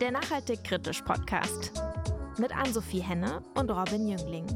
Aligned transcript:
der 0.00 0.12
Nachhaltig 0.12 0.62
Kritisch 0.62 1.02
Podcast 1.02 1.72
mit 2.38 2.56
Ann-Sophie 2.56 3.00
Henne 3.00 3.42
und 3.54 3.70
Robin 3.70 4.06
Jüngling. 4.06 4.46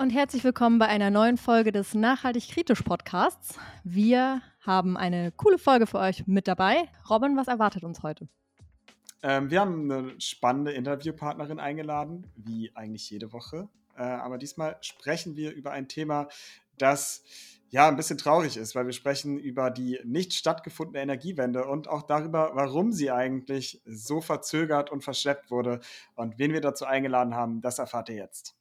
Und 0.00 0.08
herzlich 0.08 0.42
willkommen 0.44 0.78
bei 0.78 0.86
einer 0.86 1.10
neuen 1.10 1.36
Folge 1.36 1.72
des 1.72 1.92
Nachhaltig 1.92 2.48
Kritisch 2.48 2.80
Podcasts. 2.80 3.58
Wir 3.84 4.40
haben 4.60 4.96
eine 4.96 5.30
coole 5.30 5.58
Folge 5.58 5.86
für 5.86 5.98
euch 5.98 6.26
mit 6.26 6.48
dabei. 6.48 6.88
Robin, 7.10 7.36
was 7.36 7.48
erwartet 7.48 7.84
uns 7.84 8.02
heute? 8.02 8.26
Ähm, 9.22 9.50
wir 9.50 9.60
haben 9.60 9.92
eine 9.92 10.18
spannende 10.18 10.72
Interviewpartnerin 10.72 11.60
eingeladen, 11.60 12.26
wie 12.34 12.74
eigentlich 12.74 13.10
jede 13.10 13.34
Woche. 13.34 13.68
Äh, 13.94 14.04
aber 14.04 14.38
diesmal 14.38 14.78
sprechen 14.80 15.36
wir 15.36 15.52
über 15.52 15.72
ein 15.72 15.86
Thema, 15.86 16.28
das 16.78 17.22
ja 17.68 17.86
ein 17.86 17.96
bisschen 17.96 18.16
traurig 18.16 18.56
ist, 18.56 18.74
weil 18.74 18.86
wir 18.86 18.94
sprechen 18.94 19.38
über 19.38 19.70
die 19.70 20.00
nicht 20.02 20.32
stattgefundene 20.32 21.02
Energiewende 21.02 21.66
und 21.66 21.88
auch 21.88 22.04
darüber, 22.04 22.52
warum 22.54 22.92
sie 22.92 23.10
eigentlich 23.10 23.82
so 23.84 24.22
verzögert 24.22 24.90
und 24.90 25.04
verschleppt 25.04 25.50
wurde. 25.50 25.80
Und 26.14 26.38
wen 26.38 26.54
wir 26.54 26.62
dazu 26.62 26.86
eingeladen 26.86 27.34
haben, 27.34 27.60
das 27.60 27.78
erfahrt 27.78 28.08
ihr 28.08 28.16
jetzt. 28.16 28.56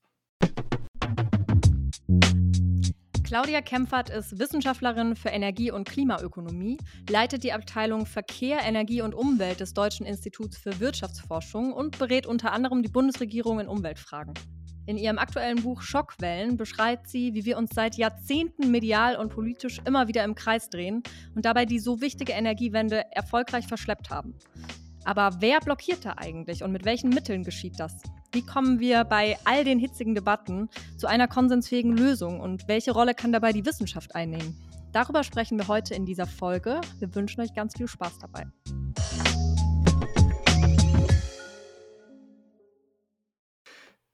Claudia 3.30 3.62
Kempfert 3.62 4.10
ist 4.10 4.40
Wissenschaftlerin 4.40 5.16
für 5.16 5.30
Energie- 5.30 5.70
und 5.70 5.88
Klimaökonomie, 5.88 6.80
leitet 7.08 7.44
die 7.44 7.54
Abteilung 7.54 8.08
Verkehr, 8.08 8.58
Energie 8.66 9.04
und 9.04 9.14
Umwelt 9.14 9.60
des 9.60 9.76
Deutschen 9.76 10.08
Instituts 10.08 10.58
für 10.58 10.80
Wirtschaftsforschung 10.80 11.72
und 11.72 12.00
berät 12.00 12.26
unter 12.26 12.54
anderem 12.54 12.82
die 12.82 12.90
Bundesregierung 12.90 13.60
in 13.60 13.68
Umweltfragen. 13.68 14.34
In 14.88 14.98
ihrem 14.98 15.20
aktuellen 15.20 15.62
Buch 15.62 15.84
Schockwellen 15.84 16.58
beschreibt 16.58 17.08
sie, 17.08 17.36
wie 17.36 17.46
wir 17.46 17.60
uns 17.60 17.70
seit 17.76 17.98
Jahrzehnten 17.98 18.72
medial 18.72 19.16
und 19.16 19.30
politisch 19.30 19.80
immer 19.86 20.08
wieder 20.08 20.24
im 20.24 20.34
Kreis 20.34 20.72
drehen 20.72 21.04
und 21.36 21.46
dabei 21.46 21.66
die 21.66 21.78
so 21.78 22.02
wichtige 22.02 22.34
Energiewende 22.34 23.04
erfolgreich 23.12 23.68
verschleppt 23.68 24.10
haben. 24.10 24.34
Aber 25.06 25.38
wer 25.40 25.60
blockiert 25.60 26.04
da 26.04 26.16
eigentlich 26.18 26.64
und 26.64 26.72
mit 26.72 26.84
welchen 26.84 27.12
Mitteln 27.12 27.44
geschieht 27.44 27.80
das? 27.80 28.02
Wie 28.32 28.46
kommen 28.46 28.80
wir 28.80 29.06
bei 29.06 29.40
all 29.44 29.64
den 29.64 29.80
hitzigen 29.80 30.14
Debatten 30.14 30.70
zu 30.98 31.08
einer 31.08 31.28
konsensfähigen 31.28 31.98
Lösung 31.98 32.40
und 32.40 32.68
welche 32.68 32.92
Rolle 32.92 33.16
kann 33.16 33.32
dabei 33.32 33.54
die 33.54 33.66
Wissenschaft 33.66 34.14
einnehmen? 34.14 34.56
Darüber 34.92 35.24
sprechen 35.24 35.58
wir 35.58 35.68
heute 35.68 35.96
in 35.96 36.06
dieser 36.06 36.28
Folge. 36.28 36.80
Wir 37.00 37.16
wünschen 37.16 37.42
euch 37.42 37.56
ganz 37.56 37.76
viel 37.76 37.88
Spaß 37.88 38.20
dabei. 38.20 38.46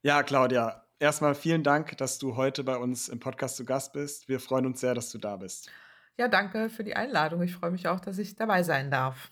Ja, 0.02 0.22
Claudia, 0.22 0.82
erstmal 0.98 1.34
vielen 1.34 1.62
Dank, 1.62 1.98
dass 1.98 2.18
du 2.18 2.36
heute 2.36 2.64
bei 2.64 2.78
uns 2.78 3.08
im 3.10 3.20
Podcast 3.20 3.56
zu 3.56 3.66
Gast 3.66 3.92
bist. 3.92 4.30
Wir 4.30 4.40
freuen 4.40 4.64
uns 4.64 4.80
sehr, 4.80 4.94
dass 4.94 5.10
du 5.10 5.18
da 5.18 5.36
bist. 5.36 5.70
Ja, 6.16 6.28
danke 6.28 6.70
für 6.70 6.84
die 6.84 6.96
Einladung. 6.96 7.42
Ich 7.42 7.54
freue 7.54 7.70
mich 7.70 7.86
auch, 7.86 8.00
dass 8.00 8.16
ich 8.16 8.34
dabei 8.34 8.62
sein 8.62 8.90
darf. 8.90 9.30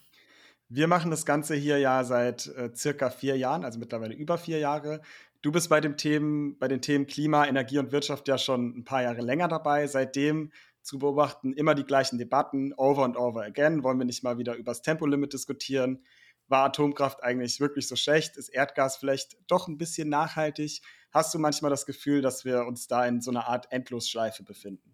Wir 0.69 0.89
machen 0.89 1.11
das 1.11 1.27
Ganze 1.27 1.55
hier 1.55 1.79
ja 1.79 2.05
seit 2.05 2.47
äh, 2.47 2.71
circa 2.75 3.11
vier 3.11 3.37
Jahren, 3.37 3.65
also 3.65 3.79
mittlerweile 3.79 4.15
über 4.15 4.39
vier 4.39 4.59
Jahre. 4.59 5.03
Du 5.43 5.53
bist 5.53 5.69
bei, 5.69 5.81
dem 5.81 5.99
Themen, 5.99 6.59
bei 6.59 6.69
den 6.69 6.81
Themen 6.81 7.07
Klima, 7.07 7.47
Energie 7.47 7.79
und 7.79 7.93
Wirtschaft 7.93 8.29
ja 8.29 8.39
schon 8.39 8.79
ein 8.79 8.85
paar 8.85 9.03
Jahre 9.03 9.21
länger 9.21 9.47
dabei. 9.47 9.87
Seitdem 9.87 10.53
zu 10.81 10.99
beobachten 10.99 11.53
immer 11.53 11.75
die 11.75 11.85
gleichen 11.85 12.19
Debatten, 12.19 12.73
over 12.75 13.05
and 13.05 13.17
over 13.17 13.43
again. 13.43 13.83
Wollen 13.83 13.99
wir 13.99 14.07
nicht 14.07 14.23
mal 14.23 14.39
wieder 14.39 14.55
über 14.55 14.71
das 14.71 14.81
Tempolimit 14.81 15.35
diskutieren? 15.35 16.03
War 16.49 16.65
Atomkraft 16.65 17.23
eigentlich 17.23 17.61
wirklich 17.61 17.89
so 17.89 17.97
schlecht? 17.97 18.37
Ist 18.37 18.49
Erdgas 18.49 18.97
vielleicht 18.97 19.37
doch 19.47 19.69
ein 19.69 19.77
bisschen 19.79 20.09
nachhaltig? 20.09 20.81
Hast 21.11 21.35
du 21.35 21.39
manchmal 21.39 21.71
das 21.71 21.87
Gefühl, 21.87 22.23
dass 22.23 22.45
wir 22.45 22.67
uns 22.67 22.87
da 22.87 23.07
in 23.07 23.21
so 23.21 23.31
einer 23.31 23.47
Art 23.47 23.71
Endlosschleife 23.71 24.45
befinden? 24.45 24.94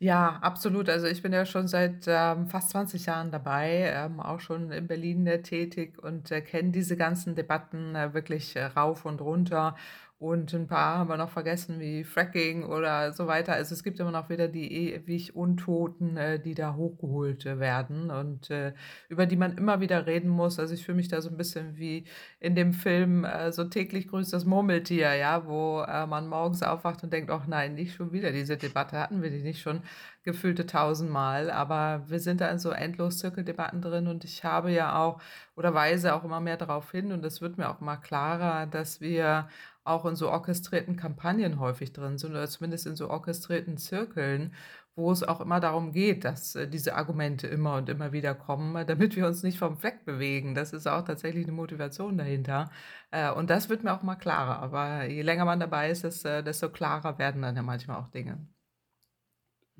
Ja, 0.00 0.38
absolut. 0.42 0.88
Also 0.88 1.06
ich 1.06 1.22
bin 1.22 1.32
ja 1.32 1.46
schon 1.46 1.68
seit 1.68 2.04
ähm, 2.06 2.46
fast 2.48 2.70
20 2.70 3.06
Jahren 3.06 3.30
dabei, 3.30 3.90
ähm, 3.94 4.20
auch 4.20 4.40
schon 4.40 4.70
in 4.72 4.86
Berlin 4.86 5.26
äh, 5.26 5.40
tätig 5.42 5.98
und 6.02 6.30
äh, 6.30 6.40
kenne 6.42 6.70
diese 6.72 6.96
ganzen 6.96 7.34
Debatten 7.34 7.94
äh, 7.94 8.12
wirklich 8.12 8.56
äh, 8.56 8.64
rauf 8.64 9.04
und 9.06 9.20
runter. 9.20 9.76
Und 10.18 10.54
ein 10.54 10.68
paar 10.68 10.98
haben 10.98 11.10
wir 11.10 11.16
noch 11.16 11.30
vergessen, 11.30 11.80
wie 11.80 12.04
Fracking 12.04 12.64
oder 12.64 13.12
so 13.12 13.26
weiter. 13.26 13.52
Also 13.54 13.74
es 13.74 13.82
gibt 13.82 13.98
immer 13.98 14.12
noch 14.12 14.28
wieder 14.30 14.46
die 14.46 14.72
ewig 14.72 15.34
Untoten, 15.34 16.16
äh, 16.16 16.40
die 16.40 16.54
da 16.54 16.76
hochgeholt 16.76 17.44
äh, 17.46 17.58
werden 17.58 18.10
und 18.10 18.48
äh, 18.48 18.74
über 19.08 19.26
die 19.26 19.36
man 19.36 19.58
immer 19.58 19.80
wieder 19.80 20.06
reden 20.06 20.28
muss. 20.28 20.60
Also 20.60 20.72
ich 20.72 20.84
fühle 20.84 20.96
mich 20.96 21.08
da 21.08 21.20
so 21.20 21.30
ein 21.30 21.36
bisschen 21.36 21.76
wie 21.76 22.04
in 22.38 22.54
dem 22.54 22.72
Film 22.72 23.26
so 23.50 23.64
täglich 23.64 24.08
grüßt 24.08 24.32
das 24.32 24.44
Murmeltier, 24.44 25.14
ja, 25.14 25.46
wo 25.46 25.84
man 26.08 26.28
morgens 26.28 26.62
aufwacht 26.62 27.02
und 27.02 27.12
denkt, 27.12 27.30
ach 27.30 27.46
nein, 27.46 27.74
nicht 27.74 27.94
schon 27.94 28.12
wieder 28.12 28.32
diese 28.32 28.56
Debatte, 28.56 28.98
hatten 28.98 29.22
wir 29.22 29.30
die 29.30 29.42
nicht 29.42 29.60
schon 29.60 29.82
gefühlte 30.22 30.66
tausendmal. 30.66 31.50
Aber 31.50 32.04
wir 32.08 32.20
sind 32.20 32.40
da 32.40 32.48
in 32.48 32.58
so 32.58 32.70
endlos 32.70 33.18
Zirkeldebatten 33.18 33.82
drin 33.82 34.06
und 34.08 34.24
ich 34.24 34.44
habe 34.44 34.70
ja 34.70 34.96
auch 34.96 35.20
oder 35.56 35.74
weise 35.74 36.14
auch 36.14 36.24
immer 36.24 36.40
mehr 36.40 36.56
darauf 36.56 36.90
hin 36.90 37.12
und 37.12 37.24
es 37.24 37.40
wird 37.40 37.58
mir 37.58 37.70
auch 37.70 37.80
immer 37.80 37.96
klarer, 37.96 38.66
dass 38.66 39.00
wir 39.00 39.48
auch 39.84 40.06
in 40.06 40.16
so 40.16 40.30
orchestrierten 40.30 40.96
Kampagnen 40.96 41.60
häufig 41.60 41.92
drin 41.92 42.18
sind 42.18 42.32
oder 42.32 42.48
zumindest 42.48 42.86
in 42.86 42.96
so 42.96 43.10
orchestrierten 43.10 43.76
Zirkeln, 43.76 44.54
wo 44.96 45.10
es 45.10 45.22
auch 45.22 45.40
immer 45.40 45.60
darum 45.60 45.92
geht, 45.92 46.24
dass 46.24 46.54
äh, 46.54 46.68
diese 46.68 46.94
Argumente 46.94 47.46
immer 47.48 47.76
und 47.76 47.88
immer 47.88 48.12
wieder 48.12 48.34
kommen, 48.34 48.76
äh, 48.76 48.86
damit 48.86 49.16
wir 49.16 49.26
uns 49.26 49.42
nicht 49.42 49.58
vom 49.58 49.76
Fleck 49.76 50.04
bewegen. 50.04 50.54
Das 50.54 50.72
ist 50.72 50.86
auch 50.86 51.04
tatsächlich 51.04 51.44
eine 51.44 51.52
Motivation 51.52 52.16
dahinter. 52.16 52.70
Äh, 53.10 53.30
und 53.32 53.50
das 53.50 53.68
wird 53.68 53.82
mir 53.84 53.92
auch 53.92 54.02
mal 54.02 54.14
klarer. 54.14 54.60
Aber 54.60 55.04
je 55.04 55.22
länger 55.22 55.44
man 55.44 55.60
dabei 55.60 55.90
ist, 55.90 56.04
desto 56.04 56.70
klarer 56.70 57.18
werden 57.18 57.42
dann 57.42 57.56
ja 57.56 57.62
manchmal 57.62 57.98
auch 57.98 58.08
Dinge. 58.08 58.46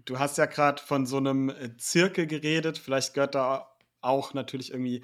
Du 0.05 0.19
hast 0.19 0.37
ja 0.37 0.47
gerade 0.47 0.83
von 0.83 1.07
so 1.07 1.17
einem 1.19 1.53
Zirkel 1.79 2.27
geredet. 2.27 2.77
Vielleicht 2.79 3.15
gehört 3.15 3.35
da 3.35 3.75
auch 4.01 4.35
natürlich 4.35 4.73
irgendwie, 4.73 5.03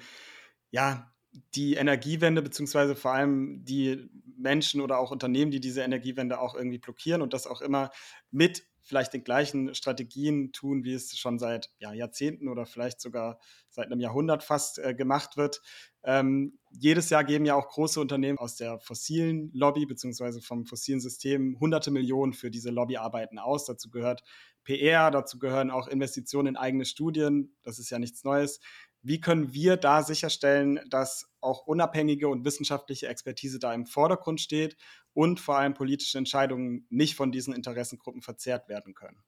ja, 0.69 1.10
die 1.55 1.75
Energiewende, 1.75 2.41
beziehungsweise 2.41 2.95
vor 2.95 3.11
allem 3.11 3.63
die 3.63 4.09
Menschen 4.37 4.81
oder 4.81 4.97
auch 4.97 5.11
Unternehmen, 5.11 5.51
die 5.51 5.59
diese 5.59 5.81
Energiewende 5.81 6.39
auch 6.39 6.55
irgendwie 6.55 6.79
blockieren 6.79 7.21
und 7.21 7.33
das 7.33 7.47
auch 7.47 7.61
immer 7.61 7.91
mit 8.31 8.63
vielleicht 8.83 9.13
den 9.13 9.23
gleichen 9.23 9.73
Strategien 9.75 10.51
tun, 10.51 10.83
wie 10.83 10.93
es 10.93 11.17
schon 11.17 11.39
seit 11.39 11.69
ja, 11.79 11.93
Jahrzehnten 11.93 12.47
oder 12.47 12.65
vielleicht 12.65 12.99
sogar 12.99 13.39
seit 13.69 13.85
einem 13.85 13.99
Jahrhundert 13.99 14.43
fast 14.43 14.79
äh, 14.79 14.93
gemacht 14.93 15.37
wird. 15.37 15.61
Ähm, 16.03 16.57
jedes 16.71 17.09
Jahr 17.09 17.23
geben 17.23 17.45
ja 17.45 17.55
auch 17.55 17.69
große 17.69 18.01
Unternehmen 18.01 18.39
aus 18.39 18.55
der 18.55 18.79
fossilen 18.79 19.51
Lobby 19.53 19.85
beziehungsweise 19.85 20.41
vom 20.41 20.65
fossilen 20.65 20.99
System 20.99 21.57
hunderte 21.59 21.91
Millionen 21.91 22.33
für 22.33 22.49
diese 22.49 22.71
Lobbyarbeiten 22.71 23.37
aus. 23.37 23.65
Dazu 23.65 23.89
gehört 23.91 24.23
PR, 24.63 25.11
dazu 25.11 25.39
gehören 25.39 25.71
auch 25.71 25.87
Investitionen 25.87 26.49
in 26.49 26.57
eigene 26.57 26.85
Studien. 26.85 27.55
Das 27.63 27.79
ist 27.79 27.89
ja 27.91 27.99
nichts 27.99 28.23
Neues. 28.23 28.59
Wie 29.03 29.19
können 29.19 29.53
wir 29.53 29.77
da 29.77 30.03
sicherstellen, 30.03 30.79
dass 30.89 31.31
auch 31.41 31.65
unabhängige 31.65 32.27
und 32.27 32.45
wissenschaftliche 32.45 33.07
Expertise 33.07 33.59
da 33.59 33.73
im 33.73 33.85
Vordergrund 33.85 34.41
steht 34.41 34.77
und 35.13 35.39
vor 35.39 35.57
allem 35.57 35.73
politische 35.73 36.17
Entscheidungen 36.17 36.85
nicht 36.89 37.15
von 37.15 37.31
diesen 37.31 37.53
Interessengruppen 37.53 38.21
verzerrt 38.21 38.69
werden 38.69 38.93
können? 38.93 39.23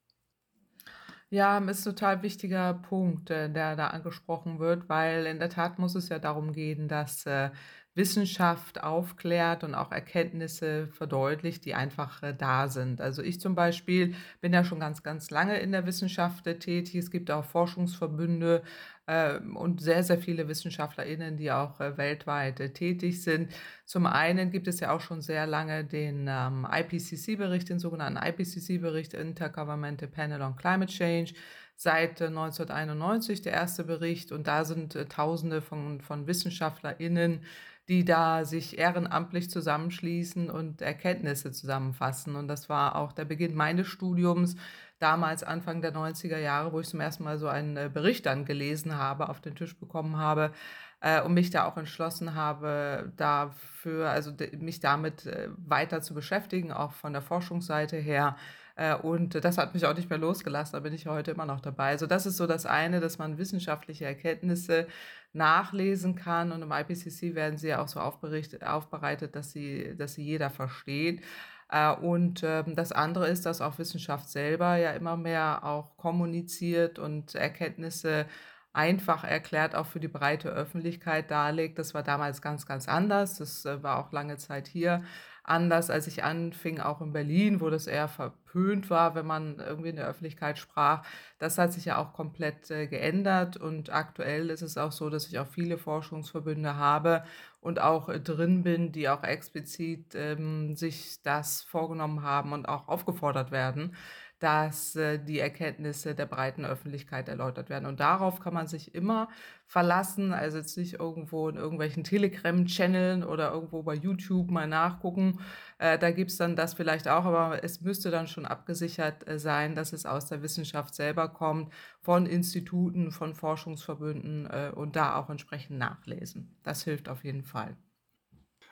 Ja, 1.30 1.58
ist 1.58 1.88
ein 1.88 1.96
total 1.96 2.22
wichtiger 2.22 2.76
Punkt, 2.76 3.30
äh, 3.32 3.50
der 3.52 3.76
da 3.76 3.88
angesprochen 3.88 4.60
wird, 4.60 4.88
weil 4.88 5.26
in 5.26 5.40
der 5.40 5.50
Tat 5.50 5.80
muss 5.80 5.96
es 5.96 6.10
ja 6.10 6.20
darum 6.20 6.54
gehen, 6.54 6.88
dass 6.88 7.26
äh, 7.26 7.50
Wissenschaft 7.96 8.84
aufklärt 8.84 9.64
und 9.64 9.76
auch 9.76 9.92
Erkenntnisse 9.92 10.88
verdeutlicht, 10.88 11.64
die 11.66 11.76
einfach 11.76 12.24
äh, 12.24 12.34
da 12.34 12.68
sind. 12.68 13.02
Also 13.02 13.22
ich 13.22 13.40
zum 13.40 13.54
Beispiel 13.54 14.16
bin 14.42 14.52
ja 14.52 14.64
schon 14.64 14.80
ganz, 14.80 15.04
ganz 15.04 15.30
lange 15.30 15.60
in 15.60 15.72
der 15.72 15.86
Wissenschaft 15.86 16.48
äh, 16.48 16.58
tätig. 16.58 16.96
Es 16.96 17.12
gibt 17.12 17.30
auch 17.30 17.46
Forschungsverbünde 17.46 18.64
äh, 19.06 19.38
und 19.38 19.80
sehr, 19.80 20.02
sehr 20.02 20.18
viele 20.18 20.48
WissenschaftlerInnen, 20.48 21.38
die 21.38 21.52
auch 21.52 21.80
äh, 21.80 21.96
weltweit 21.96 22.74
tätig 22.74 23.22
sind. 23.22 23.54
Zum 23.86 24.08
einen 24.08 24.50
gibt 24.50 24.68
es 24.68 24.80
ja 24.80 24.92
auch 24.92 25.02
schon 25.02 25.22
sehr 25.22 25.46
lange 25.46 25.86
den 25.86 26.26
ähm, 26.28 26.68
IPCC-Bericht, 26.72 27.70
den 27.70 27.78
sogenannten 27.78 28.18
IPCC-Bericht 28.18 29.14
Intergovernmental 29.14 30.08
Panel 30.08 30.42
on 30.42 30.56
Climate 30.56 30.92
Change 30.92 31.34
seit 31.76 32.22
1991 32.22 33.42
der 33.42 33.54
erste 33.54 33.84
Bericht 33.84 34.32
und 34.32 34.48
da 34.48 34.64
sind 34.64 34.94
Tausende 35.10 35.62
von, 35.62 36.02
von 36.02 36.28
WissenschaftlerInnen 36.28 37.42
die 37.90 38.06
da 38.06 38.46
sich 38.46 38.78
ehrenamtlich 38.78 39.50
zusammenschließen 39.50 40.50
und 40.50 40.82
Erkenntnisse 40.82 41.52
zusammenfassen. 41.52 42.36
Und 42.36 42.48
das 42.48 42.70
war 42.70 42.96
auch 42.96 43.12
der 43.12 43.26
Beginn 43.26 43.56
meines 43.56 43.88
Studiums, 43.88 44.56
damals 45.00 45.44
Anfang 45.44 45.82
der 45.82 45.94
90er 45.94 46.38
Jahre, 46.38 46.72
wo 46.72 46.80
ich 46.80 46.88
zum 46.88 47.02
ersten 47.02 47.24
Mal 47.24 47.38
so 47.38 47.48
einen 47.48 47.76
äh, 47.76 47.90
Bericht 47.94 48.26
dann 48.26 48.46
gelesen 48.46 48.98
habe, 48.98 49.28
auf 49.28 49.42
den 49.42 49.56
Tisch 49.56 49.78
bekommen 49.78 50.18
habe 50.18 50.54
äh, 51.02 51.22
und 51.22 51.34
mich 51.34 51.50
da 51.50 51.66
auch 51.66 51.76
entschlossen 51.76 52.36
habe, 52.36 53.12
dafür, 53.18 54.10
also 54.10 54.32
mich 54.58 54.80
damit 54.80 55.26
äh, 55.26 55.50
weiter 55.58 56.02
zu 56.02 56.14
beschäftigen, 56.14 56.72
auch 56.72 56.94
von 56.94 57.12
der 57.12 57.22
Forschungsseite 57.22 57.98
her. 57.98 58.38
Äh, 58.76 58.96
und 58.96 59.44
das 59.44 59.58
hat 59.58 59.74
mich 59.74 59.86
auch 59.86 59.96
nicht 59.96 60.10
mehr 60.10 60.20
losgelassen, 60.20 60.74
da 60.74 60.80
bin 60.80 60.94
ich 60.94 61.06
heute 61.06 61.32
immer 61.32 61.46
noch 61.46 61.60
dabei. 61.60 61.90
Also 61.90 62.08
das 62.08 62.26
ist 62.26 62.38
so 62.38 62.48
das 62.48 62.66
eine, 62.66 63.02
dass 63.02 63.18
man 63.18 63.38
wissenschaftliche 63.38 64.06
Erkenntnisse 64.06 64.88
nachlesen 65.34 66.16
kann 66.16 66.52
und 66.52 66.62
im 66.62 66.72
IPCC 66.72 67.36
werden 67.36 67.58
sie 67.58 67.70
ja 67.70 67.82
auch 67.82 67.88
so 67.88 68.00
aufbereitet, 68.00 69.36
dass 69.36 69.52
sie, 69.52 69.96
dass 69.98 70.14
sie 70.14 70.24
jeder 70.24 70.50
versteht. 70.50 71.22
Äh, 71.70 71.94
und 71.96 72.44
ähm, 72.44 72.76
das 72.76 72.92
andere 72.92 73.28
ist, 73.28 73.46
dass 73.46 73.62
auch 73.62 73.80
Wissenschaft 73.80 74.30
selber 74.30 74.78
ja 74.78 74.92
immer 74.92 75.18
mehr 75.18 75.64
auch 75.64 75.98
kommuniziert 75.98 77.00
und 77.00 77.36
Erkenntnisse 77.36 78.28
einfach 78.74 79.24
erklärt 79.24 79.76
auch 79.76 79.86
für 79.86 80.00
die 80.00 80.08
breite 80.08 80.50
Öffentlichkeit 80.50 81.30
darlegt. 81.32 81.78
Das 81.80 81.94
war 81.94 82.04
damals 82.04 82.42
ganz, 82.42 82.66
ganz 82.66 82.88
anders. 82.88 83.38
Das 83.38 83.66
äh, 83.66 83.82
war 83.84 84.00
auch 84.00 84.12
lange 84.12 84.38
Zeit 84.38 84.68
hier 84.68 85.04
anders, 85.44 85.90
als 85.90 86.08
ich 86.08 86.24
anfing, 86.24 86.80
auch 86.80 87.02
in 87.02 87.12
Berlin, 87.12 87.60
wo 87.60 87.70
das 87.70 87.88
eher 87.88 88.08
verpönt 88.08 88.90
war, 88.90 89.14
wenn 89.14 89.26
man 89.26 89.60
irgendwie 89.60 89.90
in 89.90 89.98
der 89.98 90.08
Öffentlichkeit 90.08 90.58
sprach. 90.58 91.06
Das 91.38 91.58
hat 91.58 91.74
sich 91.74 91.86
ja 91.86 91.98
auch 91.98 92.14
komplett 92.14 92.72
äh, 92.72 92.88
geändert 92.88 93.58
und 93.58 93.92
aktuell 93.92 94.50
ist 94.50 94.62
es 94.62 94.78
auch 94.78 94.94
so, 94.94 95.10
dass 95.10 95.28
ich 95.28 95.40
auch 95.40 95.48
viele 95.48 95.78
Forschungsverbünde 95.78 96.78
habe 96.78 97.24
und 97.60 97.82
auch 97.82 98.08
äh, 98.10 98.20
drin 98.22 98.64
bin, 98.64 98.92
die 98.94 99.10
auch 99.10 99.24
explizit 99.24 100.16
ähm, 100.16 100.76
sich 100.76 101.22
das 101.24 101.62
vorgenommen 101.64 102.24
haben 102.24 102.54
und 102.54 102.68
auch 102.68 102.88
aufgefordert 102.88 103.52
werden 103.52 103.96
dass 104.44 104.98
äh, 104.98 105.20
die 105.20 105.40
Erkenntnisse 105.40 106.16
der 106.16 106.26
breiten 106.26 106.66
Öffentlichkeit 106.66 107.30
erläutert 107.30 107.70
werden. 107.70 107.86
Und 107.86 108.02
darauf 108.02 108.42
kann 108.42 108.54
man 108.54 108.68
sich 108.68 108.94
immer 108.94 109.30
verlassen, 109.68 110.34
also 110.34 110.58
jetzt 110.58 110.78
nicht 110.78 110.96
irgendwo 110.96 111.48
in 111.48 111.56
irgendwelchen 111.56 112.04
Telegram-Channeln 112.04 113.24
oder 113.24 113.54
irgendwo 113.54 113.84
bei 113.84 113.94
YouTube 113.94 114.52
mal 114.52 114.68
nachgucken. 114.68 115.40
Äh, 115.78 115.98
da 115.98 116.12
gibt 116.12 116.32
es 116.32 116.38
dann 116.38 116.58
das 116.58 116.74
vielleicht 116.74 117.08
auch, 117.08 117.24
aber 117.24 117.64
es 117.64 117.80
müsste 117.80 118.12
dann 118.12 118.28
schon 118.28 118.46
abgesichert 118.46 119.26
äh, 119.30 119.40
sein, 119.40 119.76
dass 119.76 119.94
es 119.94 120.06
aus 120.06 120.26
der 120.26 120.42
Wissenschaft 120.42 120.94
selber 120.94 121.30
kommt, 121.30 121.72
von 122.02 122.26
Instituten, 122.26 123.12
von 123.12 123.36
Forschungsverbünden 123.36 124.48
äh, 124.48 124.72
und 124.76 124.98
da 124.98 125.16
auch 125.16 125.30
entsprechend 125.30 125.78
nachlesen. 125.78 126.58
Das 126.64 126.84
hilft 126.84 127.08
auf 127.08 127.24
jeden 127.24 127.44
Fall. 127.44 127.78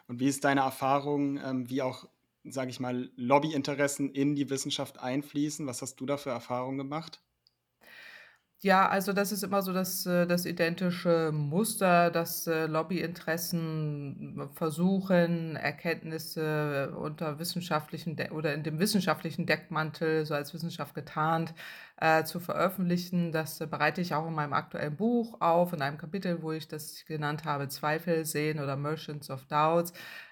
Und 0.09 0.19
wie 0.19 0.27
ist 0.27 0.43
deine 0.43 0.59
Erfahrung, 0.61 1.37
ähm, 1.37 1.69
wie 1.69 1.81
auch 1.81 2.09
sage 2.43 2.69
ich 2.71 2.79
mal, 2.79 3.11
Lobbyinteressen 3.15 4.09
in 4.09 4.35
die 4.35 4.49
Wissenschaft 4.49 4.99
einfließen? 4.99 5.67
Was 5.67 5.81
hast 5.81 5.95
du 5.97 6.05
da 6.05 6.17
für 6.17 6.31
Erfahrungen 6.31 6.77
gemacht? 6.77 7.21
Ja, 8.63 8.87
also 8.87 9.11
das 9.11 9.31
ist 9.31 9.41
immer 9.43 9.63
so 9.63 9.73
das, 9.73 10.05
äh, 10.05 10.27
das 10.27 10.45
identische 10.45 11.31
Muster, 11.33 12.11
dass 12.11 12.45
äh, 12.45 12.67
Lobbyinteressen 12.67 14.49
versuchen, 14.53 15.55
Erkenntnisse 15.55 16.93
unter 16.95 17.39
wissenschaftlichen 17.39 18.15
oder 18.29 18.53
in 18.53 18.61
dem 18.61 18.77
wissenschaftlichen 18.77 19.47
Deckmantel, 19.47 20.27
so 20.27 20.35
als 20.35 20.53
Wissenschaft 20.53 20.93
getarnt, 20.93 21.55
äh, 21.97 22.23
zu 22.23 22.39
veröffentlichen. 22.39 23.31
Das 23.31 23.57
bereite 23.57 24.01
ich 24.01 24.13
auch 24.13 24.27
in 24.27 24.35
meinem 24.35 24.53
aktuellen 24.53 24.95
Buch 24.95 25.41
auf, 25.41 25.73
in 25.73 25.81
einem 25.81 25.97
Kapitel, 25.97 26.43
wo 26.43 26.51
ich 26.51 26.67
das 26.67 27.03
genannt 27.07 27.45
habe, 27.45 27.67
Zweifel 27.67 28.25
sehen 28.25 28.59
oder 28.59 28.75
Merchants 28.75 29.31
of 29.31 29.45
Doubts 29.45 29.91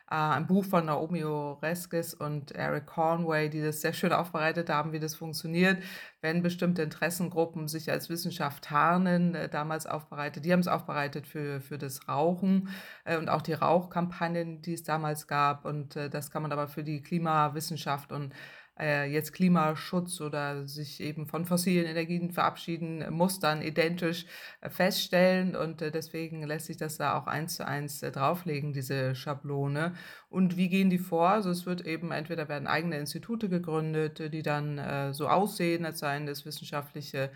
äh, 0.09 0.15
ein 0.15 0.47
Buch 0.47 0.65
von 0.65 0.85
Naomi 0.85 1.23
Oreskes 1.23 2.13
und 2.13 2.51
Eric 2.51 2.87
Conway, 2.87 3.49
die 3.49 3.61
das 3.61 3.81
sehr 3.81 3.93
schön 3.93 4.11
aufbereitet 4.11 4.69
haben, 4.69 4.91
wie 4.91 4.99
das 4.99 5.15
funktioniert, 5.15 5.81
wenn 6.21 6.41
bestimmte 6.41 6.81
Interessengruppen 6.81 7.67
sich 7.67 7.91
als 7.91 8.09
Wissenschaft 8.09 8.63
tarnen, 8.63 9.35
äh, 9.35 9.49
damals 9.49 9.85
aufbereitet. 9.85 10.45
Die 10.45 10.51
haben 10.51 10.59
es 10.59 10.67
aufbereitet 10.67 11.27
für, 11.27 11.61
für 11.61 11.77
das 11.77 12.07
Rauchen 12.07 12.69
äh, 13.05 13.17
und 13.17 13.29
auch 13.29 13.41
die 13.41 13.53
Rauchkampagnen, 13.53 14.61
die 14.61 14.73
es 14.73 14.83
damals 14.83 15.27
gab. 15.27 15.65
Und 15.65 15.95
äh, 15.95 16.09
das 16.09 16.31
kann 16.31 16.41
man 16.41 16.51
aber 16.51 16.67
für 16.67 16.83
die 16.83 17.01
Klimawissenschaft 17.01 18.11
und 18.11 18.33
äh, 18.79 19.11
jetzt 19.11 19.33
Klimaschutz 19.33 20.21
oder 20.21 20.67
sich 20.67 21.01
eben 21.01 21.27
von 21.27 21.45
fossilen 21.45 21.85
Energien 21.85 22.31
verabschieden, 22.31 23.05
muss 23.11 23.39
dann 23.39 23.61
identisch 23.61 24.25
äh, 24.61 24.69
feststellen. 24.69 25.55
Und 25.55 25.81
äh, 25.81 25.91
deswegen 25.91 26.43
lässt 26.43 26.67
sich 26.67 26.77
das 26.77 26.97
da 26.97 27.17
auch 27.17 27.27
eins 27.27 27.55
zu 27.55 27.67
eins 27.67 27.99
drauflegen, 27.99 28.73
diese 28.73 29.15
Schablone. 29.15 29.93
Und 30.29 30.57
wie 30.57 30.69
gehen 30.69 30.89
die 30.89 30.99
vor? 30.99 31.29
Also 31.29 31.49
es 31.49 31.65
wird 31.65 31.85
eben, 31.85 32.11
entweder 32.11 32.47
werden 32.49 32.67
eigene 32.67 32.97
Institute 32.97 33.49
gegründet, 33.49 34.33
die 34.33 34.43
dann 34.43 35.13
so 35.13 35.27
aussehen, 35.27 35.85
als 35.85 35.99
seien 35.99 36.25
das 36.27 36.45
wissenschaftliche 36.45 37.31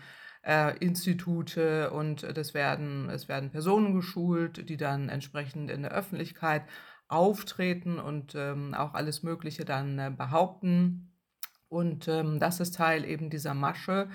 Institute 0.80 1.90
und 1.90 2.22
das 2.36 2.54
werden, 2.54 3.08
es 3.10 3.28
werden 3.28 3.50
Personen 3.50 3.94
geschult, 3.94 4.68
die 4.68 4.76
dann 4.76 5.08
entsprechend 5.08 5.70
in 5.70 5.82
der 5.82 5.92
Öffentlichkeit 5.92 6.62
auftreten 7.08 7.98
und 7.98 8.34
ähm, 8.34 8.74
auch 8.74 8.94
alles 8.94 9.22
Mögliche 9.22 9.64
dann 9.64 9.98
äh, 9.98 10.12
behaupten. 10.16 11.13
Und 11.74 12.08
ähm, 12.08 12.38
das 12.38 12.60
ist 12.60 12.76
Teil 12.76 13.04
eben 13.04 13.30
dieser 13.30 13.54
Masche. 13.54 14.08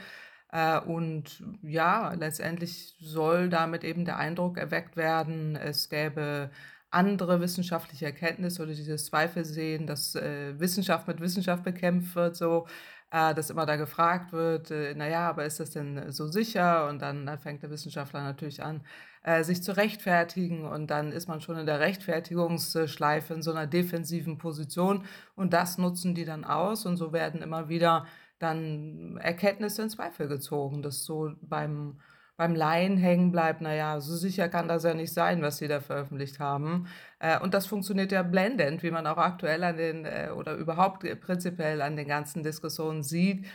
Äh, 0.52 0.80
und 0.80 1.44
ja, 1.62 2.14
letztendlich 2.14 2.96
soll 3.02 3.50
damit 3.50 3.84
eben 3.84 4.06
der 4.06 4.18
Eindruck 4.18 4.58
erweckt 4.58 4.98
werden, 4.98 5.56
es 5.56 5.90
gäbe 5.90 6.50
andere 6.92 7.40
wissenschaftliche 7.40 8.06
Erkenntnisse 8.06 8.64
oder 8.64 8.74
dieses 8.74 9.06
Zweifel 9.06 9.46
sehen, 9.46 9.86
dass 9.86 10.16
äh, 10.16 10.60
Wissenschaft 10.60 11.08
mit 11.08 11.22
Wissenschaft 11.22 11.64
bekämpft 11.64 12.16
wird, 12.16 12.36
so 12.36 12.66
äh, 13.12 13.34
dass 13.36 13.50
immer 13.50 13.66
da 13.66 13.76
gefragt 13.76 14.34
wird, 14.34 14.72
äh, 14.72 14.96
naja, 14.96 15.30
aber 15.30 15.46
ist 15.46 15.60
das 15.60 15.72
denn 15.72 16.12
so 16.12 16.28
sicher? 16.28 16.88
Und 16.90 17.02
dann 17.02 17.28
äh, 17.28 17.38
fängt 17.38 17.64
der 17.64 17.70
Wissenschaftler 17.72 18.24
natürlich 18.24 18.64
an, 18.64 18.82
äh, 19.30 19.44
sich 19.44 19.62
zu 19.62 19.78
rechtfertigen 19.78 20.66
und 20.66 20.90
dann 20.90 21.12
ist 21.12 21.28
man 21.28 21.40
schon 21.40 21.56
in 21.58 21.68
der 21.68 21.80
Rechtfertigungsschleife 21.80 23.36
in 23.36 23.44
so 23.44 23.52
einer 23.52 23.68
defensiven 23.68 24.40
Position 24.40 25.04
und 25.36 25.54
das 25.54 25.78
nutzen 25.78 26.16
die 26.16 26.26
dann 26.26 26.44
aus 26.46 26.88
und 26.88 26.98
so 26.98 27.14
werden 27.14 27.44
immer 27.44 27.70
wieder 27.70 28.08
dann 28.40 29.18
Erkenntnisse 29.22 29.84
in 29.84 29.90
Zweifel 29.92 30.28
gezogen, 30.28 30.82
dass 30.82 31.04
so 31.04 31.34
beim 31.42 32.00
beim 32.38 32.56
Laien 32.56 32.98
hängen 32.98 33.32
bleibt, 33.34 33.62
naja, 33.62 34.00
so 34.00 34.16
sicher 34.16 34.48
kann 34.48 34.70
das 34.70 34.84
ja 34.84 34.94
nicht 34.94 35.14
sein, 35.14 35.42
was 35.42 35.58
sie 35.58 35.68
da 35.68 35.82
veröffentlicht 35.82 36.40
haben. 36.40 36.88
Äh, 37.20 37.38
und 37.40 37.54
das 37.54 37.68
funktioniert 37.68 38.14
ja 38.14 38.24
blendend, 38.24 38.82
wie 38.82 38.92
man 38.92 39.06
auch 39.08 39.18
aktuell 39.18 39.64
an 39.64 39.76
den 39.76 40.06
äh, 40.06 40.30
oder 40.34 40.56
überhaupt 40.56 41.06
prinzipiell 41.20 41.82
an 41.82 41.98
den 41.98 42.08
ganzen 42.08 42.42
Diskussionen 42.42 43.04
sieht, 43.04 43.46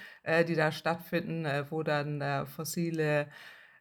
die 0.49 0.55
da 0.55 0.70
stattfinden, 0.73 1.47
wo 1.70 1.82
dann 1.82 2.47
fossile 2.47 3.27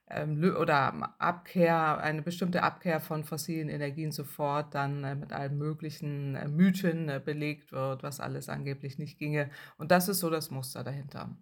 oder 0.10 1.16
Abkehr, 1.20 1.98
eine 2.00 2.22
bestimmte 2.22 2.62
Abkehr 2.62 3.00
von 3.00 3.24
fossilen 3.24 3.70
Energien 3.70 4.12
sofort 4.12 4.76
dann 4.76 5.20
mit 5.20 5.34
allen 5.34 5.58
möglichen 5.58 6.34
Mythen 6.56 7.22
belegt 7.26 7.72
wird, 7.72 8.04
was 8.04 8.20
alles 8.20 8.50
angeblich 8.50 9.00
nicht 9.00 9.18
ginge. 9.18 9.50
Und 9.78 9.92
das 9.92 10.10
ist 10.10 10.20
so 10.20 10.30
das 10.30 10.52
Muster 10.52 10.84
dahinter. 10.84 11.36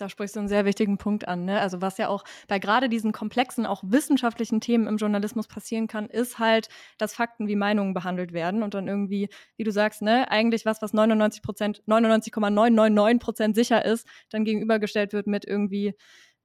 Da 0.00 0.08
sprichst 0.08 0.34
du 0.34 0.40
einen 0.40 0.48
sehr 0.48 0.64
wichtigen 0.64 0.96
Punkt 0.96 1.28
an. 1.28 1.44
Ne? 1.44 1.60
Also 1.60 1.82
was 1.82 1.98
ja 1.98 2.08
auch 2.08 2.24
bei 2.48 2.58
gerade 2.58 2.88
diesen 2.88 3.12
komplexen, 3.12 3.66
auch 3.66 3.82
wissenschaftlichen 3.84 4.62
Themen 4.62 4.86
im 4.86 4.96
Journalismus 4.96 5.46
passieren 5.46 5.88
kann, 5.88 6.06
ist 6.06 6.38
halt, 6.38 6.70
dass 6.96 7.12
Fakten 7.12 7.48
wie 7.48 7.56
Meinungen 7.56 7.92
behandelt 7.92 8.32
werden 8.32 8.62
und 8.62 8.72
dann 8.72 8.88
irgendwie, 8.88 9.28
wie 9.58 9.64
du 9.64 9.72
sagst, 9.72 10.00
ne, 10.00 10.30
eigentlich 10.30 10.64
was, 10.64 10.80
was 10.80 10.94
99 10.94 11.42
Prozent, 11.42 11.82
99,999 11.84 13.20
Prozent 13.20 13.54
sicher 13.54 13.84
ist, 13.84 14.06
dann 14.30 14.44
gegenübergestellt 14.44 15.12
wird 15.12 15.26
mit 15.26 15.44
irgendwie, 15.44 15.94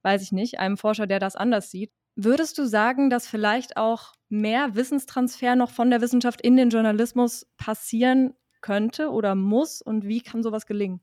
weiß 0.06 0.22
ich 0.22 0.30
nicht, 0.30 0.60
einem 0.60 0.76
Forscher, 0.76 1.08
der 1.08 1.18
das 1.18 1.34
anders 1.34 1.68
sieht. 1.70 1.90
Würdest 2.14 2.56
du 2.58 2.64
sagen, 2.64 3.10
dass 3.10 3.26
vielleicht 3.26 3.76
auch 3.76 4.14
mehr 4.28 4.76
Wissenstransfer 4.76 5.56
noch 5.56 5.70
von 5.70 5.90
der 5.90 6.00
Wissenschaft 6.00 6.40
in 6.40 6.56
den 6.56 6.70
Journalismus 6.70 7.46
passieren 7.56 8.34
könnte 8.60 9.10
oder 9.10 9.34
muss 9.34 9.82
und 9.82 10.06
wie 10.06 10.22
kann 10.22 10.44
sowas 10.44 10.66
gelingen? 10.66 11.00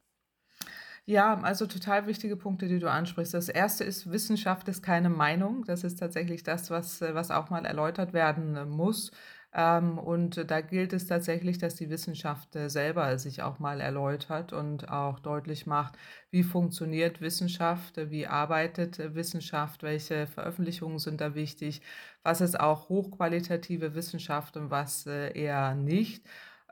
Ja, 1.06 1.38
also 1.42 1.68
total 1.68 2.08
wichtige 2.08 2.38
Punkte, 2.38 2.68
die 2.68 2.80
du 2.80 2.90
ansprichst. 2.90 3.34
Das 3.34 3.50
erste 3.50 3.84
ist, 3.84 4.10
Wissenschaft 4.10 4.70
ist 4.70 4.82
keine 4.82 5.10
Meinung. 5.10 5.66
Das 5.66 5.84
ist 5.84 6.00
tatsächlich 6.00 6.44
das, 6.44 6.70
was, 6.70 7.02
äh, 7.02 7.14
was 7.14 7.30
auch 7.30 7.50
mal 7.50 7.66
erläutert 7.66 8.14
werden 8.14 8.56
äh, 8.56 8.66
muss. 8.66 9.12
Ähm, 9.56 10.00
und 10.00 10.50
da 10.50 10.62
gilt 10.62 10.94
es 10.94 11.06
tatsächlich, 11.08 11.58
dass 11.60 11.76
die 11.76 11.90
Wissenschaft 11.90 12.56
äh, 12.56 12.70
selber 12.70 13.18
sich 13.20 13.42
auch 13.44 13.60
mal 13.60 13.82
erläutert 13.82 14.52
und 14.54 14.90
auch 14.90 15.20
deutlich 15.20 15.68
macht, 15.68 15.96
wie 16.32 16.44
funktioniert 16.44 17.22
Wissenschaft, 17.22 17.98
wie 18.10 18.26
arbeitet 18.28 18.98
Wissenschaft, 19.14 19.84
welche 19.84 20.26
Veröffentlichungen 20.28 20.98
sind 21.00 21.22
da 21.22 21.36
wichtig, 21.36 21.82
was 22.24 22.42
ist 22.42 22.60
auch 22.60 22.90
hochqualitative 22.90 23.94
Wissenschaft 23.96 24.58
und 24.58 24.72
was 24.72 25.06
eher 25.06 25.76
nicht. 25.76 26.24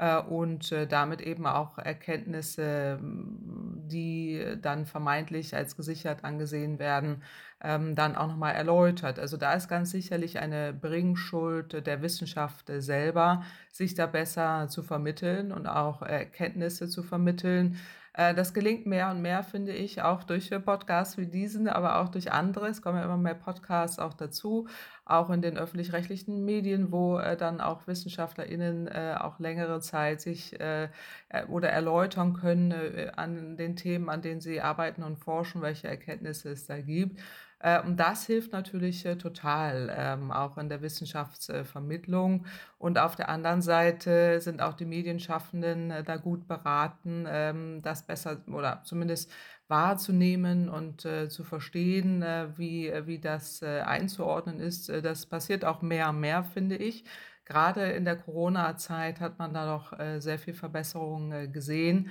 Äh, 0.02 0.20
und 0.20 0.72
äh, 0.72 0.88
damit 0.88 1.22
eben 1.22 1.46
auch 1.46 1.78
Erkenntnisse, 1.78 3.00
die 3.02 4.44
dann 4.60 4.88
vermeintlich 4.88 5.56
als 5.56 5.78
gesichert 5.78 6.24
angesehen 6.24 6.80
werden, 6.80 7.22
ähm, 7.64 7.94
dann 7.94 8.16
auch 8.16 8.28
nochmal 8.28 8.56
erläutert. 8.56 9.20
Also 9.20 9.38
da 9.38 9.54
ist 9.54 9.68
ganz 9.70 9.92
sicherlich 9.92 10.40
eine 10.40 10.74
Bringschuld 10.74 11.86
der 11.86 12.02
Wissenschaft 12.02 12.72
selber, 12.80 13.44
sich 13.72 13.94
da 13.94 14.08
besser 14.08 14.68
zu 14.70 14.82
vermitteln 14.82 15.52
und 15.52 15.68
auch 15.68 16.02
Erkenntnisse 16.02 16.90
zu 16.90 17.04
vermitteln. 17.04 17.78
Äh, 18.14 18.34
das 18.36 18.54
gelingt 18.54 18.86
mehr 18.86 19.10
und 19.10 19.22
mehr, 19.22 19.44
finde 19.44 19.72
ich, 19.74 20.02
auch 20.02 20.24
durch 20.24 20.50
Podcasts 20.66 21.18
wie 21.18 21.28
diesen, 21.28 21.68
aber 21.70 22.00
auch 22.00 22.10
durch 22.10 22.32
andere. 22.32 22.68
Es 22.68 22.82
kommen 22.82 22.98
ja 22.98 23.06
immer 23.06 23.18
mehr 23.18 23.36
Podcasts 23.36 24.00
auch 24.00 24.14
dazu, 24.14 24.68
auch 25.06 25.30
in 25.30 25.42
den 25.42 25.58
öffentlich-rechtlichen 25.58 26.44
Medien, 26.44 26.92
wo 26.92 27.18
äh, 27.20 27.38
dann 27.38 27.62
auch 27.62 27.88
WissenschaftlerInnen 27.88 28.88
äh, 28.88 29.16
auch 29.20 29.40
längere 29.40 29.80
Zeit 29.80 30.22
sich 30.22 30.60
äh, 30.60 30.90
äh, 31.30 31.46
oder 31.48 31.70
erläutern 31.70 32.34
können 32.34 32.72
äh, 32.72 33.12
an 33.16 33.56
den 33.58 33.76
Themen, 33.76 34.10
an 34.10 34.22
denen 34.22 34.42
sie 34.42 34.62
arbeiten 34.62 35.04
und 35.04 35.18
forschen, 35.18 35.62
welche 35.62 35.88
Erkenntnisse 35.88 36.50
es 36.52 36.66
da 36.66 36.80
gibt. 36.82 37.20
Äh, 37.62 37.82
und 37.82 37.98
das 37.98 38.26
hilft 38.26 38.52
natürlich 38.54 39.06
äh, 39.06 39.16
total, 39.18 39.94
ähm, 39.96 40.32
auch 40.32 40.58
in 40.58 40.70
der 40.70 40.82
Wissenschaftsvermittlung. 40.82 42.46
Und 42.78 42.98
auf 42.98 43.16
der 43.16 43.30
anderen 43.30 43.62
Seite 43.62 44.42
sind 44.42 44.62
auch 44.62 44.74
die 44.74 44.86
Medienschaffenden 44.86 45.92
äh, 45.92 46.04
da 46.04 46.18
gut 46.18 46.48
beraten, 46.48 47.26
ähm, 47.28 47.82
das 47.84 48.04
besser 48.06 48.42
oder 48.48 48.82
zumindest 48.84 49.32
wahrzunehmen 49.68 50.70
und 50.70 51.06
äh, 51.06 51.30
zu 51.30 51.44
verstehen, 51.44 52.24
äh, 52.24 52.48
wie, 52.58 52.92
wie 53.06 53.20
das 53.20 53.64
einzuordnen 53.64 54.60
ist. 54.60 54.90
Das 54.90 55.26
passiert 55.26 55.64
auch 55.66 55.82
mehr 55.82 56.10
und 56.10 56.20
mehr, 56.20 56.44
finde 56.44 56.76
ich. 56.78 57.06
Gerade 57.46 57.92
in 57.92 58.06
der 58.06 58.18
Corona-Zeit 58.18 59.20
hat 59.20 59.40
man 59.40 59.54
da 59.54 59.66
doch 59.66 59.94
sehr 60.20 60.40
viel 60.40 60.54
Verbesserungen 60.54 61.52
gesehen 61.52 62.10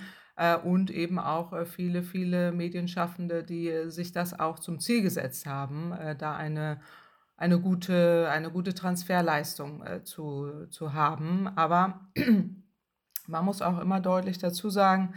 und 0.64 0.90
eben 0.90 1.18
auch 1.18 1.52
äh, 1.52 1.66
viele, 1.66 2.02
viele 2.02 2.52
Medienschaffende, 2.52 3.44
die 3.44 3.68
äh, 3.68 3.90
sich 3.90 4.12
das 4.12 4.38
auch 4.38 4.58
zum 4.58 4.80
Ziel 4.80 5.02
gesetzt 5.02 5.46
haben, 5.46 5.92
da 6.18 6.36
eine, 6.36 6.80
eine, 7.36 7.60
gute, 7.60 8.28
eine 8.30 8.50
gute 8.50 8.74
Transferleistung 8.74 9.84
zu, 10.04 10.66
zu 10.70 10.92
haben. 10.92 11.48
Aber 11.56 12.08
man 13.26 13.44
muss 13.44 13.62
auch 13.62 13.78
immer 13.80 14.00
deutlich 14.00 14.38
dazu 14.38 14.70
sagen, 14.70 15.14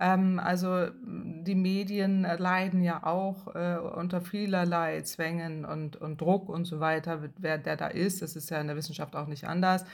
ähm, 0.00 0.38
also 0.38 0.88
die 0.94 1.54
Medien 1.54 2.22
leiden 2.22 2.82
ja 2.82 3.04
auch 3.04 3.46
unter 3.46 4.20
vielerlei 4.20 5.02
Zwängen 5.02 5.64
und, 5.64 5.96
und 5.96 6.20
Druck 6.20 6.48
und 6.48 6.64
so 6.64 6.80
weiter, 6.80 7.22
wer 7.36 7.58
der 7.58 7.76
da 7.76 7.88
ist. 7.88 8.22
Das 8.22 8.36
ist 8.36 8.50
ja 8.50 8.60
in 8.60 8.68
der 8.68 8.76
Wissenschaft 8.76 9.16
auch 9.16 9.26
nicht 9.26 9.46
anders. 9.46 9.84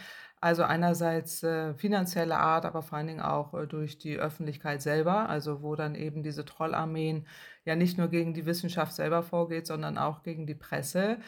Also 0.40 0.62
einerseits 0.62 1.42
äh, 1.42 1.74
finanzielle 1.74 2.38
Art, 2.38 2.64
aber 2.64 2.82
vor 2.82 2.98
allen 2.98 3.08
Dingen 3.08 3.20
auch 3.20 3.54
äh, 3.54 3.66
durch 3.66 3.98
die 3.98 4.18
Öffentlichkeit 4.18 4.82
selber, 4.82 5.28
also 5.28 5.62
wo 5.62 5.74
dann 5.74 5.96
eben 5.96 6.22
diese 6.22 6.44
Trollarmeen 6.44 7.26
ja 7.64 7.74
nicht 7.74 7.98
nur 7.98 8.08
gegen 8.08 8.34
die 8.34 8.46
Wissenschaft 8.46 8.92
selber 8.94 9.22
vorgeht, 9.24 9.66
sondern 9.66 9.98
auch 9.98 10.22
gegen 10.22 10.46
die 10.46 10.54
Presse. 10.54 11.18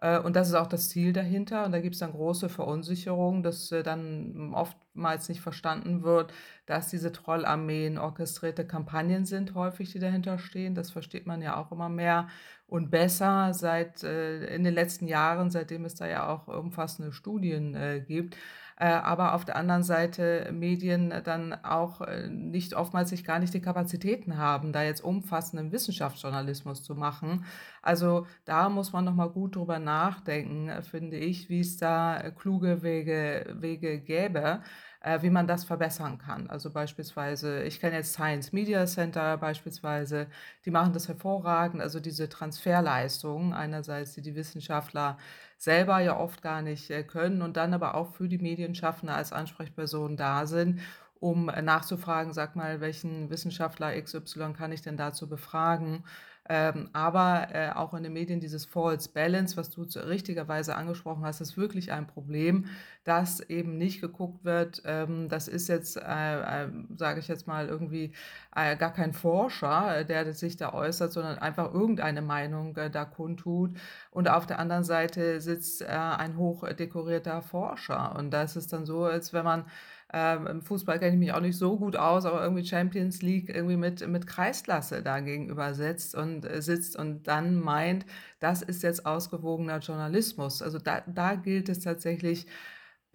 Äh, 0.00 0.18
und 0.18 0.36
das 0.36 0.48
ist 0.48 0.54
auch 0.54 0.66
das 0.66 0.88
Ziel 0.90 1.12
dahinter. 1.12 1.64
Und 1.64 1.72
da 1.72 1.80
gibt 1.80 1.94
es 1.94 2.00
dann 2.00 2.12
große 2.12 2.48
Verunsicherung, 2.48 3.42
dass 3.42 3.72
äh, 3.72 3.82
dann 3.82 4.52
oftmals 4.54 5.28
nicht 5.28 5.40
verstanden 5.40 6.02
wird, 6.02 6.32
dass 6.66 6.88
diese 6.88 7.12
Trollarmeen 7.12 7.98
orchestrierte 7.98 8.66
Kampagnen 8.66 9.24
sind, 9.24 9.54
häufig, 9.54 9.92
die 9.92 9.98
dahinter 9.98 10.38
stehen. 10.38 10.74
Das 10.74 10.90
versteht 10.90 11.26
man 11.26 11.42
ja 11.42 11.56
auch 11.56 11.72
immer 11.72 11.88
mehr 11.88 12.28
und 12.66 12.90
besser 12.90 13.54
seit 13.54 14.02
äh, 14.02 14.46
in 14.54 14.64
den 14.64 14.74
letzten 14.74 15.06
Jahren, 15.06 15.50
seitdem 15.50 15.84
es 15.84 15.94
da 15.94 16.06
ja 16.06 16.28
auch 16.28 16.48
umfassende 16.48 17.12
Studien 17.12 18.04
gibt. 18.06 18.36
Äh, 18.78 18.86
aber 18.88 19.34
auf 19.34 19.44
der 19.44 19.56
anderen 19.56 19.82
Seite 19.82 20.50
Medien 20.52 21.12
dann 21.24 21.54
auch 21.64 22.02
äh, 22.02 22.28
nicht 22.28 22.74
oftmals 22.74 23.10
sich 23.10 23.24
gar 23.24 23.38
nicht 23.38 23.54
die 23.54 23.60
Kapazitäten 23.62 24.36
haben, 24.36 24.72
da 24.72 24.82
jetzt 24.82 25.02
umfassenden 25.02 25.72
Wissenschaftsjournalismus 25.72 26.82
zu 26.82 26.94
machen. 26.94 27.44
Also 27.82 28.26
da 28.44 28.68
muss 28.68 28.92
man 28.92 29.04
nochmal 29.04 29.30
gut 29.30 29.56
drüber 29.56 29.78
nachdenken, 29.78 30.70
finde 30.82 31.16
ich, 31.16 31.48
wie 31.48 31.60
es 31.60 31.78
da 31.78 32.30
kluge 32.38 32.82
Wege, 32.82 33.56
Wege 33.58 33.98
gäbe 34.00 34.60
äh, 35.06 35.22
wie 35.22 35.30
man 35.30 35.46
das 35.46 35.64
verbessern 35.64 36.18
kann. 36.18 36.50
Also 36.50 36.70
beispielsweise, 36.70 37.62
ich 37.62 37.80
kenne 37.80 37.96
jetzt 37.96 38.12
Science 38.14 38.52
Media 38.52 38.86
Center 38.86 39.38
beispielsweise, 39.38 40.26
die 40.64 40.70
machen 40.70 40.92
das 40.92 41.08
hervorragend, 41.08 41.80
also 41.80 42.00
diese 42.00 42.28
Transferleistung 42.28 43.54
einerseits, 43.54 44.14
die 44.14 44.22
die 44.22 44.34
Wissenschaftler 44.34 45.16
selber 45.56 46.00
ja 46.00 46.18
oft 46.18 46.42
gar 46.42 46.62
nicht 46.62 46.90
äh, 46.90 47.02
können 47.02 47.42
und 47.42 47.56
dann 47.56 47.74
aber 47.74 47.94
auch 47.94 48.14
für 48.14 48.28
die 48.28 48.38
Medienschaffende 48.38 49.14
als 49.14 49.32
Ansprechperson 49.32 50.16
da 50.16 50.46
sind, 50.46 50.80
um 51.20 51.48
äh, 51.48 51.62
nachzufragen, 51.62 52.32
sag 52.32 52.56
mal, 52.56 52.80
welchen 52.80 53.30
Wissenschaftler 53.30 53.94
XY 53.94 54.52
kann 54.52 54.72
ich 54.72 54.82
denn 54.82 54.96
dazu 54.96 55.28
befragen? 55.28 56.04
Ähm, 56.48 56.90
aber 56.92 57.48
äh, 57.52 57.70
auch 57.70 57.92
in 57.94 58.02
den 58.02 58.12
Medien 58.12 58.40
dieses 58.40 58.64
False 58.64 59.08
Balance, 59.08 59.56
was 59.56 59.70
du 59.70 59.82
richtigerweise 59.82 60.76
angesprochen 60.76 61.24
hast, 61.24 61.40
ist 61.40 61.56
wirklich 61.56 61.92
ein 61.92 62.06
Problem, 62.06 62.66
dass 63.04 63.40
eben 63.40 63.78
nicht 63.78 64.00
geguckt 64.00 64.44
wird, 64.44 64.82
ähm, 64.84 65.28
das 65.28 65.48
ist 65.48 65.68
jetzt, 65.68 65.96
äh, 65.96 66.64
äh, 66.64 66.68
sage 66.96 67.20
ich 67.20 67.28
jetzt 67.28 67.46
mal, 67.46 67.66
irgendwie 67.68 68.12
äh, 68.54 68.76
gar 68.76 68.92
kein 68.92 69.12
Forscher, 69.12 69.98
äh, 69.98 70.04
der 70.04 70.32
sich 70.34 70.56
da 70.56 70.72
äußert, 70.72 71.12
sondern 71.12 71.38
einfach 71.38 71.72
irgendeine 71.72 72.22
Meinung 72.22 72.76
äh, 72.76 72.90
da 72.90 73.04
kundtut. 73.04 73.72
Und 74.10 74.28
auf 74.28 74.46
der 74.46 74.58
anderen 74.58 74.84
Seite 74.84 75.40
sitzt 75.40 75.82
ein 75.84 76.36
hochdekorierter 76.36 77.42
Forscher. 77.42 78.16
Und 78.16 78.30
das 78.30 78.56
ist 78.56 78.72
dann 78.72 78.86
so, 78.86 79.04
als 79.04 79.32
wenn 79.32 79.44
man 79.44 79.64
ähm, 80.12 80.46
Im 80.46 80.62
Fußball 80.62 80.98
kenne 81.00 81.14
ich 81.14 81.18
mich 81.18 81.32
auch 81.32 81.40
nicht 81.40 81.58
so 81.58 81.76
gut 81.78 81.96
aus, 81.96 82.26
aber 82.26 82.40
irgendwie 82.42 82.64
Champions 82.64 83.22
League 83.22 83.48
irgendwie 83.48 83.76
mit, 83.76 84.06
mit 84.06 84.26
Kreisklasse 84.26 85.02
da 85.02 85.20
gegenüber 85.20 85.74
sitzt 85.74 86.14
und 86.14 86.44
äh, 86.44 86.62
sitzt 86.62 86.96
und 86.96 87.26
dann 87.26 87.58
meint, 87.60 88.06
das 88.38 88.62
ist 88.62 88.82
jetzt 88.84 89.04
ausgewogener 89.04 89.78
Journalismus. 89.80 90.62
Also 90.62 90.78
da, 90.78 91.02
da 91.06 91.34
gilt 91.34 91.68
es 91.68 91.80
tatsächlich, 91.80 92.46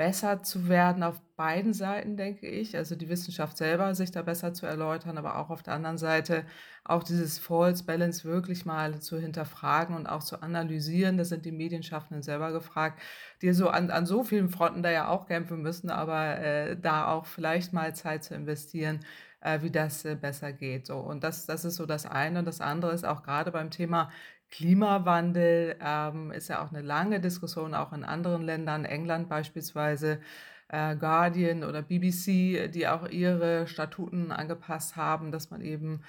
besser 0.02 0.42
zu 0.42 0.68
werden 0.68 1.04
auf 1.04 1.22
beiden 1.36 1.76
Seiten, 1.76 2.18
denke 2.18 2.48
ich. 2.48 2.76
Also 2.76 2.96
die 2.96 3.08
Wissenschaft 3.08 3.56
selber 3.56 3.94
sich 3.94 4.10
da 4.10 4.24
besser 4.24 4.52
zu 4.52 4.66
erläutern, 4.66 5.16
aber 5.20 5.38
auch 5.38 5.52
auf 5.52 5.62
der 5.62 5.76
anderen 5.76 6.00
Seite 6.00 6.44
auch 6.84 7.04
dieses 7.04 7.38
False 7.38 7.84
Balance 7.84 8.24
wirklich 8.24 8.66
mal 8.66 9.00
zu 9.00 9.20
hinterfragen 9.20 9.96
und 9.96 10.08
auch 10.08 10.24
zu 10.24 10.42
analysieren. 10.42 11.20
Das 11.20 11.30
sind 11.30 11.46
die 11.46 11.52
Medienschaffenden 11.52 12.24
selber 12.24 12.52
gefragt, 12.52 13.00
die 13.44 13.54
so 13.54 13.70
an, 13.70 13.92
an 13.92 14.08
so 14.08 14.24
vielen 14.24 14.50
Fronten 14.50 14.82
da 14.82 14.90
ja 14.90 15.08
auch 15.08 15.28
kämpfen 15.28 15.62
müssen, 15.62 15.92
aber 15.92 16.40
äh, 16.40 16.78
da 16.82 17.06
auch 17.06 17.28
vielleicht 17.28 17.72
mal 17.72 17.94
Zeit 17.94 18.24
zu 18.24 18.34
investieren, 18.34 19.02
äh, 19.42 19.62
wie 19.62 19.70
das 19.70 20.04
äh, 20.04 20.16
besser 20.16 20.52
geht. 20.52 20.88
So, 20.88 20.98
und 20.98 21.24
das, 21.24 21.46
das 21.46 21.64
ist 21.64 21.76
so 21.76 21.86
das 21.86 22.08
eine. 22.08 22.40
Und 22.40 22.46
das 22.46 22.60
andere 22.60 22.94
ist 22.94 23.06
auch 23.06 23.22
gerade 23.22 23.52
beim 23.52 23.70
Thema 23.70 24.10
Klimawandel 24.52 25.78
ähm, 25.82 26.32
ist 26.32 26.50
ja 26.50 26.64
auch 26.64 26.72
eine 26.72 26.82
lange 26.82 27.20
Diskussion, 27.20 27.74
auch 27.74 27.94
in 27.94 28.04
anderen 28.04 28.44
Ländern, 28.44 28.86
England 28.86 29.30
beispielsweise, 29.30 30.20
äh, 30.68 30.96
Guardian 30.96 31.64
oder 31.64 31.82
BBC, 31.82 32.70
die 32.70 32.88
auch 32.88 33.08
ihre 33.08 33.68
Statuten 33.68 34.32
angepasst 34.32 34.96
haben, 34.96 35.32
dass 35.32 35.52
man 35.52 35.62
eben 35.62 36.02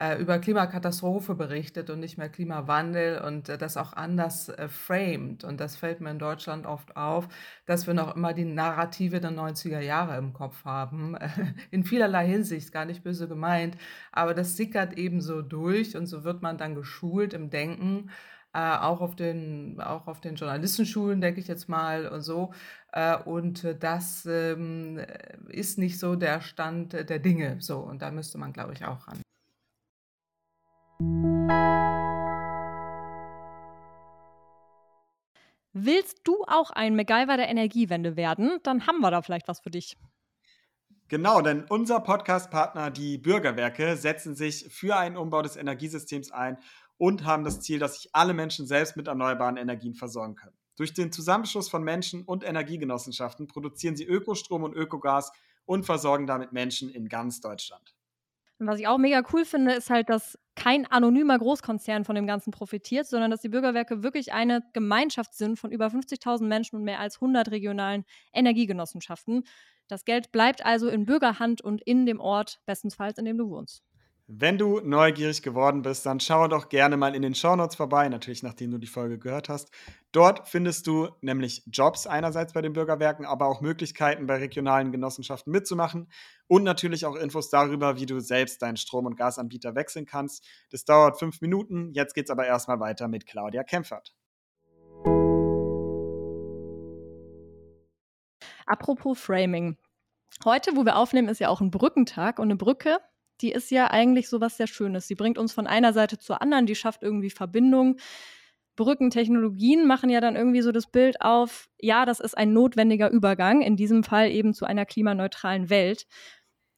äh, 0.00 0.20
über 0.20 0.38
Klimakatastrophe 0.38 1.34
berichtet 1.34 1.90
und 1.90 2.00
nicht 2.00 2.18
mehr 2.18 2.28
Klimawandel 2.28 3.20
und 3.20 3.48
äh, 3.48 3.58
das 3.58 3.76
auch 3.76 3.92
anders 3.92 4.48
äh, 4.48 4.68
framed. 4.68 5.44
Und 5.44 5.60
das 5.60 5.76
fällt 5.76 6.00
mir 6.00 6.10
in 6.10 6.18
Deutschland 6.18 6.66
oft 6.66 6.96
auf, 6.96 7.28
dass 7.66 7.86
wir 7.86 7.94
noch 7.94 8.14
immer 8.14 8.32
die 8.32 8.44
Narrative 8.44 9.20
der 9.20 9.32
90er 9.32 9.80
Jahre 9.80 10.16
im 10.16 10.32
Kopf 10.32 10.64
haben. 10.64 11.16
in 11.70 11.84
vielerlei 11.84 12.26
Hinsicht, 12.26 12.72
gar 12.72 12.84
nicht 12.84 13.02
böse 13.02 13.28
gemeint, 13.28 13.76
aber 14.12 14.34
das 14.34 14.56
sickert 14.56 14.96
eben 14.96 15.20
so 15.20 15.42
durch 15.42 15.96
und 15.96 16.06
so 16.06 16.24
wird 16.24 16.42
man 16.42 16.58
dann 16.58 16.74
geschult 16.74 17.34
im 17.34 17.50
Denken. 17.50 18.10
Äh, 18.54 18.60
auch, 18.78 19.00
auf 19.02 19.14
den, 19.14 19.80
auch 19.80 20.06
auf 20.06 20.20
den 20.20 20.36
Journalistenschulen, 20.36 21.20
denke 21.20 21.40
ich 21.40 21.48
jetzt 21.48 21.68
mal, 21.68 22.08
und 22.08 22.22
so. 22.22 22.52
Äh, 22.92 23.16
und 23.16 23.66
das 23.80 24.26
ähm, 24.26 25.00
ist 25.48 25.78
nicht 25.78 25.98
so 25.98 26.16
der 26.16 26.40
Stand 26.40 26.92
der 26.94 27.18
Dinge. 27.18 27.56
So, 27.60 27.78
und 27.80 28.00
da 28.00 28.10
müsste 28.10 28.38
man, 28.38 28.52
glaube 28.52 28.72
ich, 28.72 28.84
auch 28.86 29.06
ran. 29.06 29.20
Willst 35.80 36.22
du 36.24 36.42
auch 36.48 36.70
ein 36.70 36.96
MacGyver 36.96 37.36
der 37.36 37.48
Energiewende 37.48 38.16
werden? 38.16 38.58
Dann 38.64 38.88
haben 38.88 38.98
wir 38.98 39.12
da 39.12 39.22
vielleicht 39.22 39.46
was 39.46 39.60
für 39.60 39.70
dich. 39.70 39.96
Genau, 41.06 41.40
denn 41.40 41.64
unser 41.68 42.00
Podcast-Partner, 42.00 42.90
die 42.90 43.16
Bürgerwerke, 43.16 43.96
setzen 43.96 44.34
sich 44.34 44.66
für 44.70 44.96
einen 44.96 45.16
Umbau 45.16 45.40
des 45.40 45.56
Energiesystems 45.56 46.32
ein 46.32 46.58
und 46.96 47.24
haben 47.24 47.44
das 47.44 47.60
Ziel, 47.60 47.78
dass 47.78 47.94
sich 47.94 48.10
alle 48.12 48.34
Menschen 48.34 48.66
selbst 48.66 48.96
mit 48.96 49.06
erneuerbaren 49.06 49.56
Energien 49.56 49.94
versorgen 49.94 50.34
können. 50.34 50.58
Durch 50.76 50.94
den 50.94 51.12
Zusammenschluss 51.12 51.68
von 51.68 51.84
Menschen 51.84 52.24
und 52.24 52.42
Energiegenossenschaften 52.42 53.46
produzieren 53.46 53.94
sie 53.94 54.04
Ökostrom 54.04 54.64
und 54.64 54.74
Ökogas 54.74 55.30
und 55.64 55.86
versorgen 55.86 56.26
damit 56.26 56.52
Menschen 56.52 56.90
in 56.90 57.08
ganz 57.08 57.40
Deutschland. 57.40 57.94
Und 58.58 58.66
was 58.66 58.80
ich 58.80 58.88
auch 58.88 58.98
mega 58.98 59.22
cool 59.32 59.44
finde, 59.44 59.74
ist 59.74 59.90
halt, 59.90 60.08
dass 60.08 60.36
kein 60.58 60.86
anonymer 60.86 61.38
Großkonzern 61.38 62.04
von 62.04 62.16
dem 62.16 62.26
Ganzen 62.26 62.50
profitiert, 62.50 63.06
sondern 63.06 63.30
dass 63.30 63.40
die 63.40 63.48
Bürgerwerke 63.48 64.02
wirklich 64.02 64.32
eine 64.32 64.62
Gemeinschaft 64.72 65.34
sind 65.34 65.58
von 65.58 65.70
über 65.70 65.86
50.000 65.86 66.44
Menschen 66.44 66.76
und 66.76 66.84
mehr 66.84 66.98
als 67.00 67.16
100 67.16 67.50
regionalen 67.50 68.04
Energiegenossenschaften. 68.32 69.44
Das 69.86 70.04
Geld 70.04 70.32
bleibt 70.32 70.66
also 70.66 70.88
in 70.88 71.06
Bürgerhand 71.06 71.62
und 71.62 71.80
in 71.82 72.06
dem 72.06 72.20
Ort, 72.20 72.60
bestensfalls 72.66 73.18
in 73.18 73.24
dem 73.24 73.38
du 73.38 73.48
wohnst. 73.48 73.87
Wenn 74.30 74.58
du 74.58 74.80
neugierig 74.80 75.40
geworden 75.40 75.80
bist, 75.80 76.04
dann 76.04 76.20
schau 76.20 76.48
doch 76.48 76.68
gerne 76.68 76.98
mal 76.98 77.14
in 77.14 77.22
den 77.22 77.34
Shownotes 77.34 77.76
vorbei, 77.76 78.10
natürlich 78.10 78.42
nachdem 78.42 78.70
du 78.70 78.76
die 78.76 78.86
Folge 78.86 79.18
gehört 79.18 79.48
hast. 79.48 79.70
Dort 80.12 80.46
findest 80.46 80.86
du 80.86 81.08
nämlich 81.22 81.62
Jobs 81.64 82.06
einerseits 82.06 82.52
bei 82.52 82.60
den 82.60 82.74
Bürgerwerken, 82.74 83.24
aber 83.24 83.46
auch 83.46 83.62
Möglichkeiten 83.62 84.26
bei 84.26 84.36
regionalen 84.36 84.92
Genossenschaften 84.92 85.50
mitzumachen 85.50 86.12
und 86.46 86.62
natürlich 86.62 87.06
auch 87.06 87.16
Infos 87.16 87.48
darüber, 87.48 87.98
wie 87.98 88.04
du 88.04 88.20
selbst 88.20 88.60
deinen 88.60 88.76
Strom- 88.76 89.06
und 89.06 89.16
Gasanbieter 89.16 89.74
wechseln 89.74 90.04
kannst. 90.04 90.46
Das 90.70 90.84
dauert 90.84 91.18
fünf 91.18 91.40
Minuten. 91.40 91.94
Jetzt 91.94 92.12
geht's 92.12 92.30
aber 92.30 92.46
erstmal 92.46 92.80
weiter 92.80 93.08
mit 93.08 93.26
Claudia 93.26 93.64
Kempfert. 93.64 94.14
Apropos 98.66 99.18
Framing. 99.18 99.78
Heute, 100.44 100.76
wo 100.76 100.84
wir 100.84 100.96
aufnehmen, 100.96 101.28
ist 101.28 101.40
ja 101.40 101.48
auch 101.48 101.62
ein 101.62 101.70
Brückentag 101.70 102.38
und 102.38 102.48
eine 102.48 102.56
Brücke 102.56 102.98
die 103.40 103.52
ist 103.52 103.70
ja 103.70 103.90
eigentlich 103.90 104.28
so 104.28 104.40
was 104.40 104.56
sehr 104.56 104.66
Schönes. 104.66 105.08
Sie 105.08 105.14
bringt 105.14 105.38
uns 105.38 105.52
von 105.52 105.66
einer 105.66 105.92
Seite 105.92 106.18
zur 106.18 106.42
anderen, 106.42 106.66
die 106.66 106.74
schafft 106.74 107.02
irgendwie 107.02 107.30
Verbindung. 107.30 107.96
Brückentechnologien 108.76 109.86
machen 109.86 110.08
ja 110.08 110.20
dann 110.20 110.36
irgendwie 110.36 110.62
so 110.62 110.70
das 110.70 110.86
Bild 110.86 111.20
auf, 111.20 111.68
ja, 111.80 112.06
das 112.06 112.20
ist 112.20 112.38
ein 112.38 112.52
notwendiger 112.52 113.10
Übergang, 113.10 113.60
in 113.60 113.76
diesem 113.76 114.04
Fall 114.04 114.30
eben 114.30 114.54
zu 114.54 114.66
einer 114.66 114.86
klimaneutralen 114.86 115.68
Welt. 115.68 116.06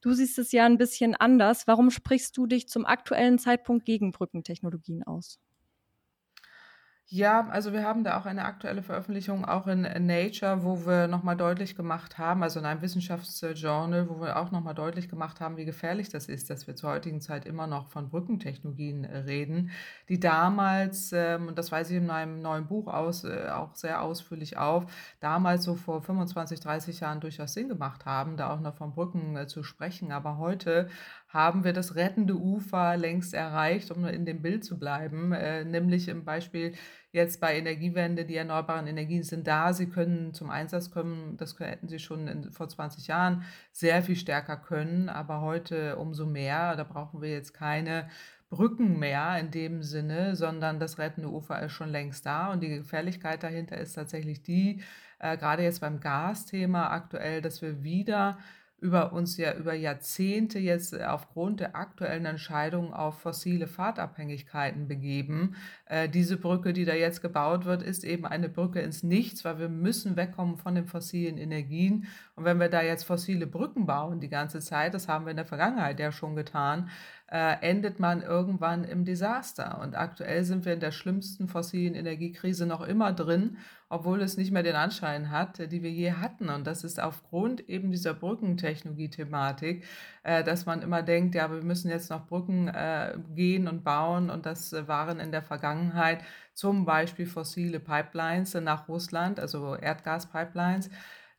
Du 0.01 0.13
siehst 0.13 0.39
es 0.39 0.51
ja 0.51 0.65
ein 0.65 0.79
bisschen 0.79 1.15
anders. 1.15 1.67
Warum 1.67 1.91
sprichst 1.91 2.35
du 2.35 2.47
dich 2.47 2.67
zum 2.67 2.85
aktuellen 2.87 3.37
Zeitpunkt 3.37 3.85
gegen 3.85 4.11
Brückentechnologien 4.11 5.03
aus? 5.03 5.39
Ja, 7.13 7.49
also 7.49 7.73
wir 7.73 7.83
haben 7.83 8.05
da 8.05 8.17
auch 8.17 8.25
eine 8.25 8.45
aktuelle 8.45 8.81
Veröffentlichung 8.81 9.43
auch 9.43 9.67
in 9.67 9.81
Nature, 9.81 10.63
wo 10.63 10.85
wir 10.85 11.09
nochmal 11.09 11.35
deutlich 11.35 11.75
gemacht 11.75 12.17
haben, 12.17 12.41
also 12.41 12.61
in 12.61 12.65
einem 12.65 12.81
Wissenschaftsjournal, 12.81 14.07
wo 14.07 14.21
wir 14.21 14.37
auch 14.37 14.51
nochmal 14.51 14.75
deutlich 14.75 15.09
gemacht 15.09 15.41
haben, 15.41 15.57
wie 15.57 15.65
gefährlich 15.65 16.07
das 16.07 16.27
ist, 16.29 16.49
dass 16.49 16.67
wir 16.67 16.75
zur 16.77 16.91
heutigen 16.91 17.19
Zeit 17.19 17.45
immer 17.45 17.67
noch 17.67 17.89
von 17.89 18.07
Brückentechnologien 18.07 19.03
äh, 19.03 19.17
reden, 19.17 19.71
die 20.07 20.21
damals, 20.21 21.11
ähm, 21.11 21.49
und 21.49 21.57
das 21.57 21.69
weise 21.73 21.91
ich 21.93 21.97
in 21.99 22.05
meinem 22.05 22.41
neuen 22.41 22.65
Buch 22.67 22.87
aus, 22.87 23.25
äh, 23.25 23.49
auch 23.49 23.75
sehr 23.75 24.01
ausführlich 24.01 24.55
auf, 24.55 24.85
damals 25.19 25.65
so 25.65 25.75
vor 25.75 26.01
25, 26.01 26.61
30 26.61 27.01
Jahren 27.01 27.19
durchaus 27.19 27.51
Sinn 27.53 27.67
gemacht 27.67 28.05
haben, 28.05 28.37
da 28.37 28.53
auch 28.53 28.61
noch 28.61 28.75
von 28.75 28.93
Brücken 28.93 29.35
äh, 29.35 29.47
zu 29.47 29.63
sprechen. 29.63 30.13
Aber 30.13 30.37
heute 30.37 30.87
haben 31.33 31.63
wir 31.63 31.71
das 31.71 31.95
rettende 31.95 32.35
Ufer 32.35 32.97
längst 32.97 33.33
erreicht, 33.33 33.91
um 33.91 34.05
in 34.05 34.25
dem 34.25 34.41
Bild 34.41 34.65
zu 34.65 34.77
bleiben, 34.77 35.31
äh, 35.31 35.63
nämlich 35.63 36.09
im 36.09 36.25
Beispiel 36.25 36.73
jetzt 37.11 37.39
bei 37.39 37.57
Energiewende, 37.57 38.25
die 38.25 38.35
erneuerbaren 38.35 38.87
Energien 38.87 39.23
sind 39.23 39.47
da, 39.47 39.73
sie 39.73 39.87
können 39.87 40.33
zum 40.33 40.49
Einsatz 40.49 40.91
kommen, 40.91 41.37
das 41.37 41.57
hätten 41.59 41.87
sie 41.87 41.99
schon 41.99 42.27
in, 42.27 42.51
vor 42.51 42.67
20 42.67 43.07
Jahren 43.07 43.43
sehr 43.71 44.01
viel 44.01 44.15
stärker 44.15 44.57
können, 44.57 45.09
aber 45.09 45.41
heute 45.41 45.97
umso 45.97 46.25
mehr, 46.25 46.75
da 46.75 46.83
brauchen 46.83 47.21
wir 47.21 47.29
jetzt 47.29 47.53
keine 47.53 48.09
Brücken 48.49 48.99
mehr 48.99 49.39
in 49.39 49.49
dem 49.49 49.81
Sinne, 49.81 50.35
sondern 50.35 50.79
das 50.79 50.97
rettende 50.97 51.29
Ufer 51.29 51.61
ist 51.63 51.71
schon 51.71 51.89
längst 51.89 52.25
da. 52.25 52.51
Und 52.51 52.61
die 52.61 52.67
Gefährlichkeit 52.67 53.43
dahinter 53.43 53.77
ist 53.77 53.93
tatsächlich 53.93 54.43
die, 54.43 54.83
äh, 55.19 55.37
gerade 55.37 55.63
jetzt 55.63 55.79
beim 55.79 56.01
Gasthema 56.01 56.89
aktuell, 56.89 57.41
dass 57.41 57.61
wir 57.61 57.81
wieder 57.81 58.37
über 58.81 59.13
uns 59.13 59.37
ja 59.37 59.53
über 59.53 59.73
Jahrzehnte 59.73 60.57
jetzt 60.57 60.93
äh, 60.93 61.03
aufgrund 61.03 61.59
der 61.59 61.75
aktuellen 61.75 62.25
Entscheidungen 62.25 62.93
auf 62.93 63.19
fossile 63.19 63.67
Fahrtabhängigkeiten 63.67 64.87
begeben. 64.87 65.55
Äh, 65.85 66.09
diese 66.09 66.35
Brücke, 66.35 66.73
die 66.73 66.83
da 66.83 66.95
jetzt 66.95 67.21
gebaut 67.21 67.65
wird, 67.65 67.83
ist 67.83 68.03
eben 68.03 68.25
eine 68.25 68.49
Brücke 68.49 68.81
ins 68.81 69.03
Nichts, 69.03 69.45
weil 69.45 69.59
wir 69.59 69.69
müssen 69.69 70.15
wegkommen 70.15 70.57
von 70.57 70.73
den 70.73 70.87
fossilen 70.87 71.37
Energien. 71.37 72.07
Und 72.35 72.43
wenn 72.43 72.59
wir 72.59 72.69
da 72.69 72.81
jetzt 72.81 73.03
fossile 73.03 73.45
Brücken 73.45 73.85
bauen 73.85 74.19
die 74.19 74.29
ganze 74.29 74.59
Zeit, 74.59 74.95
das 74.95 75.07
haben 75.07 75.25
wir 75.25 75.31
in 75.31 75.37
der 75.37 75.45
Vergangenheit 75.45 75.99
ja 75.99 76.11
schon 76.11 76.35
getan, 76.35 76.89
äh, 77.31 77.61
endet 77.61 77.99
man 77.99 78.21
irgendwann 78.21 78.83
im 78.83 79.05
Desaster. 79.05 79.79
Und 79.81 79.95
aktuell 79.95 80.43
sind 80.43 80.65
wir 80.65 80.73
in 80.73 80.81
der 80.81 80.91
schlimmsten 80.91 81.47
fossilen 81.47 81.95
Energiekrise 81.95 82.65
noch 82.65 82.81
immer 82.81 83.13
drin, 83.13 83.57
obwohl 83.87 84.21
es 84.21 84.35
nicht 84.35 84.51
mehr 84.51 84.63
den 84.63 84.75
Anschein 84.75 85.31
hat, 85.31 85.71
die 85.71 85.81
wir 85.81 85.91
je 85.91 86.11
hatten. 86.11 86.49
Und 86.49 86.67
das 86.67 86.83
ist 86.83 87.01
aufgrund 87.01 87.69
eben 87.69 87.89
dieser 87.91 88.13
Brückentechnologie-Thematik, 88.13 89.85
äh, 90.23 90.43
dass 90.43 90.65
man 90.65 90.81
immer 90.81 91.03
denkt, 91.03 91.33
ja, 91.35 91.49
wir 91.49 91.63
müssen 91.63 91.89
jetzt 91.89 92.09
noch 92.09 92.27
Brücken 92.27 92.67
äh, 92.67 93.17
gehen 93.33 93.69
und 93.69 93.85
bauen. 93.85 94.29
Und 94.29 94.45
das 94.45 94.73
waren 94.87 95.21
in 95.21 95.31
der 95.31 95.41
Vergangenheit 95.41 96.19
zum 96.53 96.83
Beispiel 96.83 97.25
fossile 97.25 97.79
Pipelines 97.79 98.55
nach 98.55 98.89
Russland, 98.89 99.39
also 99.39 99.75
Erdgaspipelines 99.75 100.89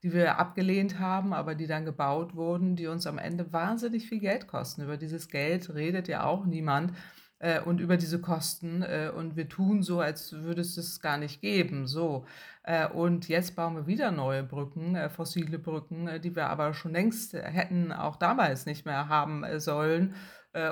die 0.03 0.13
wir 0.13 0.39
abgelehnt 0.39 0.99
haben, 0.99 1.33
aber 1.33 1.55
die 1.55 1.67
dann 1.67 1.85
gebaut 1.85 2.35
wurden, 2.35 2.77
die 2.77 2.89
uns 2.89 3.07
am 3.07 3.19
Ende 3.19 3.53
wahnsinnig 3.53 4.09
viel 4.09 4.19
Geld 4.19 4.49
kosten. 4.49 4.83
Über 4.83 4.97
dieses 4.97 5.29
Geld 5.29 5.73
redet 5.75 6.09
ja 6.09 6.25
auch 6.25 6.45
niemand 6.45 6.93
äh, 7.39 7.61
und 7.61 7.81
über 7.81 7.97
diese 7.97 8.21
Kosten 8.21 8.83
äh, 8.83 9.11
und 9.15 9.37
wir 9.37 9.49
tun 9.49 9.83
so, 9.83 10.01
als 10.01 10.33
würde 10.33 10.61
es 10.61 10.77
es 10.77 11.01
gar 11.01 11.19
nicht 11.19 11.41
geben. 11.41 11.87
So. 11.87 12.25
Äh, 12.63 12.89
und 12.89 13.29
jetzt 13.29 13.57
bauen 13.57 13.77
wir 13.77 13.87
wieder 13.87 14.11
neue 14.11 14.45
Brücken, 14.45 14.95
äh, 14.95 15.11
fossile 15.11 15.59
Brücken, 15.59 16.09
äh, 16.09 16.21
die 16.21 16.35
wir 16.35 16.49
aber 16.49 16.75
schon 16.75 16.93
längst 16.93 17.35
hätten 17.35 17.93
auch 17.93 18.17
damals 18.17 18.67
nicht 18.67 18.87
mehr 18.87 19.09
haben 19.09 19.45
äh, 19.45 19.61
sollen. 19.61 20.15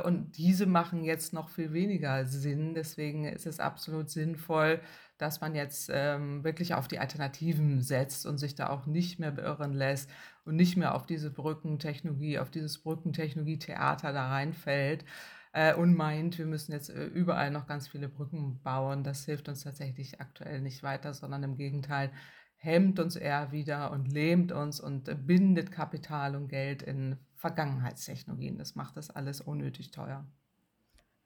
Und 0.04 0.36
diese 0.36 0.66
machen 0.66 1.04
jetzt 1.04 1.32
noch 1.32 1.48
viel 1.48 1.72
weniger 1.72 2.26
Sinn. 2.26 2.74
Deswegen 2.74 3.24
ist 3.24 3.46
es 3.46 3.60
absolut 3.60 4.10
sinnvoll, 4.10 4.78
dass 5.20 5.40
man 5.40 5.54
jetzt 5.54 5.90
ähm, 5.92 6.44
wirklich 6.44 6.74
auf 6.74 6.88
die 6.88 6.98
Alternativen 6.98 7.82
setzt 7.82 8.26
und 8.26 8.38
sich 8.38 8.54
da 8.54 8.70
auch 8.70 8.86
nicht 8.86 9.18
mehr 9.18 9.32
beirren 9.32 9.74
lässt 9.74 10.10
und 10.44 10.56
nicht 10.56 10.76
mehr 10.76 10.94
auf 10.94 11.06
diese 11.06 11.30
Brückentechnologie, 11.30 12.38
auf 12.38 12.50
dieses 12.50 12.82
Brückentechnologie-Theater 12.82 14.12
da 14.12 14.28
reinfällt 14.28 15.04
äh, 15.52 15.74
und 15.74 15.94
meint, 15.94 16.38
wir 16.38 16.46
müssen 16.46 16.72
jetzt 16.72 16.90
äh, 16.90 17.04
überall 17.04 17.50
noch 17.50 17.66
ganz 17.66 17.88
viele 17.88 18.08
Brücken 18.08 18.60
bauen. 18.62 19.04
Das 19.04 19.24
hilft 19.26 19.48
uns 19.48 19.62
tatsächlich 19.62 20.20
aktuell 20.20 20.60
nicht 20.62 20.82
weiter, 20.82 21.12
sondern 21.12 21.42
im 21.42 21.56
Gegenteil 21.56 22.10
hemmt 22.56 22.98
uns 22.98 23.16
eher 23.16 23.52
wieder 23.52 23.90
und 23.90 24.12
lähmt 24.12 24.52
uns 24.52 24.80
und 24.80 25.26
bindet 25.26 25.72
Kapital 25.72 26.36
und 26.36 26.48
Geld 26.48 26.82
in 26.82 27.16
Vergangenheitstechnologien. 27.36 28.58
Das 28.58 28.74
macht 28.74 28.96
das 28.96 29.10
alles 29.10 29.40
unnötig 29.40 29.90
teuer. 29.90 30.26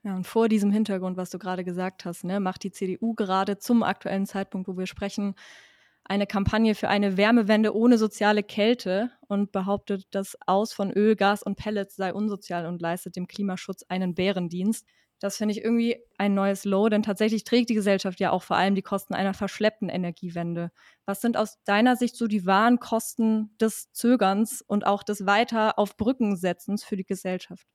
Ja, 0.05 0.15
und 0.17 0.27
vor 0.27 0.49
diesem 0.49 0.71
Hintergrund, 0.71 1.17
was 1.17 1.31
du 1.31 1.39
gerade 1.39 1.65
gesagt 1.65 2.05
hast, 2.05 2.25
ne, 2.25 2.39
macht 2.39 2.63
die 2.63 2.71
CDU 2.71 3.15
gerade 3.15 3.59
zum 3.59 3.83
aktuellen 3.83 4.27
Zeitpunkt, 4.27 4.69
wo 4.69 4.77
wir 4.77 4.87
sprechen, 4.87 5.35
eine 6.05 6.27
Kampagne 6.27 6.75
für 6.75 6.89
eine 6.89 7.17
Wärmewende 7.17 7.75
ohne 7.75 7.97
soziale 7.97 8.43
Kälte 8.43 9.11
und 9.29 9.53
behauptet, 9.53 10.07
das 10.11 10.37
Aus 10.47 10.75
von 10.75 10.93
Öl, 10.93 11.17
Gas 11.17 11.43
und 11.43 11.57
Pellets 11.57 11.97
sei 11.97 12.13
unsozial 12.13 12.67
und 12.67 12.83
leistet 12.83 13.17
dem 13.17 13.27
Klimaschutz 13.27 13.85
einen 13.89 14.15
Bärendienst. 14.15 14.87
Das 15.21 15.39
finde 15.39 15.53
ich 15.53 15.65
irgendwie 15.65 15.97
ein 16.19 16.35
neues 16.35 16.67
Low, 16.67 16.91
denn 16.91 17.03
tatsächlich 17.03 17.45
trägt 17.45 17.71
die 17.71 17.75
Gesellschaft 17.75 18.21
ja 18.21 18.31
auch 18.33 18.43
vor 18.43 18.57
allem 18.57 18.75
die 18.75 18.83
Kosten 18.83 19.15
einer 19.15 19.33
verschleppten 19.33 19.89
Energiewende. 19.89 20.71
Was 21.07 21.23
sind 21.23 21.39
aus 21.39 21.63
deiner 21.65 21.97
Sicht 21.97 22.17
so 22.17 22.27
die 22.27 22.45
wahren 22.45 22.79
Kosten 22.81 23.57
des 23.59 23.91
Zögerns 23.93 24.61
und 24.61 24.87
auch 24.87 25.03
des 25.03 25.25
Weiter 25.25 25.79
auf 25.79 25.97
Brücken 25.97 26.37
für 26.37 26.97
die 26.97 27.07
Gesellschaft? 27.07 27.67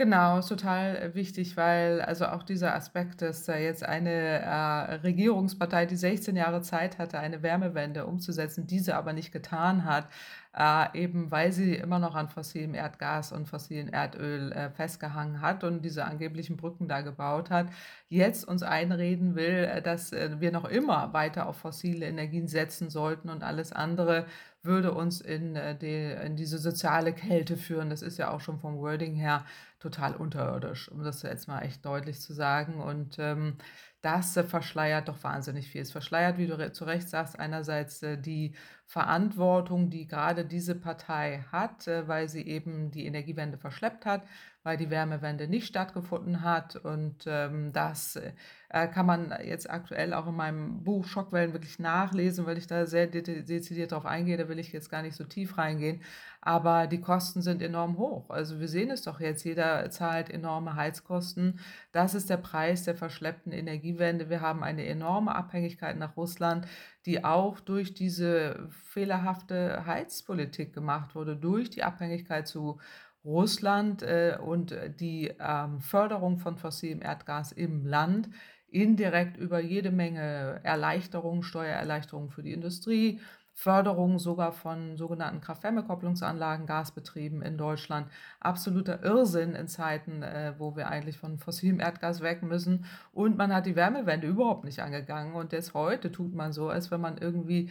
Genau, 0.00 0.38
ist 0.38 0.48
total 0.48 1.14
wichtig, 1.14 1.58
weil 1.58 2.00
also 2.00 2.24
auch 2.24 2.42
dieser 2.42 2.74
Aspekt, 2.74 3.20
dass 3.20 3.44
da 3.44 3.58
jetzt 3.58 3.84
eine 3.84 4.40
äh, 4.40 4.94
Regierungspartei, 5.02 5.84
die 5.84 5.96
16 5.96 6.36
Jahre 6.36 6.62
Zeit 6.62 6.96
hatte, 6.96 7.18
eine 7.18 7.42
Wärmewende 7.42 8.06
umzusetzen, 8.06 8.66
diese 8.66 8.96
aber 8.96 9.12
nicht 9.12 9.30
getan 9.30 9.84
hat, 9.84 10.08
äh, 10.56 10.98
eben 10.98 11.30
weil 11.30 11.52
sie 11.52 11.74
immer 11.74 11.98
noch 11.98 12.14
an 12.14 12.30
fossilem 12.30 12.72
Erdgas 12.72 13.30
und 13.30 13.46
fossilem 13.46 13.88
Erdöl 13.88 14.52
äh, 14.52 14.70
festgehangen 14.70 15.42
hat 15.42 15.64
und 15.64 15.84
diese 15.84 16.06
angeblichen 16.06 16.56
Brücken 16.56 16.88
da 16.88 17.02
gebaut 17.02 17.50
hat, 17.50 17.66
jetzt 18.08 18.48
uns 18.48 18.62
einreden 18.62 19.34
will, 19.34 19.68
äh, 19.70 19.82
dass 19.82 20.12
äh, 20.14 20.40
wir 20.40 20.50
noch 20.50 20.64
immer 20.64 21.12
weiter 21.12 21.46
auf 21.46 21.58
fossile 21.58 22.06
Energien 22.06 22.48
setzen 22.48 22.88
sollten 22.88 23.28
und 23.28 23.42
alles 23.42 23.70
andere 23.72 24.24
würde 24.62 24.92
uns 24.92 25.20
in, 25.20 25.56
äh, 25.56 25.76
die, 25.76 26.12
in 26.24 26.36
diese 26.36 26.58
soziale 26.58 27.12
Kälte 27.12 27.56
führen. 27.56 27.90
Das 27.90 28.02
ist 28.02 28.18
ja 28.18 28.30
auch 28.30 28.40
schon 28.40 28.58
vom 28.58 28.78
Wording 28.78 29.14
her 29.14 29.44
total 29.78 30.14
unterirdisch, 30.14 30.90
um 30.90 31.02
das 31.02 31.22
jetzt 31.22 31.48
mal 31.48 31.62
echt 31.62 31.84
deutlich 31.84 32.20
zu 32.20 32.32
sagen. 32.32 32.80
Und 32.80 33.18
ähm, 33.18 33.56
das 34.02 34.32
verschleiert 34.48 35.08
doch 35.08 35.22
wahnsinnig 35.22 35.68
viel. 35.68 35.82
Es 35.82 35.92
verschleiert, 35.92 36.38
wie 36.38 36.46
du 36.46 36.72
zu 36.72 36.84
Recht 36.84 37.08
sagst, 37.08 37.38
einerseits 37.38 38.02
äh, 38.02 38.18
die 38.18 38.54
Verantwortung, 38.90 39.88
die 39.88 40.08
gerade 40.08 40.44
diese 40.44 40.74
Partei 40.74 41.44
hat, 41.52 41.86
äh, 41.86 42.08
weil 42.08 42.28
sie 42.28 42.44
eben 42.44 42.90
die 42.90 43.06
Energiewende 43.06 43.56
verschleppt 43.56 44.04
hat, 44.04 44.24
weil 44.64 44.76
die 44.76 44.90
Wärmewende 44.90 45.46
nicht 45.46 45.68
stattgefunden 45.68 46.42
hat. 46.42 46.74
Und 46.74 47.24
ähm, 47.28 47.72
das 47.72 48.16
äh, 48.16 48.88
kann 48.88 49.06
man 49.06 49.32
jetzt 49.44 49.70
aktuell 49.70 50.12
auch 50.12 50.26
in 50.26 50.34
meinem 50.34 50.82
Buch 50.82 51.06
Schockwellen 51.06 51.52
wirklich 51.52 51.78
nachlesen, 51.78 52.46
weil 52.46 52.58
ich 52.58 52.66
da 52.66 52.84
sehr 52.84 53.06
dezidiert 53.06 53.92
darauf 53.92 54.06
eingehe. 54.06 54.36
Da 54.36 54.48
will 54.48 54.58
ich 54.58 54.72
jetzt 54.72 54.90
gar 54.90 55.02
nicht 55.02 55.14
so 55.14 55.22
tief 55.22 55.56
reingehen. 55.56 56.02
Aber 56.42 56.86
die 56.86 57.00
Kosten 57.00 57.42
sind 57.42 57.62
enorm 57.62 57.98
hoch. 57.98 58.30
Also 58.30 58.60
wir 58.60 58.68
sehen 58.68 58.90
es 58.90 59.02
doch 59.02 59.20
jetzt, 59.20 59.44
jeder 59.44 59.90
zahlt 59.90 60.30
enorme 60.30 60.74
Heizkosten. 60.74 61.60
Das 61.92 62.14
ist 62.14 62.30
der 62.30 62.38
Preis 62.38 62.84
der 62.84 62.94
verschleppten 62.96 63.52
Energiewende. 63.52 64.30
Wir 64.30 64.40
haben 64.40 64.64
eine 64.64 64.86
enorme 64.86 65.34
Abhängigkeit 65.34 65.98
nach 65.98 66.16
Russland, 66.16 66.66
die 67.06 67.24
auch 67.24 67.60
durch 67.60 67.94
diese 67.94 68.68
fehlerhafte 68.84 69.86
Heizpolitik 69.86 70.74
gemacht 70.74 71.14
wurde, 71.14 71.36
durch 71.36 71.70
die 71.70 71.82
Abhängigkeit 71.82 72.46
zu 72.46 72.78
Russland 73.24 74.02
äh, 74.02 74.38
und 74.42 74.74
die 74.98 75.32
ähm, 75.38 75.80
Förderung 75.80 76.38
von 76.38 76.56
fossilem 76.56 77.02
Erdgas 77.02 77.52
im 77.52 77.86
Land 77.86 78.28
indirekt 78.68 79.36
über 79.36 79.60
jede 79.60 79.90
Menge 79.90 80.60
Erleichterungen, 80.62 81.42
Steuererleichterungen 81.42 82.30
für 82.30 82.42
die 82.42 82.52
Industrie, 82.52 83.20
Förderung 83.60 84.18
sogar 84.18 84.52
von 84.52 84.96
sogenannten 84.96 85.42
Kraft-Wärme-Kopplungsanlagen, 85.42 86.64
Gasbetrieben 86.64 87.42
in 87.42 87.58
Deutschland. 87.58 88.06
Absoluter 88.40 89.04
Irrsinn 89.04 89.54
in 89.54 89.68
Zeiten, 89.68 90.22
äh, 90.22 90.54
wo 90.56 90.76
wir 90.76 90.88
eigentlich 90.88 91.18
von 91.18 91.36
fossilem 91.36 91.78
Erdgas 91.78 92.22
weg 92.22 92.42
müssen. 92.42 92.86
Und 93.12 93.36
man 93.36 93.54
hat 93.54 93.66
die 93.66 93.76
Wärmewende 93.76 94.26
überhaupt 94.26 94.64
nicht 94.64 94.80
angegangen. 94.80 95.34
Und 95.34 95.52
jetzt 95.52 95.74
heute 95.74 96.10
tut 96.10 96.34
man 96.34 96.54
so, 96.54 96.70
als 96.70 96.90
wenn 96.90 97.02
man 97.02 97.18
irgendwie, 97.18 97.68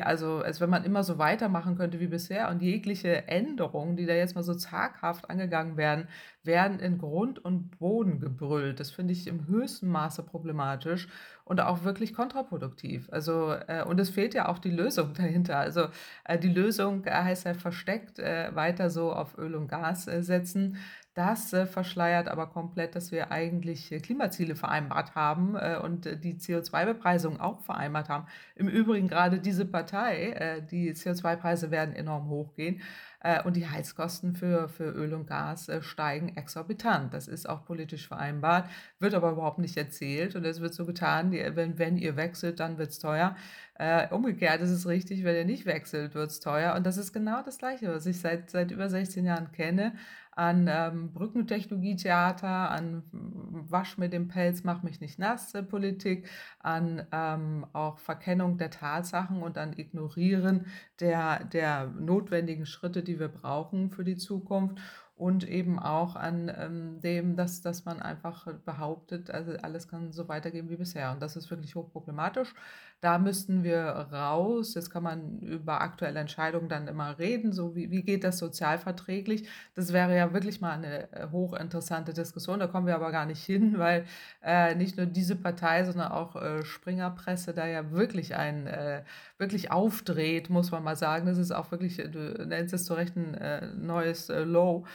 also 0.00 0.42
als 0.42 0.60
wenn 0.60 0.70
man 0.70 0.84
immer 0.84 1.02
so 1.02 1.18
weitermachen 1.18 1.76
könnte 1.76 1.98
wie 1.98 2.06
bisher. 2.06 2.48
Und 2.48 2.62
jegliche 2.62 3.26
Änderungen, 3.26 3.96
die 3.96 4.06
da 4.06 4.14
jetzt 4.14 4.36
mal 4.36 4.44
so 4.44 4.54
zaghaft 4.54 5.28
angegangen 5.28 5.76
werden, 5.76 6.06
werden 6.44 6.80
in 6.80 6.98
Grund 6.98 7.38
und 7.38 7.78
Boden 7.78 8.18
gebrüllt. 8.18 8.80
Das 8.80 8.90
finde 8.90 9.12
ich 9.12 9.26
im 9.26 9.46
höchsten 9.46 9.88
Maße 9.88 10.22
problematisch 10.22 11.08
und 11.44 11.60
auch 11.60 11.84
wirklich 11.84 12.14
kontraproduktiv. 12.14 13.08
Also, 13.10 13.52
äh, 13.52 13.84
und 13.84 14.00
es 14.00 14.10
fehlt 14.10 14.34
ja 14.34 14.48
auch 14.48 14.58
die 14.58 14.70
Lösung 14.70 15.14
dahinter. 15.16 15.58
Also 15.58 15.86
äh, 16.24 16.38
die 16.38 16.48
Lösung 16.48 17.04
heißt 17.04 17.46
ja 17.46 17.54
versteckt 17.54 18.18
äh, 18.18 18.54
weiter 18.54 18.90
so 18.90 19.12
auf 19.12 19.38
Öl 19.38 19.54
und 19.54 19.68
Gas 19.68 20.08
äh, 20.08 20.22
setzen. 20.22 20.78
Das 21.14 21.52
äh, 21.52 21.66
verschleiert 21.66 22.28
aber 22.28 22.46
komplett, 22.46 22.96
dass 22.96 23.12
wir 23.12 23.30
eigentlich 23.30 23.90
Klimaziele 24.02 24.56
vereinbart 24.56 25.14
haben 25.14 25.56
und 25.82 26.06
die 26.24 26.36
CO2-Bepreisung 26.36 27.38
auch 27.38 27.60
vereinbart 27.60 28.08
haben. 28.08 28.26
Im 28.54 28.66
Übrigen 28.66 29.08
gerade 29.08 29.38
diese 29.38 29.66
Partei, 29.66 30.62
die 30.70 30.94
CO2-Preise 30.94 31.70
werden 31.70 31.94
enorm 31.94 32.30
hochgehen. 32.30 32.80
Äh, 33.22 33.42
und 33.42 33.56
die 33.56 33.68
Heizkosten 33.68 34.34
für, 34.34 34.68
für 34.68 34.90
Öl 34.90 35.14
und 35.14 35.26
Gas 35.26 35.68
äh, 35.68 35.82
steigen 35.82 36.36
exorbitant. 36.36 37.14
Das 37.14 37.28
ist 37.28 37.48
auch 37.48 37.64
politisch 37.64 38.08
vereinbart, 38.08 38.68
wird 38.98 39.14
aber 39.14 39.30
überhaupt 39.30 39.58
nicht 39.58 39.76
erzählt. 39.76 40.34
Und 40.34 40.44
es 40.44 40.60
wird 40.60 40.74
so 40.74 40.84
getan, 40.84 41.32
wenn, 41.32 41.78
wenn 41.78 41.96
ihr 41.96 42.16
wechselt, 42.16 42.60
dann 42.60 42.78
wird 42.78 42.90
es 42.90 42.98
teuer. 42.98 43.36
Äh, 43.74 44.08
umgekehrt 44.08 44.60
ist 44.60 44.70
es 44.70 44.86
richtig, 44.86 45.24
wenn 45.24 45.36
ihr 45.36 45.44
nicht 45.44 45.66
wechselt, 45.66 46.14
wird 46.14 46.30
es 46.30 46.40
teuer. 46.40 46.74
Und 46.74 46.84
das 46.84 46.96
ist 46.96 47.12
genau 47.12 47.42
das 47.42 47.58
Gleiche, 47.58 47.92
was 47.94 48.06
ich 48.06 48.20
seit, 48.20 48.50
seit 48.50 48.70
über 48.70 48.88
16 48.88 49.24
Jahren 49.24 49.52
kenne 49.52 49.92
an 50.32 50.66
ähm, 50.68 51.12
Brückentechnologietheater, 51.12 52.70
an 52.70 53.02
Wasch 53.12 53.98
mit 53.98 54.12
dem 54.12 54.28
Pelz, 54.28 54.64
mach 54.64 54.82
mich 54.82 55.00
nicht 55.00 55.18
nass 55.18 55.54
äh, 55.54 55.62
Politik, 55.62 56.28
an 56.58 57.06
ähm, 57.12 57.66
auch 57.72 57.98
Verkennung 57.98 58.56
der 58.58 58.70
Tatsachen 58.70 59.42
und 59.42 59.58
an 59.58 59.74
Ignorieren 59.76 60.66
der, 61.00 61.44
der 61.44 61.86
notwendigen 61.86 62.66
Schritte, 62.66 63.02
die 63.02 63.20
wir 63.20 63.28
brauchen 63.28 63.90
für 63.90 64.04
die 64.04 64.16
Zukunft 64.16 64.78
und 65.14 65.46
eben 65.46 65.78
auch 65.78 66.16
an 66.16 66.50
ähm, 66.56 67.00
dem, 67.00 67.36
dass, 67.36 67.60
dass 67.60 67.84
man 67.84 68.00
einfach 68.00 68.46
behauptet, 68.64 69.30
also 69.30 69.52
alles 69.62 69.86
kann 69.86 70.12
so 70.12 70.28
weitergehen 70.28 70.68
wie 70.68 70.76
bisher. 70.76 71.12
Und 71.12 71.20
das 71.22 71.36
ist 71.36 71.50
wirklich 71.50 71.74
hochproblematisch. 71.74 72.54
Da 73.02 73.18
müssten 73.18 73.64
wir 73.64 73.82
raus. 74.12 74.74
Jetzt 74.74 74.90
kann 74.90 75.02
man 75.02 75.40
über 75.40 75.80
aktuelle 75.80 76.20
Entscheidungen 76.20 76.68
dann 76.68 76.86
immer 76.86 77.18
reden, 77.18 77.52
so 77.52 77.74
wie, 77.74 77.90
wie 77.90 78.04
geht 78.04 78.22
das 78.22 78.38
sozialverträglich. 78.38 79.48
Das 79.74 79.92
wäre 79.92 80.16
ja 80.16 80.32
wirklich 80.32 80.60
mal 80.60 80.74
eine 80.74 81.12
äh, 81.12 81.26
hochinteressante 81.32 82.12
Diskussion. 82.12 82.60
Da 82.60 82.68
kommen 82.68 82.86
wir 82.86 82.94
aber 82.94 83.10
gar 83.10 83.26
nicht 83.26 83.42
hin, 83.44 83.76
weil 83.76 84.04
äh, 84.40 84.76
nicht 84.76 84.96
nur 84.96 85.06
diese 85.06 85.34
Partei, 85.34 85.82
sondern 85.84 86.12
auch 86.12 86.36
äh, 86.36 86.64
Springerpresse 86.64 87.52
da 87.52 87.66
ja 87.66 87.90
wirklich 87.90 88.36
ein 88.36 88.68
äh, 88.68 89.02
wirklich 89.36 89.72
aufdreht, 89.72 90.48
muss 90.48 90.70
man 90.70 90.84
mal 90.84 90.94
sagen. 90.94 91.26
Das 91.26 91.38
ist 91.38 91.50
auch 91.50 91.72
wirklich, 91.72 91.96
du 91.96 92.46
nennst 92.46 92.72
es 92.72 92.84
zu 92.84 92.94
Recht 92.94 93.16
ein 93.16 93.34
äh, 93.34 93.66
neues 93.74 94.28
äh, 94.30 94.44
Low. 94.44 94.86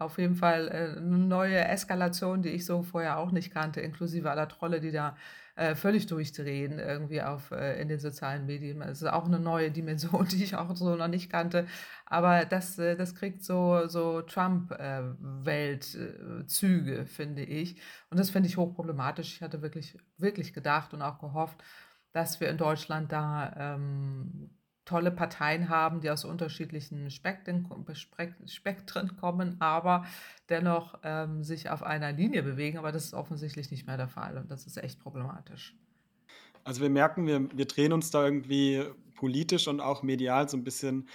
auf 0.00 0.18
jeden 0.18 0.34
Fall 0.34 0.68
eine 0.68 1.00
neue 1.00 1.64
Eskalation, 1.64 2.42
die 2.42 2.48
ich 2.50 2.66
so 2.66 2.82
vorher 2.82 3.18
auch 3.18 3.30
nicht 3.30 3.52
kannte, 3.52 3.80
inklusive 3.80 4.28
aller 4.30 4.48
Trolle, 4.48 4.80
die 4.80 4.90
da 4.90 5.16
äh, 5.56 5.74
völlig 5.74 6.06
durchdrehen 6.06 6.78
irgendwie 6.78 7.22
auf, 7.22 7.50
äh, 7.52 7.80
in 7.80 7.88
den 7.88 7.98
sozialen 7.98 8.44
Medien. 8.46 8.82
Es 8.82 9.00
ist 9.02 9.08
auch 9.08 9.24
eine 9.26 9.38
neue 9.38 9.70
Dimension, 9.70 10.26
die 10.30 10.44
ich 10.44 10.56
auch 10.56 10.74
so 10.74 10.96
noch 10.96 11.08
nicht 11.08 11.30
kannte. 11.30 11.66
Aber 12.06 12.44
das, 12.44 12.78
äh, 12.78 12.96
das 12.96 13.14
kriegt 13.14 13.42
so, 13.44 13.86
so 13.86 14.20
Trump-Weltzüge, 14.22 16.98
äh, 16.98 17.06
finde 17.06 17.44
ich. 17.44 17.80
Und 18.10 18.18
das 18.18 18.30
finde 18.30 18.48
ich 18.48 18.56
hochproblematisch. 18.56 19.34
Ich 19.34 19.42
hatte 19.42 19.62
wirklich, 19.62 19.96
wirklich 20.16 20.52
gedacht 20.52 20.92
und 20.94 21.02
auch 21.02 21.18
gehofft, 21.20 21.62
dass 22.12 22.40
wir 22.40 22.48
in 22.48 22.58
Deutschland 22.58 23.12
da 23.12 23.74
ähm, 23.74 24.50
tolle 24.84 25.10
Parteien 25.10 25.68
haben, 25.68 26.00
die 26.00 26.10
aus 26.10 26.24
unterschiedlichen 26.24 27.10
Spektren, 27.10 27.68
Spektren 28.46 29.16
kommen, 29.16 29.60
aber 29.60 30.04
dennoch 30.48 30.98
ähm, 31.02 31.42
sich 31.42 31.70
auf 31.70 31.82
einer 31.82 32.12
Linie 32.12 32.42
bewegen. 32.42 32.78
Aber 32.78 32.92
das 32.92 33.04
ist 33.04 33.14
offensichtlich 33.14 33.70
nicht 33.70 33.86
mehr 33.86 33.96
der 33.96 34.08
Fall 34.08 34.36
und 34.36 34.50
das 34.50 34.66
ist 34.66 34.76
echt 34.76 35.00
problematisch. 35.00 35.74
Also 36.64 36.80
wir 36.82 36.90
merken, 36.90 37.26
wir, 37.26 37.48
wir 37.56 37.66
drehen 37.66 37.92
uns 37.92 38.10
da 38.10 38.24
irgendwie 38.24 38.84
politisch 39.14 39.68
und 39.68 39.80
auch 39.80 40.02
medial 40.02 40.48
so 40.48 40.56
ein 40.56 40.64
bisschen 40.64 41.08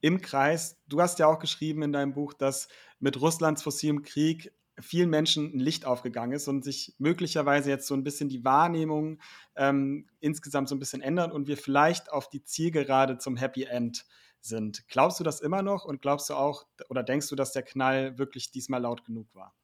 im 0.00 0.20
Kreis. 0.20 0.76
Du 0.88 1.00
hast 1.00 1.18
ja 1.18 1.26
auch 1.26 1.38
geschrieben 1.38 1.82
in 1.82 1.92
deinem 1.92 2.12
Buch, 2.12 2.32
dass 2.34 2.68
mit 3.00 3.20
Russlands 3.20 3.62
fossilem 3.62 4.02
Krieg 4.02 4.52
vielen 4.80 5.10
Menschen 5.10 5.54
ein 5.54 5.60
Licht 5.60 5.84
aufgegangen 5.84 6.32
ist 6.32 6.48
und 6.48 6.64
sich 6.64 6.94
möglicherweise 6.98 7.70
jetzt 7.70 7.86
so 7.86 7.94
ein 7.94 8.04
bisschen 8.04 8.28
die 8.28 8.44
Wahrnehmung 8.44 9.20
ähm, 9.56 10.08
insgesamt 10.20 10.68
so 10.68 10.74
ein 10.74 10.78
bisschen 10.78 11.02
ändert 11.02 11.32
und 11.32 11.46
wir 11.46 11.56
vielleicht 11.56 12.10
auf 12.10 12.28
die 12.28 12.42
Zielgerade 12.42 13.18
zum 13.18 13.36
Happy 13.36 13.64
End 13.64 14.04
sind. 14.40 14.86
Glaubst 14.88 15.20
du 15.20 15.24
das 15.24 15.40
immer 15.40 15.62
noch 15.62 15.84
und 15.84 16.02
glaubst 16.02 16.28
du 16.30 16.34
auch 16.34 16.66
oder 16.88 17.02
denkst 17.02 17.28
du, 17.28 17.36
dass 17.36 17.52
der 17.52 17.62
Knall 17.62 18.18
wirklich 18.18 18.50
diesmal 18.50 18.82
laut 18.82 19.04
genug 19.04 19.34
war? 19.34 19.54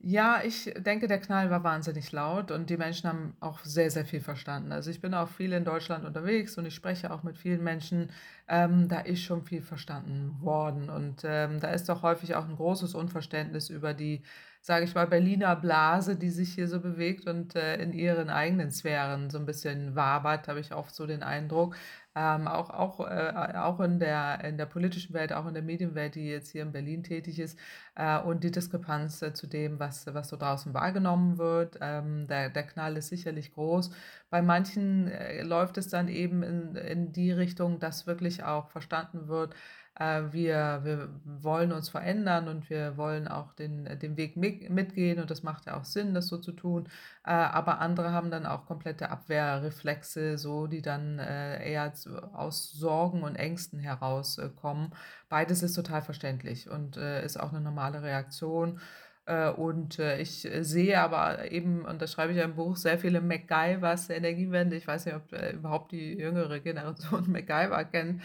Ja, 0.00 0.42
ich 0.44 0.70
denke, 0.76 1.08
der 1.08 1.18
Knall 1.20 1.48
war 1.50 1.64
wahnsinnig 1.64 2.12
laut 2.12 2.50
und 2.50 2.68
die 2.68 2.76
Menschen 2.76 3.08
haben 3.08 3.36
auch 3.40 3.60
sehr, 3.64 3.90
sehr 3.90 4.04
viel 4.04 4.20
verstanden. 4.20 4.70
Also 4.70 4.90
ich 4.90 5.00
bin 5.00 5.14
auch 5.14 5.28
viel 5.30 5.52
in 5.54 5.64
Deutschland 5.64 6.04
unterwegs 6.04 6.58
und 6.58 6.66
ich 6.66 6.74
spreche 6.74 7.10
auch 7.10 7.22
mit 7.22 7.38
vielen 7.38 7.64
Menschen. 7.64 8.10
Ähm, 8.46 8.88
da 8.88 9.00
ist 9.00 9.22
schon 9.22 9.44
viel 9.46 9.62
verstanden 9.62 10.36
worden 10.42 10.90
und 10.90 11.22
ähm, 11.24 11.58
da 11.58 11.70
ist 11.70 11.88
doch 11.88 12.02
häufig 12.02 12.34
auch 12.34 12.44
ein 12.46 12.56
großes 12.56 12.94
Unverständnis 12.94 13.70
über 13.70 13.94
die, 13.94 14.22
sage 14.64 14.86
ich 14.86 14.94
mal, 14.94 15.06
Berliner 15.06 15.56
Blase, 15.56 16.16
die 16.16 16.30
sich 16.30 16.54
hier 16.54 16.68
so 16.68 16.80
bewegt 16.80 17.28
und 17.28 17.54
äh, 17.54 17.76
in 17.76 17.92
ihren 17.92 18.30
eigenen 18.30 18.70
Sphären 18.70 19.28
so 19.28 19.36
ein 19.36 19.44
bisschen 19.44 19.94
wabert, 19.94 20.48
habe 20.48 20.58
ich 20.60 20.74
oft 20.74 20.94
so 20.94 21.06
den 21.06 21.22
Eindruck 21.22 21.76
ähm, 22.16 22.46
auch, 22.48 22.70
auch, 22.70 23.00
äh, 23.00 23.52
auch 23.56 23.80
in 23.80 23.98
der, 23.98 24.42
in 24.44 24.56
der 24.56 24.66
politischen 24.66 25.14
Welt, 25.14 25.32
auch 25.32 25.46
in 25.46 25.54
der 25.54 25.62
Medienwelt, 25.62 26.14
die 26.14 26.28
jetzt 26.28 26.50
hier 26.50 26.62
in 26.62 26.72
Berlin 26.72 27.02
tätig 27.02 27.38
ist, 27.40 27.58
äh, 27.96 28.18
und 28.20 28.44
die 28.44 28.50
Diskrepanz 28.52 29.20
äh, 29.22 29.34
zu 29.34 29.46
dem, 29.46 29.78
was, 29.80 30.06
was 30.14 30.28
so 30.28 30.36
draußen 30.36 30.72
wahrgenommen 30.74 31.38
wird. 31.38 31.78
Ähm, 31.80 32.26
der, 32.28 32.50
der 32.50 32.62
Knall 32.64 32.96
ist 32.96 33.08
sicherlich 33.08 33.52
groß. 33.52 33.90
Bei 34.30 34.42
manchen 34.42 35.08
äh, 35.08 35.42
läuft 35.42 35.76
es 35.76 35.88
dann 35.88 36.08
eben 36.08 36.42
in, 36.42 36.76
in 36.76 37.12
die 37.12 37.32
Richtung, 37.32 37.80
dass 37.80 38.06
wirklich 38.06 38.44
auch 38.44 38.70
verstanden 38.70 39.28
wird, 39.28 39.54
wir, 39.96 40.80
wir 40.82 41.08
wollen 41.24 41.70
uns 41.70 41.88
verändern 41.88 42.48
und 42.48 42.68
wir 42.68 42.96
wollen 42.96 43.28
auch 43.28 43.52
den, 43.52 43.84
den 44.00 44.16
Weg 44.16 44.36
mitgehen 44.36 45.20
und 45.20 45.30
das 45.30 45.44
macht 45.44 45.66
ja 45.66 45.78
auch 45.78 45.84
Sinn, 45.84 46.14
das 46.14 46.26
so 46.26 46.38
zu 46.38 46.52
tun. 46.52 46.88
Äh, 47.24 47.30
aber 47.30 47.78
andere 47.78 48.10
haben 48.10 48.30
dann 48.30 48.44
auch 48.44 48.66
komplette 48.66 49.10
Abwehrreflexe, 49.10 50.36
so 50.36 50.66
die 50.66 50.82
dann 50.82 51.20
äh, 51.20 51.72
eher 51.72 51.92
aus 52.32 52.72
Sorgen 52.72 53.22
und 53.22 53.36
Ängsten 53.36 53.78
herauskommen. 53.78 54.92
Beides 55.28 55.62
ist 55.62 55.74
total 55.74 56.02
verständlich 56.02 56.68
und 56.68 56.96
ist 56.96 57.38
auch 57.40 57.50
eine 57.50 57.60
normale 57.60 58.02
Reaktion. 58.02 58.80
Äh, 59.26 59.50
und 59.50 59.98
äh, 59.98 60.20
ich 60.20 60.44
äh, 60.44 60.62
sehe 60.64 61.00
aber 61.00 61.50
eben, 61.50 61.84
und 61.86 62.02
das 62.02 62.12
schreibe 62.12 62.32
ich 62.32 62.38
ja 62.38 62.44
im 62.44 62.56
Buch, 62.56 62.76
sehr 62.76 62.98
viele 62.98 63.22
MacGyvers 63.22 64.08
der 64.08 64.18
Energiewende. 64.18 64.76
Ich 64.76 64.86
weiß 64.86 65.06
nicht, 65.06 65.14
ob 65.14 65.32
überhaupt 65.52 65.92
die 65.92 66.14
jüngere 66.18 66.60
Generation 66.60 67.24
MacGyver 67.30 67.84
kennt, 67.84 68.22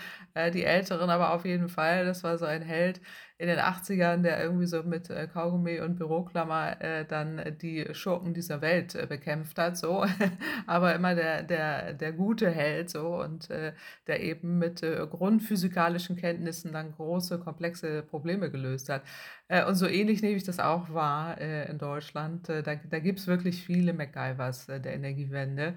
die 0.54 0.64
älteren 0.66 1.10
aber 1.10 1.34
auf 1.34 1.46
jeden 1.46 1.70
Fall. 1.70 2.06
Das 2.06 2.24
war 2.24 2.38
so 2.38 2.46
ein 2.46 2.62
Held, 2.62 3.02
in 3.40 3.48
den 3.48 3.60
80ern, 3.60 4.22
der 4.22 4.44
irgendwie 4.44 4.66
so 4.66 4.84
mit 4.84 5.10
äh, 5.10 5.26
Kaugummi 5.28 5.80
und 5.80 5.96
Büroklammer 5.96 6.82
äh, 6.82 7.06
dann 7.06 7.42
die 7.62 7.88
Schurken 7.94 8.34
dieser 8.34 8.60
Welt 8.62 8.96
äh, 8.96 9.06
bekämpft 9.08 9.58
hat, 9.58 9.78
so. 9.78 10.06
Aber 10.68 10.94
immer 10.94 11.16
der, 11.16 11.44
der, 11.44 11.94
der 11.94 12.12
gute 12.12 12.52
Held, 12.52 12.90
so. 12.90 13.16
Und 13.16 13.50
äh, 13.50 13.72
der 14.08 14.22
eben 14.22 14.60
mit 14.60 14.84
äh, 14.84 15.08
grundphysikalischen 15.10 16.18
Kenntnissen 16.18 16.74
dann 16.74 16.92
große, 16.92 17.40
komplexe 17.40 18.04
Probleme 18.04 18.52
gelöst 18.52 18.90
hat. 18.90 19.04
Äh, 19.48 19.64
und 19.64 19.76
so 19.76 19.88
ähnlich 19.88 20.22
nehme 20.22 20.36
ich 20.36 20.44
das 20.44 20.60
auch 20.60 20.94
wahr 20.94 21.40
in 21.40 21.78
Deutschland. 21.78 22.50
da 22.50 22.62
da 22.62 23.00
gibt 23.00 23.20
es 23.20 23.28
wirklich 23.28 23.64
viele 23.64 23.94
MacGyvers 23.94 24.68
der 24.68 24.94
Energiewende 24.94 25.76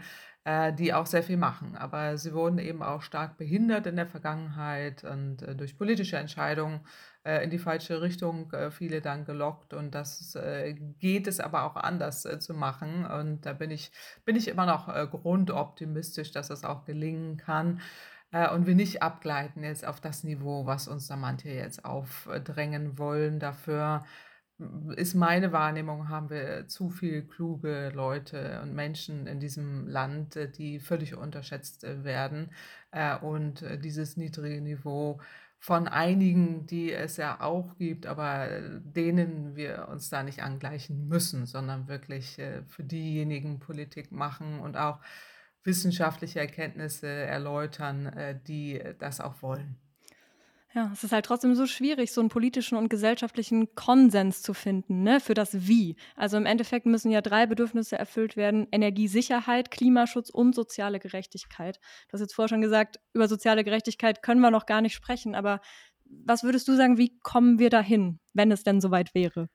die 0.76 0.92
auch 0.92 1.06
sehr 1.06 1.22
viel 1.22 1.36
machen. 1.36 1.76
Aber 1.76 2.18
sie 2.18 2.34
wurden 2.34 2.58
eben 2.58 2.82
auch 2.82 3.02
stark 3.02 3.36
behindert 3.36 3.86
in 3.86 3.94
der 3.94 4.08
Vergangenheit 4.08 5.04
und 5.04 5.36
durch 5.56 5.78
politische 5.78 6.16
Entscheidungen 6.16 6.80
in 7.24 7.50
die 7.50 7.58
falsche 7.58 8.02
Richtung 8.02 8.50
äh, 8.52 8.70
viele 8.70 9.00
dann 9.00 9.24
gelockt 9.24 9.74
und 9.74 9.94
das 9.94 10.34
äh, 10.34 10.74
geht 10.74 11.26
es 11.28 11.40
aber 11.40 11.64
auch 11.64 11.76
anders 11.76 12.24
äh, 12.24 12.38
zu 12.40 12.54
machen 12.54 13.06
und 13.06 13.46
da 13.46 13.52
bin 13.52 13.70
ich, 13.70 13.92
bin 14.24 14.36
ich 14.36 14.48
immer 14.48 14.66
noch 14.66 14.88
äh, 14.88 15.06
grundoptimistisch, 15.08 16.32
dass 16.32 16.48
das 16.48 16.64
auch 16.64 16.84
gelingen 16.84 17.36
kann. 17.36 17.80
äh, 18.32 18.48
und 18.50 18.66
wir 18.66 18.74
nicht 18.74 19.02
abgleiten 19.02 19.62
jetzt 19.64 19.86
auf 19.86 20.00
das 20.00 20.24
Niveau, 20.24 20.66
was 20.66 20.88
uns 20.88 21.06
da 21.08 21.16
manche 21.16 21.50
jetzt 21.50 21.84
aufdrängen 21.84 22.98
wollen. 22.98 23.38
Dafür 23.40 24.04
ist 24.96 25.14
meine 25.14 25.52
Wahrnehmung, 25.52 26.08
haben 26.08 26.30
wir 26.30 26.68
zu 26.68 26.90
viel 26.90 27.26
kluge 27.26 27.90
Leute 27.94 28.60
und 28.62 28.74
Menschen 28.74 29.26
in 29.26 29.40
diesem 29.40 29.88
Land, 29.88 30.36
äh, 30.36 30.50
die 30.50 30.80
völlig 30.80 31.14
unterschätzt 31.16 31.84
äh, 31.84 32.04
werden. 32.04 32.50
Äh, 32.90 33.16
und 33.18 33.64
dieses 33.82 34.16
niedrige 34.16 34.60
Niveau 34.60 35.20
von 35.64 35.86
einigen, 35.86 36.66
die 36.66 36.92
es 36.92 37.16
ja 37.18 37.40
auch 37.40 37.78
gibt, 37.78 38.06
aber 38.06 38.48
denen 38.80 39.54
wir 39.54 39.86
uns 39.88 40.10
da 40.10 40.24
nicht 40.24 40.42
angleichen 40.42 41.06
müssen, 41.06 41.46
sondern 41.46 41.86
wirklich 41.86 42.34
für 42.66 42.82
diejenigen 42.82 43.60
Politik 43.60 44.10
machen 44.10 44.58
und 44.58 44.76
auch 44.76 44.98
wissenschaftliche 45.62 46.40
Erkenntnisse 46.40 47.06
erläutern, 47.06 48.40
die 48.48 48.82
das 48.98 49.20
auch 49.20 49.40
wollen. 49.40 49.78
Ja, 50.74 50.90
es 50.92 51.04
ist 51.04 51.12
halt 51.12 51.26
trotzdem 51.26 51.54
so 51.54 51.66
schwierig, 51.66 52.12
so 52.12 52.20
einen 52.22 52.30
politischen 52.30 52.76
und 52.78 52.88
gesellschaftlichen 52.88 53.74
Konsens 53.74 54.40
zu 54.40 54.54
finden, 54.54 55.02
ne, 55.02 55.20
für 55.20 55.34
das 55.34 55.66
Wie. 55.68 55.96
Also 56.16 56.38
im 56.38 56.46
Endeffekt 56.46 56.86
müssen 56.86 57.10
ja 57.10 57.20
drei 57.20 57.46
Bedürfnisse 57.46 57.98
erfüllt 57.98 58.36
werden: 58.36 58.66
Energiesicherheit, 58.72 59.70
Klimaschutz 59.70 60.30
und 60.30 60.54
soziale 60.54 60.98
Gerechtigkeit. 60.98 61.78
Du 62.08 62.14
hast 62.14 62.20
jetzt 62.20 62.34
vorher 62.34 62.48
schon 62.48 62.62
gesagt, 62.62 62.98
über 63.12 63.28
soziale 63.28 63.64
Gerechtigkeit 63.64 64.22
können 64.22 64.40
wir 64.40 64.50
noch 64.50 64.64
gar 64.64 64.80
nicht 64.80 64.94
sprechen, 64.94 65.34
aber 65.34 65.60
was 66.06 66.42
würdest 66.42 66.68
du 66.68 66.74
sagen, 66.76 66.96
wie 66.98 67.18
kommen 67.20 67.58
wir 67.58 67.70
dahin, 67.70 68.18
wenn 68.32 68.50
es 68.50 68.62
denn 68.62 68.80
soweit 68.80 69.14
wäre? 69.14 69.48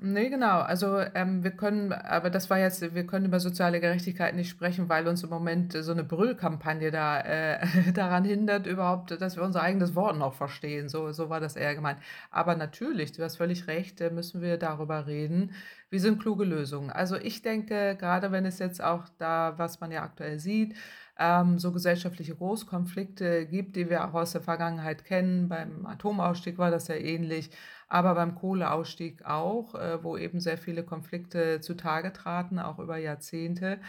Ne, 0.00 0.28
genau. 0.28 0.58
Also, 0.60 0.98
ähm, 1.14 1.44
wir 1.44 1.52
können 1.52 1.92
aber 1.92 2.28
das 2.28 2.50
war 2.50 2.58
jetzt 2.58 2.82
wir 2.94 3.06
können 3.06 3.26
über 3.26 3.38
soziale 3.38 3.80
Gerechtigkeit 3.80 4.34
nicht 4.34 4.50
sprechen, 4.50 4.88
weil 4.88 5.06
uns 5.06 5.22
im 5.22 5.30
Moment 5.30 5.72
so 5.72 5.92
eine 5.92 6.02
Brüllkampagne 6.02 6.90
da 6.90 7.20
äh, 7.20 7.92
daran 7.94 8.24
hindert 8.24 8.66
überhaupt, 8.66 9.12
dass 9.20 9.36
wir 9.36 9.44
unser 9.44 9.62
eigenes 9.62 9.94
Wort 9.94 10.16
noch 10.18 10.34
verstehen. 10.34 10.88
So 10.88 11.12
so 11.12 11.30
war 11.30 11.38
das 11.40 11.54
eher 11.54 11.74
gemeint. 11.76 12.00
Aber 12.32 12.56
natürlich, 12.56 13.12
du 13.12 13.22
hast 13.22 13.36
völlig 13.36 13.68
recht, 13.68 14.00
äh, 14.00 14.10
müssen 14.10 14.42
wir 14.42 14.58
darüber 14.58 15.06
reden. 15.06 15.52
Wie 15.90 16.00
sind 16.00 16.20
kluge 16.20 16.44
Lösungen? 16.44 16.90
Also, 16.90 17.16
ich 17.16 17.42
denke, 17.42 17.96
gerade 17.96 18.32
wenn 18.32 18.44
es 18.46 18.58
jetzt 18.58 18.82
auch 18.82 19.04
da, 19.18 19.54
was 19.58 19.80
man 19.80 19.92
ja 19.92 20.02
aktuell 20.02 20.40
sieht, 20.40 20.74
ähm, 21.18 21.58
so 21.60 21.70
gesellschaftliche 21.72 22.34
Großkonflikte 22.34 23.46
gibt, 23.46 23.76
die 23.76 23.88
wir 23.88 24.04
auch 24.08 24.14
aus 24.14 24.32
der 24.32 24.40
Vergangenheit 24.40 25.04
kennen. 25.04 25.48
Beim 25.48 25.86
Atomausstieg 25.86 26.58
war 26.58 26.72
das 26.72 26.88
ja 26.88 26.96
ähnlich 26.96 27.50
aber 27.88 28.14
beim 28.14 28.34
Kohleausstieg 28.34 29.24
auch, 29.24 29.74
äh, 29.74 30.02
wo 30.02 30.16
eben 30.16 30.40
sehr 30.40 30.58
viele 30.58 30.84
Konflikte 30.84 31.60
zutage 31.60 32.12
traten, 32.12 32.58
auch 32.58 32.78
über 32.78 32.96
Jahrzehnte, 32.96 33.80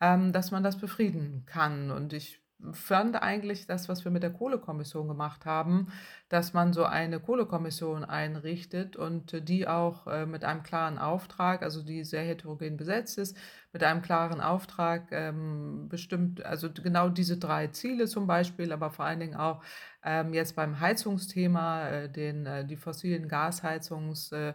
ähm, 0.00 0.32
dass 0.32 0.50
man 0.50 0.62
das 0.62 0.78
befrieden 0.78 1.44
kann. 1.46 1.90
Und 1.90 2.12
ich 2.12 2.42
fand 2.72 3.22
eigentlich 3.22 3.66
das, 3.66 3.88
was 3.88 4.04
wir 4.04 4.10
mit 4.10 4.22
der 4.22 4.32
Kohlekommission 4.32 5.06
gemacht 5.06 5.46
haben, 5.46 5.88
dass 6.28 6.54
man 6.54 6.72
so 6.72 6.84
eine 6.84 7.20
Kohlekommission 7.20 8.04
einrichtet 8.04 8.96
und 8.96 9.48
die 9.48 9.68
auch 9.68 10.06
äh, 10.08 10.26
mit 10.26 10.44
einem 10.44 10.64
klaren 10.64 10.98
Auftrag, 10.98 11.62
also 11.62 11.82
die 11.82 12.04
sehr 12.04 12.24
heterogen 12.24 12.76
besetzt 12.76 13.18
ist, 13.18 13.36
mit 13.72 13.82
einem 13.84 14.00
klaren 14.02 14.40
Auftrag 14.40 15.08
ähm, 15.12 15.88
bestimmt, 15.88 16.44
also 16.44 16.70
genau 16.72 17.08
diese 17.10 17.36
drei 17.38 17.66
Ziele 17.68 18.06
zum 18.06 18.26
Beispiel, 18.26 18.72
aber 18.72 18.90
vor 18.90 19.04
allen 19.04 19.20
Dingen 19.20 19.36
auch 19.36 19.62
ähm, 20.02 20.32
jetzt 20.32 20.56
beim 20.56 20.80
Heizungsthema, 20.80 21.88
äh, 21.88 22.08
den, 22.10 22.46
äh, 22.46 22.64
die 22.64 22.76
fossilen 22.76 23.28
Gasheizungsende 23.28 24.54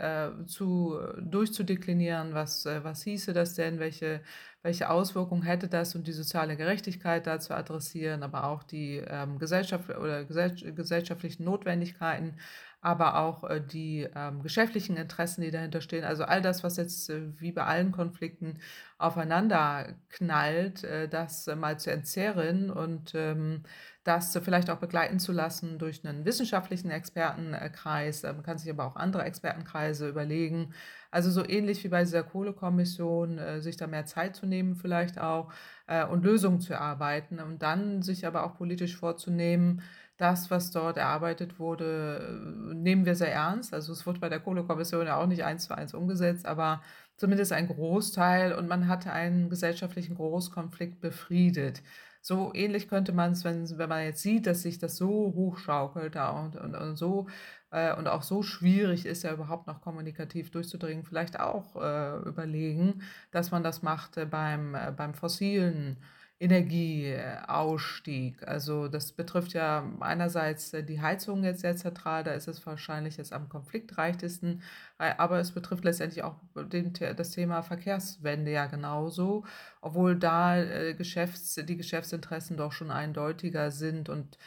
äh, 0.00 0.46
zu, 0.46 0.98
durchzudeklinieren. 1.20 2.34
Was, 2.34 2.66
äh, 2.66 2.82
was 2.82 3.02
hieße 3.04 3.32
das 3.32 3.54
denn? 3.54 3.78
Welche, 3.78 4.20
welche 4.62 4.90
Auswirkungen 4.90 5.42
hätte 5.42 5.68
das 5.68 5.94
und 5.94 6.06
die 6.08 6.12
soziale 6.12 6.56
Gerechtigkeit 6.56 7.26
da 7.26 7.38
zu 7.38 7.54
adressieren, 7.54 8.22
aber 8.24 8.44
auch 8.44 8.64
die 8.64 8.96
ähm, 9.06 9.38
Gesellschaft 9.38 9.90
oder 9.90 10.24
gesell 10.24 10.54
gesellschaftlichen 10.74 11.44
Notwendigkeiten 11.44 12.36
aber 12.80 13.18
auch 13.18 13.44
äh, 13.44 13.60
die 13.60 14.08
ähm, 14.14 14.42
geschäftlichen 14.42 14.96
Interessen, 14.96 15.42
die 15.42 15.50
dahinter 15.50 15.80
stehen. 15.80 16.04
Also 16.04 16.24
all 16.24 16.40
das, 16.42 16.62
was 16.62 16.76
jetzt 16.76 17.10
äh, 17.10 17.38
wie 17.40 17.52
bei 17.52 17.64
allen 17.64 17.92
Konflikten 17.92 18.58
aufeinander 18.98 19.94
knallt, 20.10 20.84
äh, 20.84 21.08
das 21.08 21.48
äh, 21.48 21.56
mal 21.56 21.78
zu 21.78 21.90
entzerren 21.90 22.70
und 22.70 23.12
ähm, 23.14 23.62
das 24.04 24.38
vielleicht 24.42 24.70
auch 24.70 24.78
begleiten 24.78 25.18
zu 25.18 25.32
lassen 25.32 25.78
durch 25.78 26.06
einen 26.06 26.24
wissenschaftlichen 26.24 26.90
Expertenkreis. 26.90 28.22
Man 28.22 28.42
kann 28.42 28.58
sich 28.58 28.70
aber 28.70 28.86
auch 28.86 28.96
andere 28.96 29.24
Expertenkreise 29.24 30.08
überlegen. 30.08 30.72
Also 31.10 31.30
so 31.30 31.46
ähnlich 31.46 31.84
wie 31.84 31.88
bei 31.88 32.04
dieser 32.04 32.22
Kohlekommission, 32.22 33.38
äh, 33.38 33.60
sich 33.60 33.76
da 33.76 33.86
mehr 33.86 34.06
Zeit 34.06 34.36
zu 34.36 34.46
nehmen 34.46 34.76
vielleicht 34.76 35.20
auch 35.20 35.52
äh, 35.86 36.04
und 36.06 36.24
Lösungen 36.24 36.60
zu 36.60 36.74
erarbeiten 36.74 37.40
und 37.40 37.62
dann 37.62 38.02
sich 38.02 38.26
aber 38.26 38.44
auch 38.44 38.56
politisch 38.56 38.96
vorzunehmen, 38.96 39.82
das, 40.18 40.50
was 40.50 40.70
dort 40.72 40.96
erarbeitet 40.98 41.58
wurde, 41.58 42.40
nehmen 42.74 43.06
wir 43.06 43.14
sehr 43.14 43.32
ernst. 43.32 43.72
Also 43.72 43.92
es 43.92 44.06
wurde 44.06 44.20
bei 44.20 44.28
der 44.28 44.40
Kohlekommission 44.40 45.06
ja 45.06 45.16
auch 45.16 45.26
nicht 45.26 45.44
eins 45.44 45.66
zu 45.66 45.74
eins 45.76 45.94
umgesetzt, 45.94 46.44
aber 46.44 46.82
zumindest 47.16 47.52
ein 47.52 47.68
Großteil 47.68 48.52
und 48.52 48.68
man 48.68 48.88
hatte 48.88 49.12
einen 49.12 49.48
gesellschaftlichen 49.48 50.16
Großkonflikt 50.16 51.00
befriedet. 51.00 51.82
So 52.20 52.52
ähnlich 52.54 52.88
könnte 52.88 53.12
man 53.12 53.32
es, 53.32 53.44
wenn, 53.44 53.78
wenn 53.78 53.88
man 53.88 54.04
jetzt 54.04 54.22
sieht, 54.22 54.46
dass 54.46 54.62
sich 54.62 54.78
das 54.78 54.96
so 54.96 55.08
hochschaukelt 55.34 56.16
da 56.16 56.30
und, 56.30 56.56
und, 56.56 56.74
und 56.74 56.96
so 56.96 57.28
äh, 57.70 57.94
und 57.94 58.08
auch 58.08 58.22
so 58.22 58.42
schwierig 58.42 59.06
ist, 59.06 59.22
ja 59.22 59.32
überhaupt 59.32 59.66
noch 59.68 59.80
kommunikativ 59.80 60.50
durchzudringen, 60.50 61.04
vielleicht 61.04 61.38
auch 61.38 61.76
äh, 61.76 62.18
überlegen, 62.28 63.02
dass 63.30 63.50
man 63.52 63.62
das 63.62 63.82
macht 63.82 64.16
äh, 64.16 64.26
beim, 64.26 64.76
beim 64.96 65.14
fossilen 65.14 65.96
Energieausstieg. 66.40 68.46
Also 68.46 68.86
das 68.86 69.10
betrifft 69.12 69.54
ja 69.54 69.84
einerseits 70.00 70.72
äh, 70.72 70.84
die 70.84 71.00
Heizung 71.00 71.42
jetzt 71.42 71.62
sehr 71.62 71.76
zentral, 71.76 72.22
da 72.22 72.32
ist 72.32 72.46
es 72.46 72.64
wahrscheinlich 72.64 73.16
jetzt 73.16 73.32
am 73.32 73.48
konfliktreichtesten, 73.48 74.62
äh, 74.98 75.14
aber 75.18 75.40
es 75.40 75.50
betrifft 75.50 75.84
letztendlich 75.84 76.22
auch 76.22 76.36
den, 76.54 76.92
das 77.16 77.30
Thema 77.30 77.62
Verkehrswende 77.62 78.52
ja 78.52 78.66
genauso, 78.66 79.44
obwohl 79.80 80.16
da 80.16 80.58
äh, 80.58 80.94
Geschäfts-, 80.94 81.56
die 81.56 81.76
Geschäftsinteressen 81.76 82.56
doch 82.56 82.72
schon 82.72 82.92
eindeutiger 82.92 83.72
sind 83.72 84.08
und 84.08 84.38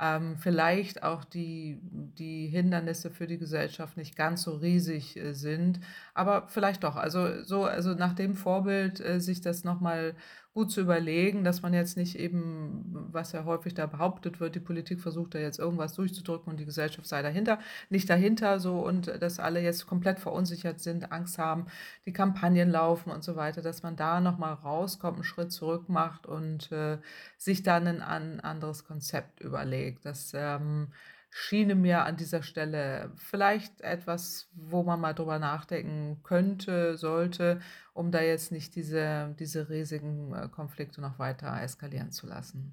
ähm, 0.00 0.36
vielleicht 0.38 1.02
auch 1.02 1.24
die, 1.24 1.80
die 1.82 2.46
Hindernisse 2.46 3.10
für 3.10 3.26
die 3.26 3.38
Gesellschaft 3.38 3.96
nicht 3.96 4.16
ganz 4.16 4.42
so 4.42 4.56
riesig 4.56 5.16
äh, 5.16 5.34
sind, 5.34 5.80
aber 6.14 6.46
vielleicht 6.48 6.84
doch. 6.84 6.96
Also 6.96 7.42
so, 7.42 7.64
also 7.64 7.94
nach 7.94 8.14
dem 8.14 8.36
Vorbild 8.36 9.00
äh, 9.00 9.20
sich 9.20 9.40
das 9.40 9.64
nochmal 9.64 10.14
gut 10.58 10.72
zu 10.72 10.80
überlegen, 10.80 11.44
dass 11.44 11.62
man 11.62 11.72
jetzt 11.72 11.96
nicht 11.96 12.18
eben, 12.18 13.06
was 13.12 13.30
ja 13.30 13.44
häufig 13.44 13.74
da 13.74 13.86
behauptet 13.86 14.40
wird, 14.40 14.56
die 14.56 14.60
Politik 14.60 15.00
versucht 15.00 15.36
da 15.36 15.38
jetzt 15.38 15.60
irgendwas 15.60 15.94
durchzudrücken 15.94 16.50
und 16.50 16.58
die 16.58 16.64
Gesellschaft 16.64 17.06
sei 17.06 17.22
dahinter, 17.22 17.60
nicht 17.90 18.10
dahinter 18.10 18.58
so 18.58 18.80
und 18.80 19.06
dass 19.06 19.38
alle 19.38 19.60
jetzt 19.60 19.86
komplett 19.86 20.18
verunsichert 20.18 20.80
sind, 20.80 21.12
Angst 21.12 21.38
haben, 21.38 21.66
die 22.06 22.12
Kampagnen 22.12 22.72
laufen 22.72 23.12
und 23.12 23.22
so 23.22 23.36
weiter, 23.36 23.62
dass 23.62 23.84
man 23.84 23.94
da 23.94 24.20
nochmal 24.20 24.54
rauskommt, 24.54 25.18
einen 25.18 25.24
Schritt 25.24 25.52
zurück 25.52 25.88
macht 25.88 26.26
und 26.26 26.72
äh, 26.72 26.98
sich 27.36 27.62
dann 27.62 27.86
ein, 27.86 28.02
ein 28.02 28.40
anderes 28.40 28.84
Konzept 28.84 29.38
überlegt. 29.38 30.04
Das 30.06 30.32
ähm, 30.34 30.88
schiene 31.30 31.74
mir 31.74 32.04
an 32.04 32.16
dieser 32.16 32.42
Stelle 32.42 33.12
vielleicht 33.16 33.80
etwas, 33.80 34.48
wo 34.54 34.82
man 34.82 35.00
mal 35.00 35.12
drüber 35.12 35.38
nachdenken 35.38 36.22
könnte, 36.22 36.96
sollte, 36.96 37.60
um 37.92 38.10
da 38.10 38.22
jetzt 38.22 38.52
nicht 38.52 38.74
diese, 38.74 39.34
diese 39.38 39.68
riesigen 39.68 40.34
äh, 40.34 40.48
Konflikte 40.48 41.00
noch 41.00 41.18
weiter 41.18 41.60
eskalieren 41.62 42.10
zu 42.10 42.26
lassen. 42.26 42.72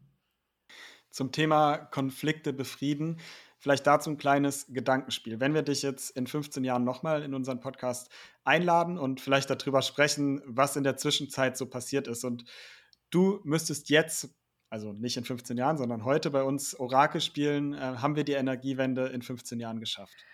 Zum 1.10 1.32
Thema 1.32 1.78
Konflikte 1.78 2.54
befrieden, 2.54 3.20
vielleicht 3.58 3.88
dazu 3.88 4.10
ein 4.10 4.18
kleines 4.18 4.68
Gedankenspiel. 4.68 5.40
Wenn 5.40 5.54
wir 5.54 5.62
dich 5.62 5.82
jetzt 5.82 6.12
in 6.12 6.28
15 6.28 6.64
Jahren 6.64 6.84
nochmal 6.84 7.24
in 7.24 7.34
unseren 7.34 7.62
Podcast 7.62 8.10
einladen 8.44 8.98
und 8.98 9.22
vielleicht 9.22 9.50
darüber 9.50 9.82
sprechen, 9.82 10.42
was 10.46 10.76
in 10.76 10.84
der 10.84 10.98
Zwischenzeit 10.98 11.58
so 11.58 11.66
passiert 11.66 12.08
ist 12.08 12.24
und 12.26 12.46
du 13.10 13.40
müsstest 13.44 13.90
jetzt 13.90 14.36
also 14.70 14.94
nicht 14.94 15.18
in 15.18 15.24
15 15.24 15.58
Jahren, 15.58 15.78
sondern 15.78 16.04
heute 16.06 16.32
bei 16.32 16.44
uns 16.44 16.78
Orakel 16.80 17.22
spielen, 17.22 17.74
äh, 17.74 17.78
haben 17.78 18.16
wir 18.16 18.24
die 18.24 18.34
Energiewende 18.34 19.08
in 19.08 19.22
15 19.22 19.60
Jahren 19.60 19.80
geschafft? 19.80 20.26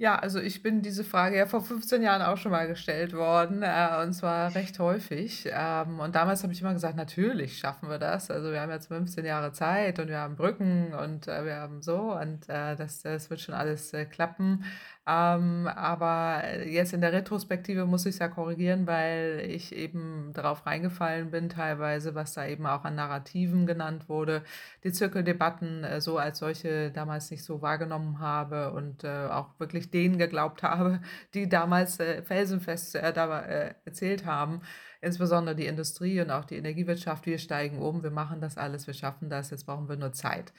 Ja, 0.00 0.14
also 0.14 0.38
ich 0.38 0.62
bin 0.62 0.80
diese 0.80 1.02
Frage 1.02 1.36
ja 1.36 1.46
vor 1.46 1.60
15 1.60 2.02
Jahren 2.04 2.22
auch 2.22 2.36
schon 2.36 2.52
mal 2.52 2.68
gestellt 2.68 3.14
worden, 3.14 3.64
äh, 3.64 4.00
und 4.00 4.12
zwar 4.12 4.54
recht 4.54 4.78
häufig. 4.78 5.48
Ähm, 5.52 5.98
und 5.98 6.14
damals 6.14 6.44
habe 6.44 6.52
ich 6.52 6.60
immer 6.60 6.72
gesagt, 6.72 6.94
natürlich 6.96 7.58
schaffen 7.58 7.88
wir 7.88 7.98
das. 7.98 8.30
Also 8.30 8.52
wir 8.52 8.60
haben 8.60 8.70
jetzt 8.70 8.86
15 8.86 9.24
Jahre 9.24 9.50
Zeit 9.50 9.98
und 9.98 10.06
wir 10.06 10.18
haben 10.18 10.36
Brücken 10.36 10.94
und 10.94 11.26
äh, 11.26 11.44
wir 11.44 11.56
haben 11.56 11.82
so 11.82 12.12
und 12.16 12.48
äh, 12.48 12.76
das, 12.76 13.02
das 13.02 13.28
wird 13.28 13.40
schon 13.40 13.56
alles 13.56 13.92
äh, 13.92 14.04
klappen. 14.04 14.62
Ähm, 15.10 15.66
aber 15.68 16.42
jetzt 16.66 16.92
in 16.92 17.00
der 17.00 17.14
Retrospektive 17.14 17.86
muss 17.86 18.04
ich 18.04 18.16
es 18.16 18.18
ja 18.18 18.28
korrigieren, 18.28 18.86
weil 18.86 19.42
ich 19.48 19.74
eben 19.74 20.32
darauf 20.34 20.66
reingefallen 20.66 21.30
bin, 21.30 21.48
teilweise, 21.48 22.14
was 22.14 22.34
da 22.34 22.46
eben 22.46 22.66
auch 22.66 22.84
an 22.84 22.96
Narrativen 22.96 23.64
genannt 23.66 24.10
wurde, 24.10 24.42
die 24.84 24.92
Zirkeldebatten 24.92 25.82
äh, 25.82 26.02
so 26.02 26.18
als 26.18 26.40
solche 26.40 26.90
damals 26.90 27.30
nicht 27.30 27.42
so 27.42 27.62
wahrgenommen 27.62 28.18
habe 28.18 28.72
und 28.72 29.02
äh, 29.02 29.28
auch 29.30 29.58
wirklich 29.58 29.90
denen 29.90 30.18
geglaubt 30.18 30.62
habe, 30.62 31.00
die 31.32 31.48
damals 31.48 31.98
äh, 32.00 32.22
felsenfest 32.22 32.96
äh, 32.96 33.10
da, 33.14 33.40
äh, 33.46 33.74
erzählt 33.86 34.26
haben, 34.26 34.60
insbesondere 35.00 35.56
die 35.56 35.66
Industrie 35.66 36.20
und 36.20 36.30
auch 36.30 36.44
die 36.44 36.56
Energiewirtschaft, 36.56 37.24
wir 37.24 37.38
steigen 37.38 37.78
um, 37.78 38.02
wir 38.02 38.10
machen 38.10 38.42
das 38.42 38.58
alles, 38.58 38.86
wir 38.86 38.94
schaffen 38.94 39.30
das, 39.30 39.50
jetzt 39.50 39.64
brauchen 39.64 39.88
wir 39.88 39.96
nur 39.96 40.12
Zeit. 40.12 40.52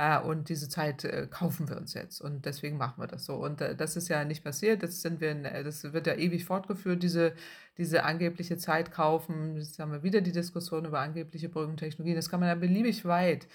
Äh, 0.00 0.18
und 0.18 0.48
diese 0.48 0.70
Zeit 0.70 1.04
äh, 1.04 1.26
kaufen 1.30 1.68
wir 1.68 1.76
uns 1.76 1.92
jetzt 1.92 2.22
und 2.22 2.46
deswegen 2.46 2.78
machen 2.78 3.02
wir 3.02 3.06
das 3.06 3.26
so. 3.26 3.34
Und 3.34 3.60
äh, 3.60 3.76
das 3.76 3.96
ist 3.96 4.08
ja 4.08 4.24
nicht 4.24 4.42
passiert, 4.42 4.82
das, 4.82 5.02
sind 5.02 5.20
wir, 5.20 5.34
das 5.62 5.92
wird 5.92 6.06
ja 6.06 6.14
ewig 6.14 6.46
fortgeführt, 6.46 7.02
diese, 7.02 7.34
diese 7.76 8.04
angebliche 8.04 8.56
Zeit 8.56 8.92
kaufen. 8.92 9.56
Jetzt 9.58 9.78
haben 9.78 9.92
wir 9.92 10.02
wieder 10.02 10.22
die 10.22 10.32
Diskussion 10.32 10.86
über 10.86 11.00
angebliche 11.00 11.50
Brückentechnologien. 11.50 12.16
Das 12.16 12.30
kann 12.30 12.40
man 12.40 12.48
ja 12.48 12.54
beliebig 12.54 13.04
weit 13.04 13.46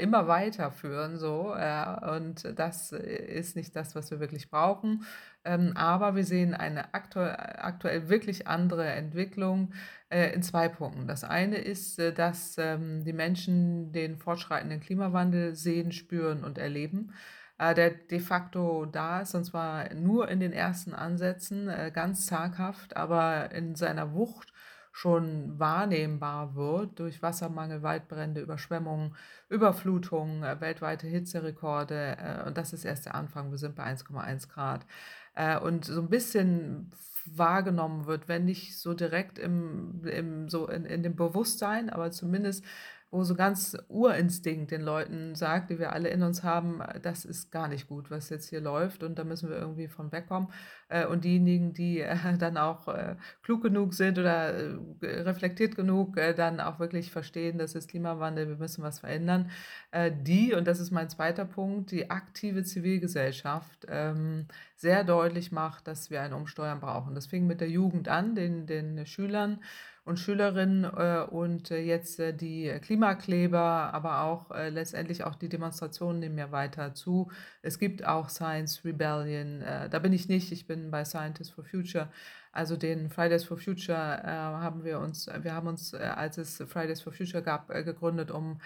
immer 0.00 0.28
weiterführen. 0.28 1.16
So, 1.16 1.54
und 1.54 2.58
das 2.58 2.92
ist 2.92 3.56
nicht 3.56 3.74
das, 3.74 3.94
was 3.94 4.10
wir 4.10 4.20
wirklich 4.20 4.50
brauchen. 4.50 5.06
Ähm, 5.46 5.72
aber 5.76 6.14
wir 6.14 6.24
sehen 6.24 6.54
eine 6.54 6.92
aktu 6.92 7.20
aktuell 7.20 8.10
wirklich 8.10 8.46
andere 8.46 8.86
Entwicklung 8.86 9.72
in 10.12 10.42
zwei 10.42 10.68
Punkten. 10.68 11.06
Das 11.06 11.24
eine 11.24 11.58
ist, 11.58 11.98
äh, 11.98 12.12
dass 12.12 12.56
ähm, 12.58 13.04
die 13.04 13.12
Menschen 13.12 13.92
den 13.92 14.16
fortschreitenden 14.16 14.80
Klimawandel 14.80 15.54
sehen, 15.54 15.92
spüren 15.92 16.44
und 16.44 16.58
erleben 16.58 17.12
äh, 17.58 17.74
der 17.74 17.90
de 17.90 18.20
facto 18.20 18.86
da 18.86 19.20
ist, 19.20 19.34
und 19.34 19.44
zwar 19.44 19.92
nur 19.94 20.28
in 20.28 20.40
den 20.40 20.52
ersten 20.52 20.94
Ansätzen, 20.94 21.68
äh, 21.68 21.90
ganz 21.94 22.26
zaghaft, 22.26 22.96
aber 22.96 23.52
in 23.52 23.74
seiner 23.76 24.12
Wucht 24.14 24.52
schon 24.92 25.58
wahrnehmbar 25.58 26.54
wird 26.54 26.98
durch 26.98 27.22
Wassermangel, 27.22 27.82
Waldbrände, 27.82 28.42
Überschwemmungen, 28.42 29.14
Überflutungen, 29.48 30.42
äh, 30.42 30.60
weltweite 30.60 31.06
Hitzerekorde. 31.06 32.16
Äh, 32.18 32.46
und 32.46 32.58
das 32.58 32.72
ist 32.72 32.84
erst 32.84 33.06
der 33.06 33.14
Anfang. 33.14 33.50
Wir 33.50 33.58
sind 33.58 33.74
bei 33.74 33.84
1,1 33.84 34.48
Grad. 34.48 34.84
Äh, 35.34 35.58
und 35.58 35.86
so 35.86 36.00
ein 36.00 36.10
bisschen 36.10 36.90
wahrgenommen 37.26 38.06
wird, 38.06 38.28
wenn 38.28 38.44
nicht 38.44 38.78
so 38.78 38.94
direkt 38.94 39.38
im, 39.38 40.04
im 40.04 40.48
so 40.48 40.66
in, 40.68 40.84
in 40.84 41.02
dem 41.02 41.16
Bewusstsein, 41.16 41.90
aber 41.90 42.10
zumindest 42.10 42.64
wo 43.12 43.24
so 43.24 43.34
ganz 43.34 43.76
Urinstinkt 43.88 44.70
den 44.70 44.80
Leuten 44.80 45.34
sagt, 45.34 45.68
die 45.68 45.78
wir 45.78 45.92
alle 45.92 46.08
in 46.08 46.22
uns 46.22 46.42
haben, 46.42 46.80
das 47.02 47.26
ist 47.26 47.52
gar 47.52 47.68
nicht 47.68 47.86
gut, 47.86 48.10
was 48.10 48.30
jetzt 48.30 48.48
hier 48.48 48.62
läuft 48.62 49.02
und 49.02 49.18
da 49.18 49.24
müssen 49.24 49.50
wir 49.50 49.58
irgendwie 49.58 49.86
von 49.86 50.10
wegkommen. 50.12 50.48
Äh, 50.88 51.06
und 51.06 51.24
diejenigen, 51.24 51.74
die 51.74 52.00
äh, 52.00 52.16
dann 52.38 52.56
auch 52.56 52.88
äh, 52.88 53.16
klug 53.42 53.62
genug 53.62 53.92
sind 53.92 54.18
oder 54.18 54.54
reflektiert 55.02 55.76
genug, 55.76 56.16
dann 56.16 56.58
auch 56.58 56.78
wirklich 56.78 57.12
verstehen, 57.12 57.58
das 57.58 57.74
ist 57.74 57.90
Klimawandel, 57.90 58.48
wir 58.48 58.56
müssen 58.56 58.82
was 58.82 59.00
verändern, 59.00 59.50
die, 60.22 60.54
und 60.54 60.66
das 60.66 60.80
ist 60.80 60.90
mein 60.90 61.10
zweiter 61.10 61.44
Punkt, 61.44 61.90
die 61.90 62.10
aktive 62.10 62.62
Zivilgesellschaft 62.62 63.86
ähm, 63.88 64.46
sehr 64.76 65.04
deutlich 65.04 65.52
macht, 65.52 65.86
dass 65.86 66.10
wir 66.10 66.22
ein 66.22 66.32
Umsteuern 66.32 66.80
brauchen. 66.80 67.14
Das 67.14 67.26
fing 67.26 67.46
mit 67.46 67.60
der 67.60 67.68
Jugend 67.68 68.08
an, 68.08 68.34
den, 68.34 68.66
den 68.66 69.04
Schülern 69.04 69.60
und 70.04 70.18
Schülerinnen 70.18 70.84
äh, 70.84 71.24
und 71.30 71.70
äh, 71.70 71.80
jetzt 71.80 72.18
äh, 72.18 72.34
die 72.34 72.68
Klimakleber, 72.82 73.60
aber 73.60 74.22
auch 74.22 74.50
äh, 74.50 74.68
letztendlich 74.68 75.22
auch 75.24 75.36
die 75.36 75.48
Demonstrationen 75.48 76.18
nehmen 76.18 76.38
ja 76.38 76.50
weiter 76.50 76.94
zu. 76.94 77.30
Es 77.62 77.78
gibt 77.78 78.04
auch 78.04 78.28
Science 78.28 78.84
Rebellion. 78.84 79.62
Äh, 79.62 79.88
da 79.88 79.98
bin 80.00 80.12
ich 80.12 80.28
nicht, 80.28 80.50
ich 80.50 80.66
bin 80.66 80.90
bei 80.90 81.04
Scientists 81.04 81.50
for 81.50 81.64
Future. 81.64 82.08
Also 82.50 82.76
den 82.76 83.08
Fridays 83.10 83.44
for 83.44 83.56
Future 83.56 84.22
äh, 84.24 84.26
haben 84.26 84.84
wir 84.84 84.98
uns, 84.98 85.26
wir 85.40 85.54
haben 85.54 85.68
uns, 85.68 85.94
als 85.94 86.36
es 86.36 86.62
Fridays 86.68 87.00
for 87.00 87.12
Future 87.12 87.42
gab, 87.42 87.68
gegründet, 87.68 88.30
um 88.30 88.60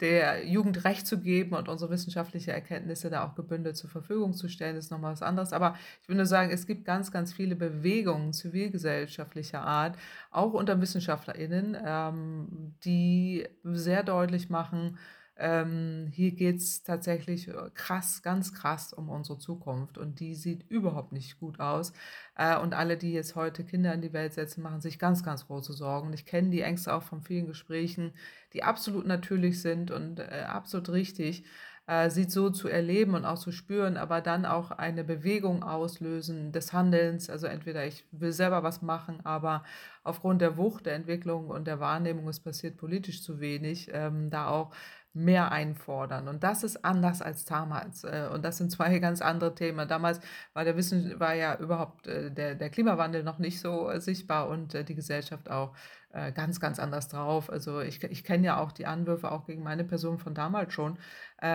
der 0.00 0.46
Jugend 0.46 0.84
Recht 0.84 1.06
zu 1.06 1.20
geben 1.20 1.54
und 1.54 1.68
unsere 1.68 1.90
wissenschaftliche 1.90 2.52
Erkenntnisse 2.52 3.10
da 3.10 3.26
auch 3.26 3.34
gebündelt 3.34 3.76
zur 3.76 3.90
Verfügung 3.90 4.32
zu 4.32 4.48
stellen, 4.48 4.76
ist 4.76 4.90
nochmal 4.90 5.12
was 5.12 5.22
anderes. 5.22 5.52
Aber 5.52 5.76
ich 6.02 6.08
will 6.08 6.16
nur 6.16 6.26
sagen, 6.26 6.50
es 6.50 6.66
gibt 6.66 6.84
ganz, 6.84 7.10
ganz 7.10 7.32
viele 7.32 7.56
Bewegungen 7.56 8.32
zivilgesellschaftlicher 8.32 9.62
Art, 9.62 9.96
auch 10.30 10.52
unter 10.52 10.80
WissenschaftlerInnen, 10.80 11.76
ähm, 11.84 12.74
die 12.84 13.46
sehr 13.64 14.02
deutlich 14.02 14.50
machen, 14.50 14.98
ähm, 15.38 16.08
hier 16.12 16.32
geht 16.32 16.56
es 16.56 16.82
tatsächlich 16.82 17.48
äh, 17.48 17.70
krass, 17.74 18.22
ganz 18.22 18.52
krass 18.52 18.92
um 18.92 19.08
unsere 19.08 19.38
Zukunft 19.38 19.96
und 19.96 20.20
die 20.20 20.34
sieht 20.34 20.68
überhaupt 20.68 21.12
nicht 21.12 21.38
gut 21.38 21.60
aus. 21.60 21.92
Äh, 22.36 22.58
und 22.58 22.74
alle, 22.74 22.96
die 22.96 23.12
jetzt 23.12 23.36
heute 23.36 23.64
Kinder 23.64 23.94
in 23.94 24.02
die 24.02 24.12
Welt 24.12 24.34
setzen, 24.34 24.62
machen 24.62 24.80
sich 24.80 24.98
ganz, 24.98 25.22
ganz 25.22 25.46
große 25.46 25.72
Sorgen. 25.72 26.12
Ich 26.12 26.26
kenne 26.26 26.50
die 26.50 26.62
Ängste 26.62 26.92
auch 26.92 27.02
von 27.02 27.22
vielen 27.22 27.46
Gesprächen, 27.46 28.12
die 28.52 28.64
absolut 28.64 29.06
natürlich 29.06 29.62
sind 29.62 29.90
und 29.90 30.18
äh, 30.20 30.44
absolut 30.48 30.90
richtig 30.90 31.44
äh, 31.88 32.10
sie 32.10 32.24
so 32.24 32.50
zu 32.50 32.68
erleben 32.68 33.14
und 33.14 33.24
auch 33.24 33.38
zu 33.38 33.50
spüren, 33.50 33.96
aber 33.96 34.20
dann 34.20 34.44
auch 34.44 34.70
eine 34.70 35.04
Bewegung 35.04 35.62
auslösen 35.64 36.52
des 36.52 36.72
Handelns. 36.72 37.30
Also 37.30 37.46
entweder 37.46 37.86
ich 37.86 38.04
will 38.12 38.32
selber 38.32 38.62
was 38.62 38.82
machen, 38.82 39.24
aber 39.24 39.64
aufgrund 40.04 40.42
der 40.42 40.56
Wucht 40.58 40.86
der 40.86 40.94
Entwicklung 40.94 41.48
und 41.48 41.66
der 41.66 41.80
Wahrnehmung, 41.80 42.28
es 42.28 42.40
passiert 42.40 42.76
politisch 42.76 43.22
zu 43.22 43.40
wenig, 43.40 43.90
ähm, 43.92 44.30
da 44.30 44.48
auch 44.48 44.74
mehr 45.14 45.50
einfordern. 45.52 46.28
Und 46.28 46.44
das 46.44 46.62
ist 46.62 46.84
anders 46.84 47.22
als 47.22 47.44
damals. 47.44 48.04
Äh, 48.04 48.28
und 48.32 48.44
das 48.44 48.58
sind 48.58 48.70
zwei 48.70 48.98
ganz 49.00 49.20
andere 49.22 49.54
Themen. 49.54 49.88
Damals 49.88 50.20
war 50.54 50.64
der 50.64 50.76
Wissen, 50.76 51.18
war 51.18 51.34
ja 51.34 51.58
überhaupt 51.58 52.06
äh, 52.06 52.30
der, 52.30 52.54
der 52.54 52.70
Klimawandel 52.70 53.22
noch 53.22 53.38
nicht 53.38 53.60
so 53.60 53.90
äh, 53.90 54.00
sichtbar 54.00 54.48
und 54.48 54.74
die 54.88 54.94
Gesellschaft 54.94 55.50
auch 55.50 55.74
ganz, 56.10 56.58
ganz 56.58 56.78
anders 56.78 57.08
drauf. 57.08 57.50
Also 57.50 57.80
ich, 57.80 58.02
ich 58.02 58.24
kenne 58.24 58.46
ja 58.46 58.60
auch 58.60 58.72
die 58.72 58.86
Anwürfe 58.86 59.30
auch 59.30 59.46
gegen 59.46 59.62
meine 59.62 59.84
Person 59.84 60.18
von 60.18 60.34
damals 60.34 60.72
schon. 60.72 60.98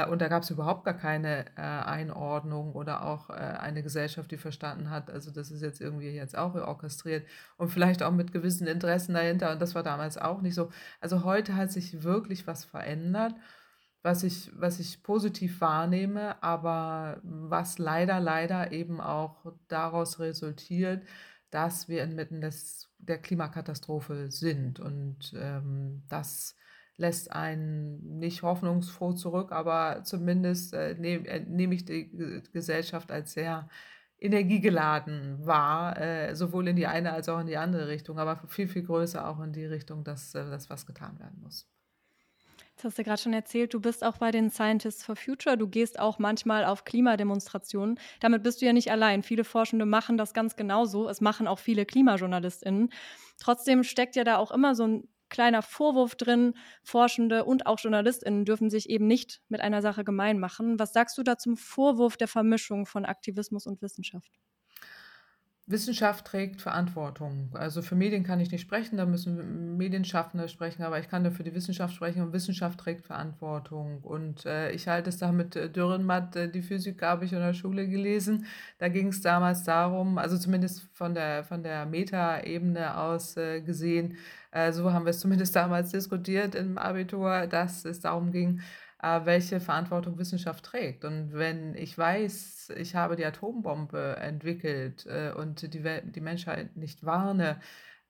Und 0.10 0.22
da 0.22 0.28
gab 0.28 0.44
es 0.44 0.52
überhaupt 0.52 0.86
gar 0.86 0.94
keine 0.94 1.58
Einordnung 1.58 2.74
oder 2.74 3.04
auch 3.04 3.30
eine 3.30 3.82
Gesellschaft, 3.82 4.30
die 4.30 4.38
verstanden 4.38 4.92
hat, 4.92 5.10
also 5.10 5.32
das 5.32 5.50
ist 5.50 5.62
jetzt 5.62 5.82
irgendwie 5.82 6.10
jetzt 6.12 6.38
auch 6.38 6.54
orchestriert 6.54 7.26
und 7.58 7.70
vielleicht 7.70 8.04
auch 8.04 8.12
mit 8.12 8.32
gewissen 8.32 8.68
Interessen 8.68 9.16
dahinter. 9.16 9.54
Und 9.54 9.62
das 9.62 9.74
war 9.74 9.84
damals 9.84 10.20
auch 10.20 10.42
nicht 10.42 10.56
so. 10.56 10.70
Also 11.02 11.24
heute 11.24 11.56
hat 11.56 11.72
sich 11.72 12.04
wirklich 12.04 12.46
was 12.46 12.64
verändert 12.64 13.34
was 14.04 14.24
ich, 14.24 14.52
was 14.60 14.80
ich 14.80 15.02
positiv 15.02 15.62
wahrnehme, 15.62 16.42
aber 16.44 17.22
was 17.24 17.78
leider, 17.80 18.20
leider 18.20 18.72
eben 18.74 19.00
auch 19.00 19.54
daraus 19.70 20.20
resultiert, 20.20 21.08
dass 21.50 21.88
wir 21.88 22.04
inmitten 22.04 22.42
des, 22.42 22.93
der 23.08 23.20
Klimakatastrophe 23.20 24.32
sind. 24.32 24.80
Und 24.80 25.34
ähm, 25.36 26.04
das 26.10 26.56
lässt 26.98 27.32
einen 27.32 28.20
nicht 28.20 28.44
hoffnungsfroh 28.44 29.14
zurück, 29.14 29.52
aber 29.52 30.04
zumindest 30.04 30.74
äh, 30.74 30.96
nehme 30.96 31.28
äh, 31.28 31.40
nehm 31.40 31.72
ich 31.72 31.86
die 31.86 32.12
Gesellschaft 32.52 33.12
als 33.12 33.34
sehr 33.34 33.68
energiegeladen 34.20 35.46
wahr, 35.46 36.00
äh, 36.00 36.36
sowohl 36.36 36.68
in 36.70 36.76
die 36.76 36.88
eine 36.88 37.12
als 37.14 37.28
auch 37.30 37.40
in 37.40 37.48
die 37.48 37.58
andere 37.58 37.88
Richtung, 37.90 38.20
aber 38.20 38.48
viel, 38.48 38.68
viel 38.68 38.84
größer 38.84 39.28
auch 39.28 39.42
in 39.42 39.52
die 39.52 39.66
Richtung, 39.66 40.04
dass, 40.04 40.34
äh, 40.34 40.50
dass 40.50 40.70
was 40.70 40.86
getan 40.86 41.20
werden 41.20 41.42
muss. 41.42 41.68
Jetzt 42.84 42.90
hast 42.90 43.00
du 43.00 43.04
gerade 43.06 43.22
schon 43.22 43.32
erzählt, 43.32 43.74
du 43.74 43.80
bist 43.80 44.04
auch 44.04 44.18
bei 44.18 44.30
den 44.32 44.50
Scientists 44.50 45.06
for 45.06 45.16
Future. 45.16 45.58
Du 45.58 45.70
gehst 45.70 45.98
auch 46.00 46.20
manchmal 46.20 46.66
auf 46.66 46.84
Klimademonstrationen. 46.84 47.98
Damit 48.20 48.44
bist 48.44 48.62
du 48.62 48.66
ja 48.66 48.74
nicht 48.74 48.92
allein. 48.92 49.24
Viele 49.24 49.46
Forschende 49.46 49.86
machen 49.86 50.18
das 50.18 50.34
ganz 50.34 50.58
genauso. 50.58 51.08
Es 51.08 51.22
machen 51.22 51.48
auch 51.48 51.60
viele 51.60 51.86
KlimajournalistInnen. 51.86 52.92
Trotzdem 53.40 53.86
steckt 53.86 54.18
ja 54.18 54.26
da 54.26 54.36
auch 54.36 54.52
immer 54.52 54.76
so 54.76 54.86
ein 54.86 55.08
kleiner 55.30 55.62
Vorwurf 55.62 56.16
drin. 56.16 56.56
Forschende 56.84 57.46
und 57.46 57.68
auch 57.68 57.80
JournalistInnen 57.80 58.44
dürfen 58.44 58.70
sich 58.70 58.90
eben 58.90 59.08
nicht 59.08 59.40
mit 59.48 59.62
einer 59.62 59.82
Sache 59.82 60.04
gemein 60.04 60.38
machen. 60.38 60.78
Was 60.78 60.92
sagst 60.92 61.18
du 61.18 61.24
da 61.24 61.38
zum 61.38 61.56
Vorwurf 61.56 62.18
der 62.18 62.28
Vermischung 62.28 62.86
von 62.86 63.06
Aktivismus 63.06 63.66
und 63.66 63.82
Wissenschaft? 63.82 64.30
Wissenschaft 65.66 66.26
trägt 66.26 66.60
Verantwortung. 66.60 67.50
Also 67.54 67.82
für 67.82 67.96
Medien 67.96 68.24
kann 68.26 68.42
ich 68.42 68.52
nicht 68.52 68.62
sprechen, 68.62 68.98
da 68.98 69.06
müssen 69.06 69.78
Medienschaffende 69.78 70.50
sprechen, 70.50 70.84
aber 70.84 71.00
ich 71.00 71.08
kann 71.08 71.24
nur 71.24 71.32
für 71.32 71.44
die 71.44 71.56
Wissenschaft 71.56 71.96
sprechen 71.96 72.22
und 72.22 72.34
Wissenschaft 72.34 72.80
trägt 72.80 73.06
Verantwortung. 73.06 74.00
Und 74.02 74.46
äh, 74.46 74.72
ich 74.72 74.90
halte 74.90 75.10
es 75.10 75.18
da 75.18 75.32
mit 75.32 75.56
äh, 75.56 75.70
Dürrenmatt, 75.70 76.36
äh, 76.36 76.50
die 76.52 76.62
Physik 76.62 77.02
habe 77.02 77.24
ich 77.24 77.32
in 77.32 77.40
der 77.40 77.54
Schule 77.54 77.88
gelesen. 77.88 78.46
Da 78.78 78.90
ging 78.90 79.08
es 79.08 79.22
damals 79.22 79.64
darum, 79.64 80.18
also 80.18 80.38
zumindest 80.38 80.86
von 80.92 81.14
der, 81.16 81.46
von 81.46 81.64
der 81.64 81.86
Meta-Ebene 81.86 82.98
aus 82.98 83.38
äh, 83.38 83.62
gesehen, 83.62 84.18
äh, 84.52 84.74
so 84.74 84.92
haben 84.92 85.06
wir 85.06 85.12
es 85.12 85.20
zumindest 85.20 85.56
damals 85.56 85.92
diskutiert 85.92 86.56
im 86.56 86.78
Abitur, 86.78 87.48
dass 87.48 87.86
es 87.86 88.02
darum 88.02 88.34
ging, 88.34 88.60
welche 89.04 89.60
Verantwortung 89.60 90.18
Wissenschaft 90.18 90.66
trägt. 90.66 91.06
Und 91.06 91.34
wenn 91.34 91.76
ich 91.76 91.98
weiß, 91.98 92.72
ich 92.78 92.96
habe 92.96 93.16
die 93.16 93.26
Atombombe 93.26 94.18
entwickelt 94.18 95.06
äh, 95.06 95.34
und 95.34 95.74
die, 95.74 95.84
die 96.06 96.22
Menschheit 96.22 96.78
nicht 96.78 97.06
warne, 97.06 97.60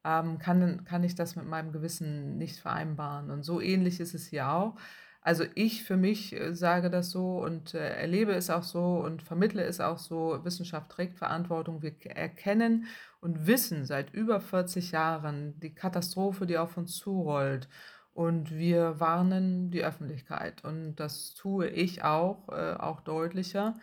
ähm, 0.04 0.38
kann, 0.38 0.86
kann 0.86 1.04
ich 1.04 1.16
das 1.16 1.36
mit 1.36 1.48
meinem 1.48 1.72
Gewissen 1.72 2.38
nicht 2.38 2.60
vereinbaren. 2.60 3.32
Und 3.32 3.44
so 3.44 3.62
ähnlich 3.62 4.00
ist 4.00 4.14
es 4.14 4.28
hier 4.28 4.50
auch. 4.50 4.76
Also 5.22 5.46
ich 5.56 5.84
für 5.84 5.96
mich 5.98 6.34
äh, 6.34 6.54
sage 6.54 6.90
das 6.90 7.10
so 7.10 7.38
und 7.40 7.74
äh, 7.74 7.96
erlebe 7.96 8.34
es 8.34 8.50
auch 8.50 8.64
so 8.64 8.98
und 8.98 9.24
vermittle 9.24 9.64
es 9.64 9.80
auch 9.80 9.98
so. 9.98 10.44
Wissenschaft 10.44 10.92
trägt 10.92 11.18
Verantwortung. 11.18 11.82
Wir 11.82 11.94
erkennen 12.16 12.88
und 13.22 13.48
wissen 13.48 13.86
seit 13.86 14.14
über 14.14 14.42
40 14.42 14.92
Jahren 14.92 15.60
die 15.62 15.74
Katastrophe, 15.74 16.46
die 16.46 16.58
auf 16.58 16.78
uns 16.78 16.98
zurollt. 16.98 17.70
Und 18.14 18.52
wir 18.52 19.00
warnen 19.00 19.72
die 19.72 19.84
Öffentlichkeit. 19.84 20.64
Und 20.64 20.96
das 20.96 21.34
tue 21.34 21.68
ich 21.68 22.04
auch, 22.04 22.48
äh, 22.50 22.76
auch 22.78 23.02
deutlicher. 23.02 23.76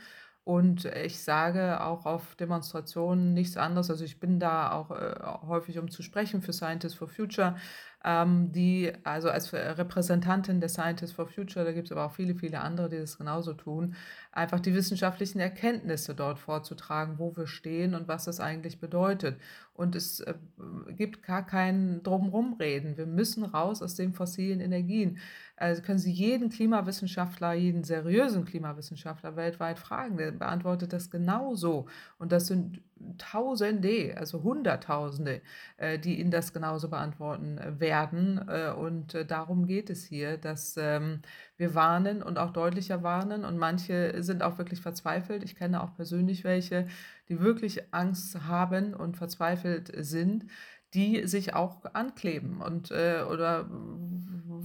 Und 0.44 0.84
ich 0.84 1.22
sage 1.22 1.82
auch 1.82 2.06
auf 2.06 2.34
Demonstrationen 2.36 3.35
nichts 3.35 3.56
anderes. 3.56 3.90
Also 3.90 4.04
ich 4.04 4.20
bin 4.20 4.40
da 4.40 4.72
auch 4.72 4.90
äh, 4.90 5.14
häufig, 5.46 5.78
um 5.78 5.90
zu 5.90 6.02
sprechen 6.02 6.42
für 6.42 6.52
Scientists 6.52 6.98
for 6.98 7.08
Future 7.08 7.56
ähm, 8.05 8.51
die, 8.53 8.92
also 9.05 9.29
als 9.29 9.53
Repräsentantin 9.53 10.61
der 10.61 10.71
Scientists 10.71 11.15
for 11.15 11.27
Future, 11.27 11.65
da 11.65 11.73
gibt 11.73 11.88
es 11.88 11.92
aber 11.92 12.07
auch 12.07 12.13
viele, 12.13 12.35
viele 12.35 12.61
andere, 12.61 12.88
die 12.88 12.98
das 12.98 13.19
genauso 13.19 13.53
tun, 13.53 13.94
einfach 14.33 14.61
die 14.61 14.75
wissenschaftlichen 14.75 15.40
Erkenntnisse 15.40 16.15
dort 16.15 16.38
vorzutragen, 16.38 17.19
wo 17.19 17.37
wir 17.37 17.46
stehen 17.46 17.94
und 17.94 18.09
was 18.09 18.25
das 18.25 18.40
eigentlich 18.40 18.81
bedeutet. 18.81 19.38
Und 19.75 19.94
es 19.94 20.21
äh, 20.21 20.35
gibt 20.96 21.23
gar 21.23 21.44
kein 21.44 22.03
Drumrumreden. 22.03 22.96
Wir 22.96 23.07
müssen 23.07 23.44
raus 23.44 23.83
aus 23.83 23.94
den 23.94 24.15
fossilen 24.15 24.61
Energien. 24.61 25.19
Also 25.57 25.83
können 25.83 25.98
Sie 25.98 26.13
jeden 26.13 26.48
Klimawissenschaftler, 26.48 27.53
jeden 27.53 27.85
seriösen 27.85 28.46
Klimawissenschaftler 28.46 29.37
weltweit 29.37 29.79
fragen, 29.79 30.17
der 30.17 30.31
beantwortet 30.33 30.94
das 30.94 31.11
genauso. 31.11 31.87
Und 32.19 32.33
das 32.33 32.46
sind 32.46 32.81
Tausende, 33.19 34.15
also 34.17 34.42
Hunderttausende, 34.42 35.40
äh, 35.79 35.98
die 35.98 36.21
Ihnen 36.21 36.31
das 36.31 36.53
genauso 36.53 36.88
beantworten 36.88 37.59
äh, 37.59 37.81
werden. 37.81 38.40
Äh, 38.48 38.73
und 38.73 39.17
darum 39.29 39.67
geht 39.67 39.90
es 39.90 40.05
hier, 40.05 40.37
dass 40.37 40.77
ähm, 40.77 41.21
wir 41.57 41.75
warnen 41.75 42.23
und 42.23 42.38
auch 42.38 42.51
deutlicher 42.51 43.03
warnen. 43.03 43.44
Und 43.44 43.59
manche 43.59 44.23
sind 44.23 44.42
auch 44.42 44.59
wirklich 44.59 44.81
verzweifelt. 44.81 45.42
Ich 45.44 45.57
kenne 45.57 45.83
auch 45.83 45.94
persönlich 45.94 46.44
welche, 46.44 46.87
die 47.29 47.40
wirklich 47.40 47.92
Angst 47.92 48.42
haben 48.46 48.94
und 48.94 49.17
verzweifelt 49.17 49.90
sind 49.96 50.46
die 50.94 51.26
sich 51.26 51.54
auch 51.54 51.84
ankleben 51.92 52.60
und 52.60 52.90
äh, 52.90 53.22
oder 53.30 53.66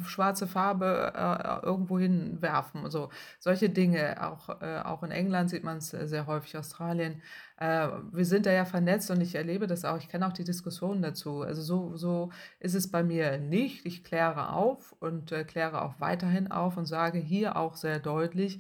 schwarze 0.04 0.48
Farbe 0.48 1.14
äh, 1.16 1.66
irgendwo 1.66 2.00
hinwerfen. 2.00 2.84
Also 2.84 3.10
solche 3.40 3.70
Dinge. 3.70 4.24
Auch, 4.24 4.62
äh, 4.62 4.82
auch 4.84 5.04
in 5.04 5.12
England 5.12 5.50
sieht 5.50 5.64
man 5.64 5.78
es 5.78 5.90
sehr 5.90 6.28
häufig, 6.28 6.58
Australien. 6.58 7.22
Äh, 7.58 7.88
wir 8.12 8.26
sind 8.26 8.46
da 8.46 8.52
ja 8.52 8.66
vernetzt 8.66 9.10
und 9.12 9.22
ich 9.22 9.36
erlebe 9.36 9.68
das 9.68 9.86
auch. 9.86 9.98
Ich 9.98 10.10
kenne 10.10 10.28
auch 10.28 10.34
die 10.34 10.44
Diskussionen 10.44 11.02
dazu. 11.02 11.42
Also 11.42 11.62
so, 11.62 11.96
so 11.96 12.32
ist 12.60 12.76
es 12.76 12.90
bei 12.90 13.04
mir 13.04 13.38
nicht. 13.38 13.86
Ich 13.86 14.04
kläre 14.04 14.50
auf 14.50 14.96
und 15.00 15.32
äh, 15.32 15.44
kläre 15.44 15.82
auch 15.82 15.96
weiterhin 16.00 16.52
auf 16.52 16.78
und 16.78 16.86
sage 16.86 17.20
hier 17.20 17.56
auch 17.56 17.76
sehr 17.76 18.00
deutlich, 18.00 18.60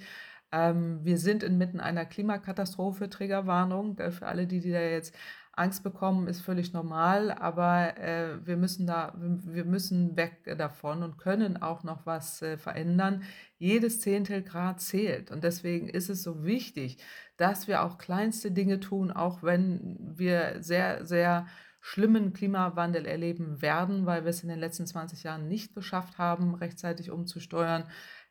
ähm, 0.51 0.99
wir 1.03 1.17
sind 1.17 1.43
inmitten 1.43 1.79
einer 1.79 2.05
Klimakatastrophe, 2.05 3.09
Triggerwarnung 3.09 3.97
äh, 3.97 4.11
für 4.11 4.27
alle, 4.27 4.47
die, 4.47 4.61
die 4.61 4.71
da 4.71 4.79
jetzt 4.79 5.13
Angst 5.55 5.83
bekommen 5.83 6.27
ist 6.27 6.41
völlig 6.41 6.73
normal, 6.73 7.31
aber 7.31 7.97
äh, 7.97 8.45
wir 8.45 8.57
müssen 8.57 8.85
da, 8.85 9.13
wir 9.17 9.65
müssen 9.65 10.17
weg 10.17 10.57
davon 10.57 11.03
und 11.03 11.17
können 11.17 11.61
auch 11.61 11.83
noch 11.83 12.05
was 12.05 12.41
äh, 12.41 12.57
verändern. 12.57 13.23
Jedes 13.57 14.01
Zehntel 14.01 14.43
Grad 14.43 14.81
zählt 14.81 15.31
und 15.31 15.43
deswegen 15.43 15.87
ist 15.87 16.09
es 16.09 16.23
so 16.23 16.43
wichtig, 16.43 16.97
dass 17.37 17.67
wir 17.67 17.83
auch 17.83 17.97
kleinste 17.97 18.51
Dinge 18.51 18.79
tun, 18.79 19.11
auch 19.11 19.43
wenn 19.43 19.97
wir 19.99 20.61
sehr, 20.61 21.05
sehr 21.05 21.47
schlimmen 21.79 22.33
Klimawandel 22.33 23.05
erleben 23.05 23.61
werden, 23.61 24.05
weil 24.05 24.23
wir 24.23 24.31
es 24.31 24.41
in 24.41 24.49
den 24.49 24.59
letzten 24.59 24.87
20 24.87 25.23
Jahren 25.23 25.47
nicht 25.47 25.75
geschafft 25.75 26.17
haben, 26.17 26.55
rechtzeitig 26.55 27.11
umzusteuern 27.11 27.85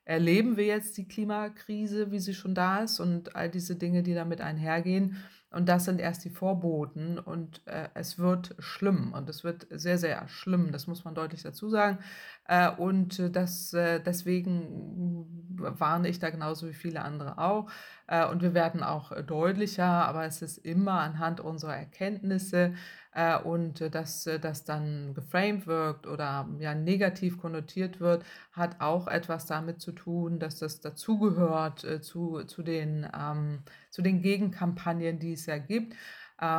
erleben 0.04 0.56
wir 0.56 0.66
jetzt 0.66 0.96
die 0.96 1.08
Klimakrise, 1.08 2.10
wie 2.10 2.20
sie 2.20 2.34
schon 2.34 2.54
da 2.54 2.80
ist 2.80 3.00
und 3.00 3.36
all 3.36 3.48
diese 3.48 3.76
Dinge, 3.76 4.02
die 4.02 4.14
damit 4.14 4.40
einhergehen. 4.40 5.16
Und 5.50 5.68
das 5.68 5.84
sind 5.84 6.00
erst 6.00 6.24
die 6.24 6.30
Vorboten 6.30 7.16
und 7.16 7.64
äh, 7.66 7.88
es 7.94 8.18
wird 8.18 8.56
schlimm 8.58 9.12
und 9.12 9.28
es 9.28 9.44
wird 9.44 9.68
sehr, 9.70 9.98
sehr 9.98 10.26
schlimm, 10.26 10.72
das 10.72 10.88
muss 10.88 11.04
man 11.04 11.14
deutlich 11.14 11.44
dazu 11.44 11.68
sagen. 11.68 11.98
Äh, 12.48 12.70
und 12.70 13.36
das, 13.36 13.72
äh, 13.72 14.00
deswegen 14.00 15.46
warne 15.56 16.08
ich 16.08 16.18
da 16.18 16.30
genauso 16.30 16.68
wie 16.68 16.74
viele 16.74 17.02
andere 17.02 17.38
auch. 17.38 17.70
Äh, 18.08 18.26
und 18.26 18.42
wir 18.42 18.52
werden 18.52 18.82
auch 18.82 19.12
deutlicher, 19.22 19.86
aber 19.86 20.24
es 20.24 20.42
ist 20.42 20.58
immer 20.58 21.00
anhand 21.00 21.40
unserer 21.40 21.76
Erkenntnisse 21.76 22.74
äh, 23.14 23.38
und 23.38 23.80
äh, 23.80 23.90
dass 23.90 24.26
äh, 24.26 24.40
das 24.40 24.64
dann 24.64 25.14
geframed 25.14 25.66
wirkt 25.66 26.06
oder 26.06 26.48
ja 26.58 26.74
negativ 26.74 27.38
konnotiert 27.38 28.00
wird, 28.00 28.24
hat 28.52 28.80
auch 28.80 29.06
etwas 29.06 29.46
damit 29.46 29.80
zu 29.80 29.92
tun, 29.92 30.40
dass 30.40 30.58
das 30.58 30.80
dazugehört 30.80 31.84
äh, 31.84 32.00
zu, 32.00 32.42
zu, 32.44 32.62
den, 32.62 33.06
ähm, 33.16 33.60
zu 33.90 34.02
den 34.02 34.20
Gegenkampagnen, 34.20 35.18
die 35.20 35.32
es 35.32 35.46
ja 35.46 35.58
gibt. 35.58 35.94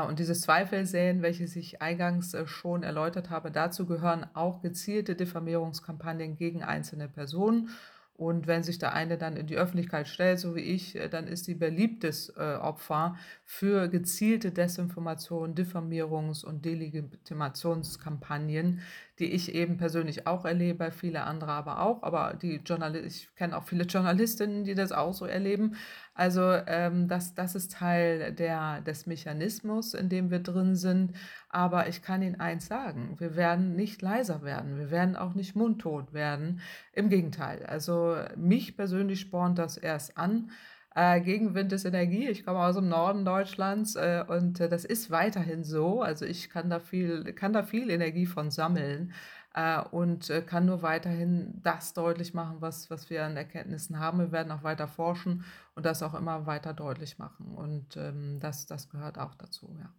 Und 0.07 0.19
dieses 0.19 0.41
Zweifelsehen, 0.41 1.21
welches 1.21 1.57
ich 1.57 1.81
eingangs 1.81 2.35
schon 2.45 2.81
erläutert 2.81 3.29
habe, 3.29 3.51
dazu 3.51 3.85
gehören 3.85 4.25
auch 4.33 4.61
gezielte 4.61 5.15
Diffamierungskampagnen 5.15 6.37
gegen 6.37 6.63
einzelne 6.63 7.09
Personen. 7.09 7.69
Und 8.17 8.47
wenn 8.47 8.63
sich 8.63 8.79
der 8.79 8.93
eine 8.93 9.17
dann 9.17 9.35
in 9.35 9.45
die 9.45 9.57
Öffentlichkeit 9.57 10.07
stellt, 10.07 10.39
so 10.39 10.55
wie 10.55 10.61
ich, 10.61 10.95
äh, 10.95 11.09
dann 11.09 11.27
ist 11.27 11.43
sie 11.45 11.55
beliebtes 11.55 12.29
äh, 12.37 12.57
Opfer 12.61 13.17
für 13.43 13.89
gezielte 13.89 14.51
Desinformation, 14.51 15.53
Diffamierungs- 15.53 16.45
und 16.45 16.63
Delegitimationskampagnen, 16.63 18.79
die 19.19 19.31
ich 19.31 19.55
eben 19.55 19.77
persönlich 19.77 20.27
auch 20.27 20.43
erlebe, 20.45 20.91
viele 20.91 21.23
andere 21.23 21.51
aber 21.51 21.81
auch. 21.81 22.03
Aber 22.03 22.33
die 22.33 22.61
Journal 22.65 22.95
ich 22.95 23.33
kenne 23.35 23.57
auch 23.57 23.63
viele 23.63 23.85
Journalistinnen, 23.85 24.63
die 24.65 24.75
das 24.75 24.91
auch 24.91 25.13
so 25.13 25.25
erleben. 25.25 25.75
Also 26.13 26.41
ähm, 26.67 27.07
das, 27.07 27.33
das 27.33 27.55
ist 27.55 27.73
Teil 27.73 28.33
der, 28.33 28.81
des 28.81 29.05
Mechanismus, 29.05 29.93
in 29.93 30.09
dem 30.09 30.31
wir 30.31 30.39
drin 30.39 30.75
sind. 30.75 31.13
Aber 31.49 31.87
ich 31.87 32.01
kann 32.01 32.21
Ihnen 32.21 32.39
eins 32.39 32.67
sagen, 32.67 33.15
wir 33.17 33.35
werden 33.35 33.75
nicht 33.75 34.01
leiser 34.01 34.43
werden, 34.43 34.77
wir 34.77 34.91
werden 34.91 35.15
auch 35.15 35.33
nicht 35.33 35.55
mundtot 35.55 36.13
werden. 36.13 36.59
Im 36.91 37.09
Gegenteil, 37.09 37.65
also 37.65 38.17
mich 38.35 38.75
persönlich 38.75 39.21
spornt 39.21 39.57
das 39.59 39.77
erst 39.77 40.17
an. 40.17 40.51
Äh, 40.95 41.19
Gegenwind 41.21 41.73
ist 41.73 41.83
Energie. 41.83 42.29
Ich 42.29 42.45
komme 42.45 42.59
aus 42.59 42.75
dem 42.75 42.87
Norden 42.87 43.25
Deutschlands 43.25 43.95
äh, 43.95 44.23
und 44.25 44.61
äh, 44.61 44.69
das 44.69 44.85
ist 44.85 45.11
weiterhin 45.11 45.65
so. 45.65 46.01
Also 46.01 46.25
ich 46.25 46.49
kann 46.49 46.69
da 46.69 46.79
viel, 46.79 47.33
kann 47.33 47.51
da 47.51 47.63
viel 47.63 47.89
Energie 47.89 48.25
von 48.25 48.49
sammeln 48.49 49.13
äh, 49.53 49.81
und 49.81 50.29
äh, 50.29 50.41
kann 50.41 50.65
nur 50.65 50.81
weiterhin 50.83 51.59
das 51.61 51.93
deutlich 51.93 52.33
machen, 52.33 52.57
was, 52.61 52.89
was 52.89 53.09
wir 53.09 53.25
an 53.25 53.35
Erkenntnissen 53.35 53.99
haben. 53.99 54.19
Wir 54.19 54.31
werden 54.31 54.53
auch 54.53 54.63
weiter 54.63 54.87
forschen 54.87 55.43
und 55.75 55.85
das 55.85 56.01
auch 56.01 56.13
immer 56.13 56.45
weiter 56.45 56.73
deutlich 56.73 57.17
machen. 57.17 57.53
Und 57.55 57.97
ähm, 57.97 58.39
das, 58.39 58.65
das 58.65 58.89
gehört 58.89 59.17
auch 59.17 59.35
dazu, 59.35 59.75
ja. 59.77 59.93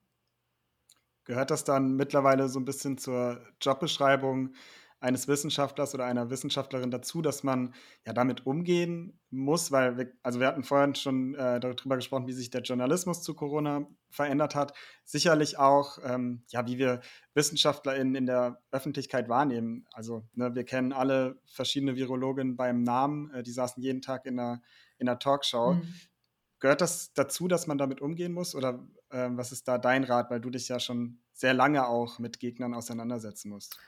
Gehört 1.24 1.50
das 1.50 1.64
dann 1.64 1.96
mittlerweile 1.96 2.48
so 2.48 2.58
ein 2.58 2.64
bisschen 2.64 2.96
zur 2.96 3.40
Jobbeschreibung 3.60 4.54
eines 4.98 5.28
Wissenschaftlers 5.28 5.94
oder 5.94 6.06
einer 6.06 6.30
Wissenschaftlerin 6.30 6.90
dazu, 6.90 7.20
dass 7.20 7.42
man 7.42 7.74
ja 8.06 8.12
damit 8.12 8.46
umgehen 8.46 9.20
muss, 9.30 9.70
weil 9.70 9.98
wir, 9.98 10.12
also 10.22 10.40
wir 10.40 10.46
hatten 10.46 10.64
vorhin 10.64 10.94
schon 10.94 11.34
äh, 11.34 11.60
darüber 11.60 11.96
gesprochen, 11.96 12.26
wie 12.26 12.32
sich 12.32 12.50
der 12.50 12.62
Journalismus 12.62 13.22
zu 13.22 13.34
Corona 13.34 13.86
verändert 14.10 14.54
hat. 14.54 14.72
Sicherlich 15.04 15.58
auch, 15.58 15.98
ähm, 16.02 16.44
ja, 16.48 16.66
wie 16.66 16.78
wir 16.78 17.00
WissenschaftlerInnen 17.34 18.14
in 18.14 18.26
der 18.26 18.62
Öffentlichkeit 18.70 19.28
wahrnehmen. 19.28 19.86
Also 19.92 20.26
ne, 20.32 20.54
wir 20.54 20.64
kennen 20.64 20.92
alle 20.92 21.40
verschiedene 21.46 21.96
Virologinnen 21.96 22.56
beim 22.56 22.82
Namen, 22.82 23.30
äh, 23.30 23.42
die 23.42 23.52
saßen 23.52 23.82
jeden 23.82 24.00
Tag 24.00 24.24
in 24.24 24.38
einer, 24.38 24.62
in 24.98 25.08
einer 25.08 25.18
Talkshow. 25.18 25.74
Mhm. 25.74 25.94
Gehört 26.58 26.80
das 26.80 27.12
dazu, 27.12 27.48
dass 27.48 27.66
man 27.66 27.76
damit 27.76 28.00
umgehen 28.00 28.32
muss? 28.32 28.54
Oder 28.54 28.88
äh, 29.10 29.28
was 29.32 29.52
ist 29.52 29.68
da 29.68 29.76
dein 29.76 30.04
Rat, 30.04 30.30
weil 30.30 30.40
du 30.40 30.48
dich 30.48 30.68
ja 30.68 30.80
schon 30.80 31.20
sehr 31.34 31.52
lange 31.52 31.86
auch 31.86 32.18
mit 32.18 32.40
Gegnern 32.40 32.72
auseinandersetzen 32.72 33.50
musst? 33.50 33.78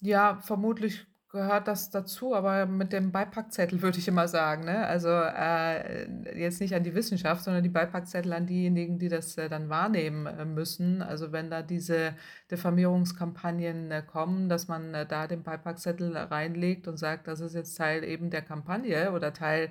Ja, 0.00 0.38
vermutlich 0.42 1.06
gehört 1.30 1.66
das 1.68 1.90
dazu, 1.90 2.34
aber 2.34 2.64
mit 2.66 2.92
dem 2.92 3.10
Beipackzettel 3.12 3.82
würde 3.82 3.98
ich 3.98 4.08
immer 4.08 4.28
sagen, 4.28 4.64
ne? 4.64 4.86
Also, 4.86 5.08
äh, 5.10 6.38
jetzt 6.38 6.60
nicht 6.60 6.74
an 6.74 6.84
die 6.84 6.94
Wissenschaft, 6.94 7.42
sondern 7.44 7.62
die 7.64 7.68
Beipackzettel 7.68 8.32
an 8.32 8.46
diejenigen, 8.46 8.98
die 8.98 9.08
das, 9.08 9.36
äh, 9.36 9.48
dann 9.48 9.68
wahrnehmen, 9.68 10.26
äh, 10.26 10.44
müssen. 10.46 11.02
Also, 11.02 11.32
wenn 11.32 11.50
da 11.50 11.62
diese 11.62 12.14
Diffamierungskampagnen, 12.50 13.90
äh, 13.90 14.02
kommen, 14.06 14.48
dass 14.48 14.68
man, 14.68 14.94
äh, 14.94 15.04
da 15.06 15.26
den 15.26 15.42
Beipackzettel 15.42 16.16
reinlegt 16.16 16.88
und 16.88 16.96
sagt, 16.96 17.26
das 17.26 17.40
ist 17.40 17.54
jetzt 17.54 17.74
Teil 17.76 18.04
eben 18.04 18.30
der 18.30 18.42
Kampagne 18.42 19.12
oder 19.12 19.32
Teil 19.34 19.70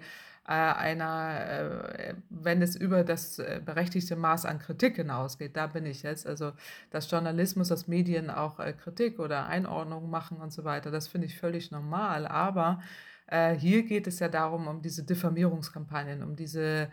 einer, 0.53 1.39
äh, 1.45 2.13
wenn 2.29 2.61
es 2.61 2.75
über 2.75 3.03
das 3.03 3.39
äh, 3.39 3.61
berechtigte 3.63 4.15
Maß 4.15 4.45
an 4.45 4.59
Kritik 4.59 4.95
hinausgeht, 4.95 5.57
da 5.57 5.67
bin 5.67 5.85
ich 5.85 6.03
jetzt. 6.03 6.25
Also, 6.25 6.53
dass 6.89 7.11
Journalismus, 7.11 7.67
dass 7.67 7.87
Medien 7.87 8.29
auch 8.29 8.57
Kritik 8.81 9.19
oder 9.19 9.47
Einordnung 9.47 10.09
machen 10.09 10.37
und 10.37 10.53
so 10.53 10.63
weiter, 10.63 10.89
das 10.89 11.07
finde 11.07 11.27
ich 11.27 11.37
völlig 11.37 11.71
normal. 11.71 12.25
Aber 12.27 12.81
hier 13.57 13.83
geht 13.83 14.07
es 14.07 14.19
ja 14.19 14.29
darum, 14.29 14.67
um 14.67 14.81
diese 14.81 15.03
Diffamierungskampagnen, 15.03 16.23
um 16.23 16.37
diese 16.37 16.89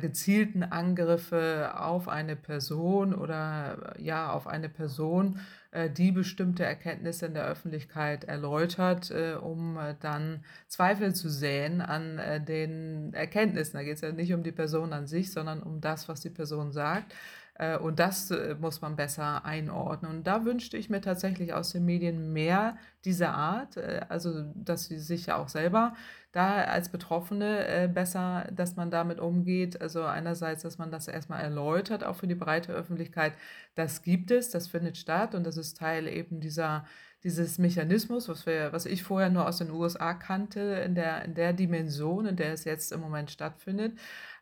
gezielten 0.00 0.62
Angriffe 0.62 1.72
auf 1.78 2.08
eine 2.08 2.34
Person 2.34 3.14
oder 3.14 3.92
ja, 3.98 4.30
auf 4.30 4.46
eine 4.46 4.70
Person 4.70 5.38
äh, 5.38 5.65
die 5.90 6.12
bestimmte 6.12 6.64
Erkenntnisse 6.64 7.26
in 7.26 7.34
der 7.34 7.46
Öffentlichkeit 7.46 8.24
erläutert, 8.24 9.10
äh, 9.10 9.34
um 9.34 9.76
äh, 9.76 9.94
dann 10.00 10.44
Zweifel 10.68 11.14
zu 11.14 11.28
säen 11.28 11.80
an 11.80 12.20
den 12.46 13.12
Erkenntnissen. 13.14 13.76
Da 13.76 13.82
geht 13.82 13.96
es 13.96 14.00
ja 14.00 14.12
nicht 14.12 14.32
um 14.32 14.42
die 14.42 14.52
Person 14.52 14.92
an 14.92 15.06
sich, 15.06 15.32
sondern 15.32 15.62
um 15.62 15.80
das, 15.80 16.08
was 16.08 16.20
die 16.20 16.30
Person 16.30 16.72
sagt. 16.72 17.12
Äh, 17.58 17.78
und 17.78 17.98
das 17.98 18.30
äh, 18.30 18.54
muss 18.60 18.80
man 18.80 18.96
besser 18.96 19.44
einordnen. 19.44 20.10
Und 20.10 20.26
da 20.26 20.44
wünschte 20.44 20.76
ich 20.76 20.90
mir 20.90 21.00
tatsächlich 21.00 21.54
aus 21.54 21.72
den 21.72 21.84
Medien 21.84 22.32
mehr 22.32 22.76
dieser 23.04 23.34
Art, 23.34 23.76
äh, 23.76 24.02
also 24.08 24.42
dass 24.54 24.86
sie 24.86 24.98
sich 24.98 25.26
ja 25.26 25.36
auch 25.36 25.48
selber 25.48 25.94
da 26.36 26.64
als 26.64 26.90
Betroffene 26.90 27.90
besser, 27.92 28.46
dass 28.52 28.76
man 28.76 28.90
damit 28.90 29.18
umgeht. 29.20 29.80
Also 29.80 30.04
einerseits, 30.04 30.62
dass 30.62 30.78
man 30.78 30.90
das 30.90 31.08
erstmal 31.08 31.42
erläutert, 31.42 32.04
auch 32.04 32.16
für 32.16 32.26
die 32.26 32.34
breite 32.34 32.72
Öffentlichkeit. 32.72 33.32
Das 33.74 34.02
gibt 34.02 34.30
es, 34.30 34.50
das 34.50 34.68
findet 34.68 34.96
statt 34.96 35.34
und 35.34 35.44
das 35.44 35.56
ist 35.56 35.78
Teil 35.78 36.06
eben 36.06 36.40
dieser 36.40 36.84
dieses 37.24 37.58
Mechanismus, 37.58 38.28
was, 38.28 38.46
wir, 38.46 38.72
was 38.72 38.86
ich 38.86 39.02
vorher 39.02 39.30
nur 39.30 39.48
aus 39.48 39.58
den 39.58 39.72
USA 39.72 40.14
kannte, 40.14 40.60
in 40.60 40.94
der, 40.94 41.24
in 41.24 41.34
der 41.34 41.52
Dimension, 41.52 42.24
in 42.26 42.36
der 42.36 42.52
es 42.52 42.62
jetzt 42.62 42.92
im 42.92 43.00
Moment 43.00 43.32
stattfindet. 43.32 43.98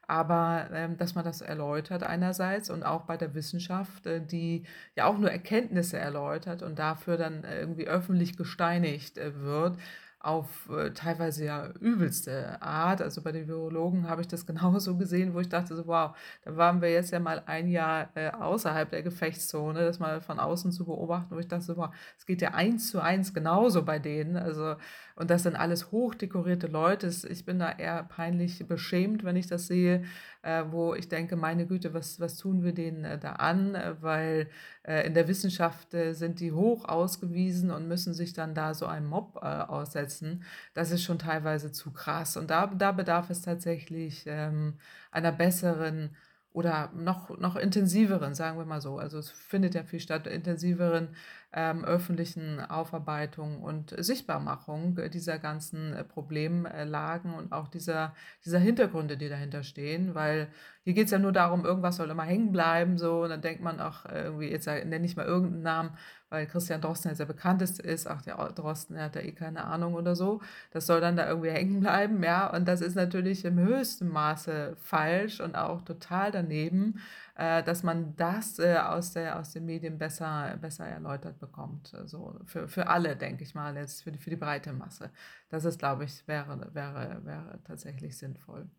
Aber 0.07 0.69
ähm, 0.73 0.99
dass 0.99 1.15
man 1.15 1.25
das 1.25 1.41
erläutert 1.41 2.03
einerseits 2.03 2.69
und 2.69 2.83
auch 2.83 3.03
bei 3.03 3.17
der 3.17 3.35
Wissenschaft, 3.35 4.07
äh, 4.07 4.21
die 4.21 4.65
ja 4.97 5.07
auch 5.07 5.17
nur 5.17 5.31
Erkenntnisse 5.31 5.97
erläutert 5.97 6.63
und 6.63 6.79
dafür 6.79 7.17
dann 7.17 7.45
irgendwie 7.45 7.87
öffentlich 7.87 8.37
gesteinigt 8.37 9.17
äh, 9.17 9.41
wird, 9.41 9.79
auf 10.25 10.71
äh, 10.71 10.91
teilweise 10.93 11.45
ja 11.45 11.69
übelste 11.81 12.61
Art. 12.63 13.03
Also 13.03 13.23
bei 13.23 13.31
den 13.33 13.47
Virologen 13.47 14.09
habe 14.09 14.23
ich 14.23 14.29
das 14.29 14.47
genauso 14.47 14.97
gesehen, 14.97 15.35
wo 15.35 15.41
ich 15.41 15.49
dachte, 15.49 15.77
so, 15.77 15.87
wow, 15.87 16.17
da 16.45 16.57
waren 16.57 16.81
wir 16.81 16.91
jetzt 16.91 17.11
ja 17.11 17.21
mal 17.21 17.43
ein 17.47 17.69
Jahr 17.69 18.09
äh, 18.15 18.31
außerhalb 18.31 18.91
der 18.91 19.03
Gefechtszone, 19.03 19.85
das 19.85 19.99
mal 19.99 20.21
von 20.21 20.39
außen 20.41 20.73
zu 20.73 20.87
beobachten, 20.87 21.35
wo 21.35 21.39
ich 21.39 21.49
dachte, 21.49 21.65
so, 21.65 21.77
wow, 21.77 21.91
es 22.19 22.27
geht 22.27 22.41
ja 22.41 22.55
eins 22.55 22.91
zu 22.91 23.01
eins 23.01 23.35
genauso 23.35 23.85
bei 23.85 23.99
denen. 23.99 24.37
Also, 24.37 24.77
und 25.17 25.31
das 25.31 25.45
sind 25.45 25.57
alles 25.57 25.93
hochdekorierte 25.93 26.67
Leute. 26.67 27.11
Ich 27.29 27.45
bin 27.45 27.59
da 27.59 27.71
eher 27.71 28.03
peinlich 28.05 28.67
beschämt, 28.67 29.25
wenn 29.25 29.37
ich 29.37 29.47
das 29.47 29.67
sehe 29.67 30.05
äh, 30.45 30.65
wo 30.71 30.95
ich 30.95 31.09
denke, 31.09 31.37
meine 31.37 31.67
Güte, 31.67 31.95
was, 31.95 32.21
was 32.21 32.37
tun 32.37 32.63
wir 32.63 32.75
denen 32.75 33.05
äh, 33.05 33.19
da 33.19 33.33
an? 33.33 33.77
Weil 34.01 34.49
äh, 34.83 35.07
in 35.07 35.15
der 35.15 35.27
Wissenschaft 35.27 35.89
sind 35.93 36.41
die 36.41 36.53
hoch 36.53 36.85
ausgewiesen 36.85 37.71
und 37.71 37.89
müssen 37.89 38.15
sich 38.15 38.35
dann 38.35 38.55
da 38.55 38.75
so 38.75 38.87
einem 38.87 39.07
Mob 39.07 39.37
aussetzen. 39.37 40.45
Das 40.75 40.91
ist 40.91 41.03
schon 41.03 41.19
teilweise 41.19 41.73
zu 41.73 41.93
krass. 41.93 42.37
Und 42.37 42.51
da, 42.51 42.67
da 42.67 42.93
bedarf 42.93 43.31
es 43.31 43.43
tatsächlich 43.43 44.25
ähm, 44.27 44.75
einer 45.11 45.33
besseren 45.33 46.15
oder 46.53 46.93
noch, 46.95 47.37
noch 47.39 47.57
intensiveren, 47.57 48.35
sagen 48.35 48.59
wir 48.59 48.65
mal 48.65 48.81
so. 48.81 48.99
Also 48.99 49.19
es 49.19 49.31
findet 49.31 49.75
ja 49.75 49.83
viel 49.83 50.01
statt, 50.01 50.27
intensiveren 50.27 51.09
ähm, 51.57 51.85
öffentlichen 51.85 52.61
Aufarbeitung 52.61 53.63
und 53.63 53.95
Sichtbarmachung 53.97 54.99
dieser 55.13 55.39
ganzen 55.39 55.93
äh, 55.93 56.03
Problemlagen 56.03 57.33
und 57.35 57.53
auch 57.53 57.69
dieser, 57.69 58.15
dieser 58.45 58.59
Hintergründe, 58.59 59.17
die 59.17 59.29
dahinter 59.29 59.63
stehen, 59.63 60.15
weil 60.15 60.49
hier 60.83 60.93
geht 60.95 61.07
es 61.07 61.13
ja 61.13 61.19
nur 61.19 61.33
darum, 61.33 61.65
irgendwas 61.65 61.97
soll 61.97 62.11
immer 62.11 62.25
hängen 62.25 62.53
bleiben, 62.53 62.99
so, 62.99 63.23
und 63.23 63.31
dann 63.31 63.41
denkt 63.41 63.63
man 63.63 63.81
auch 63.81 64.05
irgendwie, 64.05 64.51
jetzt 64.51 64.67
nenne 64.67 65.07
ich 65.07 65.17
mal 65.17 65.25
irgendeinen 65.25 65.63
Namen, 65.63 65.91
weil 66.29 66.47
Christian 66.47 66.81
Drosten 66.81 67.11
ja 67.11 67.15
sehr 67.15 67.27
bekannt 67.27 67.63
ist, 67.63 67.81
ist, 67.81 68.07
ach, 68.07 68.21
der 68.23 68.35
Drosten, 68.53 68.97
der 68.97 69.05
hat 69.05 69.17
da 69.17 69.21
eh 69.21 69.33
keine 69.33 69.65
Ahnung 69.65 69.95
oder 69.95 70.17
so, 70.17 70.43
das 70.73 70.87
soll 70.87 71.01
dann 71.01 71.17
da 71.17 71.29
irgendwie 71.29 71.51
hängen 71.51 71.81
bleiben, 71.81 72.23
ja, 72.23 72.53
und 72.53 72.67
das 72.67 72.81
ist 72.81 72.97
natürlich 72.97 73.45
im 73.45 73.59
höchsten 73.59 74.09
Maße 74.09 74.77
falsch 74.81 75.41
und 75.41 75.55
auch 75.57 75.83
total 75.83 76.33
daneben, 76.33 76.97
äh, 76.97 77.01
dass 77.37 77.83
man 77.83 78.15
das 78.15 78.59
äh, 78.61 78.77
aus, 78.77 79.13
der, 79.13 79.39
aus 79.39 79.53
den 79.53 79.65
Medien 79.65 79.99
besser, 79.99 80.57
besser 80.61 80.87
erläutert 80.87 81.41
bekommt. 81.41 81.93
So 82.05 82.39
für, 82.45 82.69
für 82.69 82.87
alle, 82.87 83.17
denke 83.17 83.43
ich 83.43 83.55
mal, 83.55 83.77
jetzt 83.77 84.03
für 84.03 84.13
die, 84.13 84.19
für 84.19 84.31
die 84.31 84.37
breite 84.37 84.73
Masse. 84.73 85.11
Das 85.49 85.65
ist, 85.65 85.79
glaube 85.79 86.05
ich, 86.05 86.27
wäre, 86.29 86.71
wäre, 86.75 87.25
wäre 87.25 87.61
tatsächlich 87.65 88.17
sinnvoll. 88.17 88.71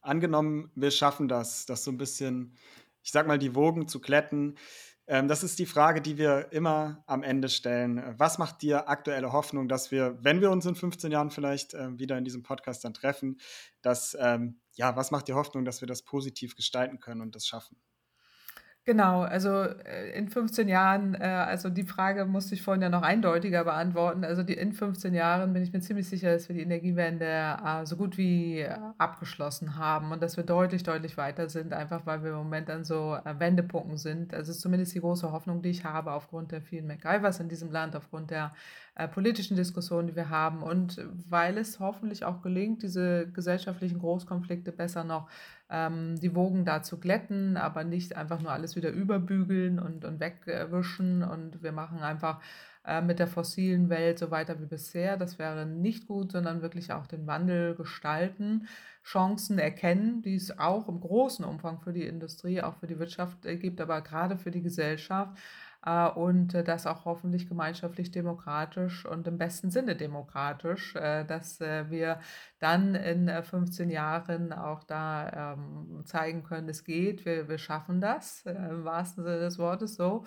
Angenommen, 0.00 0.72
wir 0.74 0.90
schaffen 0.90 1.28
das, 1.28 1.66
das 1.66 1.84
so 1.84 1.90
ein 1.90 1.98
bisschen, 1.98 2.56
ich 3.02 3.12
sag 3.12 3.26
mal, 3.26 3.38
die 3.38 3.54
Wogen 3.54 3.86
zu 3.86 4.00
glätten. 4.00 4.56
Ähm, 5.06 5.28
das 5.28 5.42
ist 5.42 5.58
die 5.58 5.66
Frage, 5.66 6.00
die 6.00 6.18
wir 6.18 6.52
immer 6.52 7.02
am 7.06 7.22
Ende 7.22 7.48
stellen. 7.48 8.02
Was 8.16 8.38
macht 8.38 8.62
dir 8.62 8.88
aktuelle 8.88 9.32
Hoffnung, 9.32 9.68
dass 9.68 9.90
wir, 9.90 10.18
wenn 10.22 10.40
wir 10.40 10.50
uns 10.50 10.66
in 10.66 10.74
15 10.74 11.12
Jahren 11.12 11.30
vielleicht 11.30 11.74
äh, 11.74 11.98
wieder 11.98 12.16
in 12.16 12.24
diesem 12.24 12.42
Podcast 12.42 12.84
dann 12.84 12.94
treffen, 12.94 13.38
dass, 13.82 14.16
ähm, 14.20 14.59
ja, 14.74 14.96
was 14.96 15.10
macht 15.10 15.28
dir 15.28 15.36
Hoffnung, 15.36 15.64
dass 15.64 15.80
wir 15.80 15.88
das 15.88 16.02
positiv 16.02 16.56
gestalten 16.56 17.00
können 17.00 17.20
und 17.20 17.34
das 17.34 17.46
schaffen? 17.46 17.76
Genau, 18.86 19.20
also 19.20 19.50
äh, 19.62 20.10
in 20.18 20.28
15 20.28 20.66
Jahren, 20.66 21.14
äh, 21.14 21.18
also 21.24 21.68
die 21.68 21.84
Frage 21.84 22.24
musste 22.24 22.54
ich 22.54 22.62
vorhin 22.62 22.80
ja 22.82 22.88
noch 22.88 23.02
eindeutiger 23.02 23.62
beantworten. 23.64 24.24
Also 24.24 24.42
die, 24.42 24.54
in 24.54 24.72
15 24.72 25.12
Jahren 25.12 25.52
bin 25.52 25.62
ich 25.62 25.72
mir 25.72 25.80
ziemlich 25.80 26.08
sicher, 26.08 26.32
dass 26.32 26.48
wir 26.48 26.56
die 26.56 26.62
Energiewende 26.62 27.26
äh, 27.26 27.84
so 27.84 27.96
gut 27.96 28.16
wie 28.16 28.66
abgeschlossen 28.96 29.76
haben 29.76 30.12
und 30.12 30.22
dass 30.22 30.38
wir 30.38 30.44
deutlich, 30.44 30.82
deutlich 30.82 31.18
weiter 31.18 31.50
sind, 31.50 31.74
einfach 31.74 32.06
weil 32.06 32.24
wir 32.24 32.30
im 32.30 32.38
Moment 32.38 32.70
an 32.70 32.84
so 32.84 33.18
Wendepunkten 33.24 33.98
sind. 33.98 34.32
Also 34.34 34.50
ist 34.50 34.62
zumindest 34.62 34.94
die 34.94 35.00
große 35.00 35.30
Hoffnung, 35.30 35.60
die 35.60 35.70
ich 35.70 35.84
habe 35.84 36.12
aufgrund 36.12 36.50
der 36.50 36.62
vielen 36.62 36.86
MacGyvers 36.86 37.38
in 37.38 37.48
diesem 37.50 37.70
Land, 37.70 37.94
aufgrund 37.94 38.30
der 38.30 38.52
politischen 39.12 39.56
Diskussionen, 39.56 40.08
die 40.08 40.16
wir 40.16 40.30
haben 40.30 40.62
und 40.62 41.00
weil 41.28 41.56
es 41.58 41.78
hoffentlich 41.80 42.24
auch 42.24 42.42
gelingt, 42.42 42.82
diese 42.82 43.30
gesellschaftlichen 43.30 43.98
Großkonflikte 43.98 44.72
besser 44.72 45.04
noch 45.04 45.28
ähm, 45.28 45.36
die 45.70 46.34
Wogen 46.34 46.64
da 46.64 46.82
zu 46.82 46.98
glätten, 46.98 47.56
aber 47.56 47.84
nicht 47.84 48.16
einfach 48.16 48.40
nur 48.40 48.50
alles 48.50 48.74
wieder 48.74 48.90
überbügeln 48.90 49.78
und, 49.78 50.04
und 50.04 50.18
wegwischen. 50.18 51.22
Und 51.22 51.62
wir 51.62 51.72
machen 51.72 52.00
einfach 52.00 52.40
äh, 52.84 53.02
mit 53.02 53.18
der 53.18 53.26
fossilen 53.26 53.90
Welt 53.90 54.18
so 54.18 54.30
weiter 54.30 54.58
wie 54.60 54.66
bisher. 54.66 55.16
Das 55.16 55.38
wäre 55.38 55.66
nicht 55.66 56.06
gut, 56.08 56.32
sondern 56.32 56.62
wirklich 56.62 56.92
auch 56.92 57.06
den 57.06 57.26
Wandel 57.26 57.74
gestalten, 57.74 58.66
Chancen 59.04 59.58
erkennen, 59.58 60.22
die 60.22 60.34
es 60.34 60.58
auch 60.58 60.88
im 60.88 61.00
großen 61.00 61.44
Umfang 61.44 61.80
für 61.80 61.92
die 61.92 62.06
Industrie, 62.06 62.62
auch 62.62 62.76
für 62.76 62.86
die 62.86 62.98
Wirtschaft 62.98 63.44
äh, 63.46 63.56
gibt, 63.56 63.80
aber 63.80 64.00
gerade 64.00 64.38
für 64.38 64.50
die 64.50 64.62
Gesellschaft 64.62 65.36
und 66.14 66.54
äh, 66.54 66.62
das 66.62 66.86
auch 66.86 67.04
hoffentlich 67.04 67.48
gemeinschaftlich 67.48 68.10
demokratisch 68.10 69.06
und 69.06 69.26
im 69.26 69.38
besten 69.38 69.70
Sinne 69.70 69.96
demokratisch, 69.96 70.94
äh, 70.96 71.24
dass 71.24 71.60
wir 71.60 72.20
dann 72.58 72.94
in 72.94 73.28
15 73.28 73.88
Jahren 73.90 74.52
auch 74.52 74.84
da 74.84 75.54
ähm, 75.54 76.02
zeigen 76.04 76.42
können, 76.42 76.68
es 76.68 76.84
geht, 76.84 77.24
wir, 77.24 77.48
wir 77.48 77.58
schaffen 77.58 78.00
das, 78.00 78.42
im 78.44 78.84
wahrsten 78.84 79.24
Sinne 79.24 79.40
des 79.40 79.58
Wortes 79.58 79.94
so. 79.94 80.24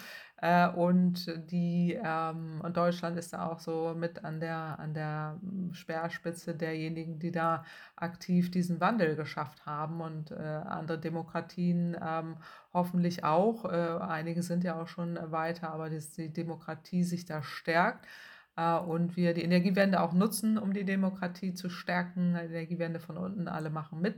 Und 0.76 1.52
die 1.52 1.98
ähm, 2.04 2.60
und 2.64 2.76
Deutschland 2.76 3.18
ist 3.18 3.34
da 3.34 3.48
auch 3.48 3.60
so 3.60 3.94
mit 3.98 4.26
an 4.26 4.40
der 4.40 4.78
an 4.80 4.94
der 4.94 5.40
Speerspitze 5.72 6.56
derjenigen, 6.56 7.20
die 7.20 7.32
da 7.32 7.64
aktiv 7.96 8.52
diesen 8.52 8.80
Wandel 8.82 9.16
geschafft 9.16 9.66
haben 9.66 10.02
und 10.02 10.32
andere 10.34 11.00
Demokratien 11.00 11.96
ähm, 12.02 12.36
hoffentlich 12.74 13.24
auch. 13.24 13.66
Äh, 13.66 14.00
einige 14.02 14.44
sind 14.44 14.64
ja 14.64 14.82
auch 14.82 14.88
schon 14.88 15.18
weiter, 15.32 15.72
aber 15.72 15.90
dass 15.90 16.12
die 16.12 16.34
Demokratie 16.34 17.04
sich 17.04 17.26
da 17.26 17.42
stärkt 17.44 18.06
äh, 18.06 18.33
und 18.56 19.18
wir 19.18 19.34
die 19.34 19.42
Energiewende 19.42 20.00
auch 20.02 20.14
nutzen, 20.14 20.60
um 20.60 20.74
die 20.74 20.86
Demokratie 20.86 21.54
zu 21.54 21.70
stärken. 21.70 22.34
Die 22.34 22.54
Energiewende 22.54 23.00
von 23.00 23.18
unten, 23.18 23.48
alle 23.48 23.72
machen 23.72 24.00
mit 24.00 24.16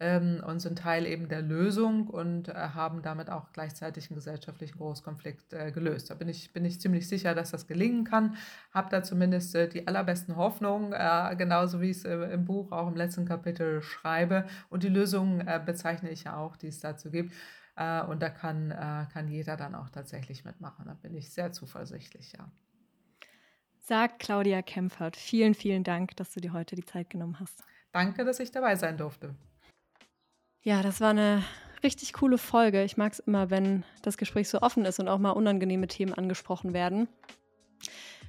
ähm, 0.00 0.42
und 0.46 0.60
sind 0.60 0.78
Teil 0.78 1.06
eben 1.06 1.28
der 1.28 1.42
Lösung 1.42 2.06
und 2.08 2.48
äh, 2.48 2.54
haben 2.54 3.02
damit 3.02 3.30
auch 3.30 3.52
gleichzeitig 3.52 4.10
einen 4.10 4.16
gesellschaftlichen 4.16 4.78
Großkonflikt 4.78 5.52
äh, 5.52 5.72
gelöst. 5.72 6.10
Da 6.10 6.14
bin 6.14 6.28
ich, 6.28 6.52
bin 6.52 6.64
ich 6.64 6.80
ziemlich 6.80 7.08
sicher, 7.08 7.34
dass 7.34 7.50
das 7.50 7.66
gelingen 7.66 8.04
kann. 8.04 8.36
Habe 8.72 8.90
da 8.90 9.02
zumindest 9.02 9.54
äh, 9.54 9.68
die 9.68 9.86
allerbesten 9.86 10.36
Hoffnungen, 10.36 10.92
äh, 10.92 11.34
genauso 11.36 11.80
wie 11.80 11.90
ich 11.90 11.98
es 11.98 12.04
äh, 12.04 12.16
im 12.32 12.44
Buch 12.44 12.70
auch 12.72 12.88
im 12.88 12.96
letzten 12.96 13.24
Kapitel 13.24 13.82
schreibe. 13.82 14.46
Und 14.70 14.82
die 14.82 14.88
Lösungen 14.88 15.44
bezeichne 15.66 16.10
ich 16.10 16.24
ja 16.24 16.36
auch, 16.36 16.56
die 16.56 16.68
es 16.68 16.80
dazu 16.80 17.10
gibt. 17.10 17.32
Äh, 17.76 18.02
und 18.02 18.22
da 18.22 18.30
kann, 18.30 18.70
äh, 18.70 19.06
kann 19.12 19.28
jeder 19.28 19.56
dann 19.56 19.74
auch 19.74 19.88
tatsächlich 19.90 20.44
mitmachen. 20.44 20.84
Da 20.86 20.94
bin 20.94 21.14
ich 21.14 21.30
sehr 21.30 21.52
zuversichtlich, 21.52 22.32
ja. 22.32 22.48
Sagt 23.88 24.18
Claudia 24.18 24.60
Kempfert. 24.60 25.16
Vielen, 25.16 25.54
vielen 25.54 25.82
Dank, 25.82 26.14
dass 26.16 26.34
du 26.34 26.40
dir 26.40 26.52
heute 26.52 26.76
die 26.76 26.84
Zeit 26.84 27.08
genommen 27.08 27.40
hast. 27.40 27.64
Danke, 27.90 28.26
dass 28.26 28.38
ich 28.38 28.50
dabei 28.50 28.76
sein 28.76 28.98
durfte. 28.98 29.34
Ja, 30.60 30.82
das 30.82 31.00
war 31.00 31.08
eine 31.08 31.42
richtig 31.82 32.12
coole 32.12 32.36
Folge. 32.36 32.84
Ich 32.84 32.98
mag 32.98 33.14
es 33.14 33.18
immer, 33.18 33.48
wenn 33.48 33.84
das 34.02 34.18
Gespräch 34.18 34.50
so 34.50 34.60
offen 34.60 34.84
ist 34.84 35.00
und 35.00 35.08
auch 35.08 35.16
mal 35.16 35.30
unangenehme 35.30 35.86
Themen 35.86 36.12
angesprochen 36.12 36.74
werden. 36.74 37.08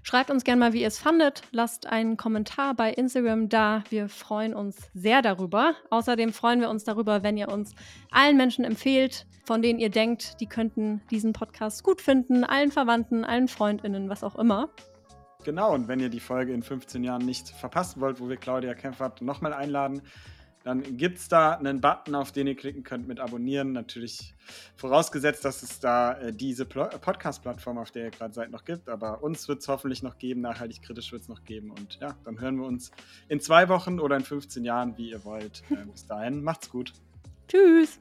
Schreibt 0.01 0.31
uns 0.31 0.45
gerne 0.45 0.61
mal, 0.61 0.71
wie 0.71 0.79
ihr 0.79 0.87
es 0.87 0.97
fandet. 0.97 1.41
Lasst 1.51 1.87
einen 1.87 2.15
Kommentar 2.15 2.73
bei 2.73 2.93
Instagram 2.93 3.49
da. 3.49 3.83
Wir 3.89 4.07
freuen 4.07 4.53
uns 4.53 4.89
sehr 4.93 5.21
darüber. 5.21 5.75
Außerdem 5.89 6.31
freuen 6.31 6.61
wir 6.61 6.69
uns 6.69 6.85
darüber, 6.85 7.21
wenn 7.21 7.35
ihr 7.35 7.49
uns 7.49 7.75
allen 8.11 8.37
Menschen 8.37 8.63
empfehlt, 8.63 9.27
von 9.43 9.61
denen 9.61 9.79
ihr 9.79 9.89
denkt, 9.89 10.39
die 10.39 10.47
könnten 10.47 11.01
diesen 11.11 11.33
Podcast 11.33 11.83
gut 11.83 11.99
finden. 11.99 12.45
Allen 12.45 12.71
Verwandten, 12.71 13.25
allen 13.25 13.49
Freundinnen, 13.49 14.07
was 14.07 14.23
auch 14.23 14.37
immer. 14.37 14.69
Genau, 15.49 15.73
und 15.73 15.87
wenn 15.87 15.99
ihr 15.99 16.09
die 16.09 16.19
Folge 16.19 16.53
in 16.53 16.61
15 16.61 17.03
Jahren 17.03 17.25
nicht 17.25 17.49
verpassen 17.49 18.01
wollt, 18.01 18.19
wo 18.19 18.29
wir 18.29 18.37
Claudia 18.37 18.75
Kempfert 18.75 19.23
nochmal 19.23 19.51
einladen, 19.51 20.03
dann 20.63 20.95
gibt 20.95 21.17
es 21.17 21.27
da 21.27 21.53
einen 21.53 21.81
Button, 21.81 22.13
auf 22.13 22.31
den 22.31 22.45
ihr 22.45 22.55
klicken 22.55 22.83
könnt 22.83 23.07
mit 23.07 23.19
Abonnieren. 23.19 23.71
Natürlich 23.71 24.35
vorausgesetzt, 24.75 25.43
dass 25.43 25.63
es 25.63 25.79
da 25.79 26.19
äh, 26.19 26.31
diese 26.31 26.65
Podcast-Plattform, 26.65 27.79
auf 27.79 27.89
der 27.89 28.03
ihr 28.03 28.11
gerade 28.11 28.31
seid, 28.31 28.51
noch 28.51 28.63
gibt. 28.63 28.89
Aber 28.89 29.23
uns 29.23 29.47
wird 29.47 29.61
es 29.61 29.67
hoffentlich 29.67 30.03
noch 30.03 30.19
geben, 30.19 30.41
nachhaltig 30.41 30.83
kritisch 30.83 31.11
wird 31.11 31.23
es 31.23 31.29
noch 31.29 31.43
geben. 31.43 31.71
Und 31.71 31.97
ja, 31.99 32.15
dann 32.25 32.39
hören 32.39 32.57
wir 32.57 32.67
uns 32.67 32.91
in 33.27 33.39
zwei 33.39 33.69
Wochen 33.69 33.99
oder 33.99 34.17
in 34.17 34.23
15 34.23 34.63
Jahren, 34.63 34.99
wie 34.99 35.09
ihr 35.09 35.25
wollt. 35.25 35.63
Äh, 35.71 35.83
bis 35.91 36.05
dahin, 36.05 36.43
macht's 36.43 36.69
gut. 36.69 36.93
Tschüss. 37.47 37.99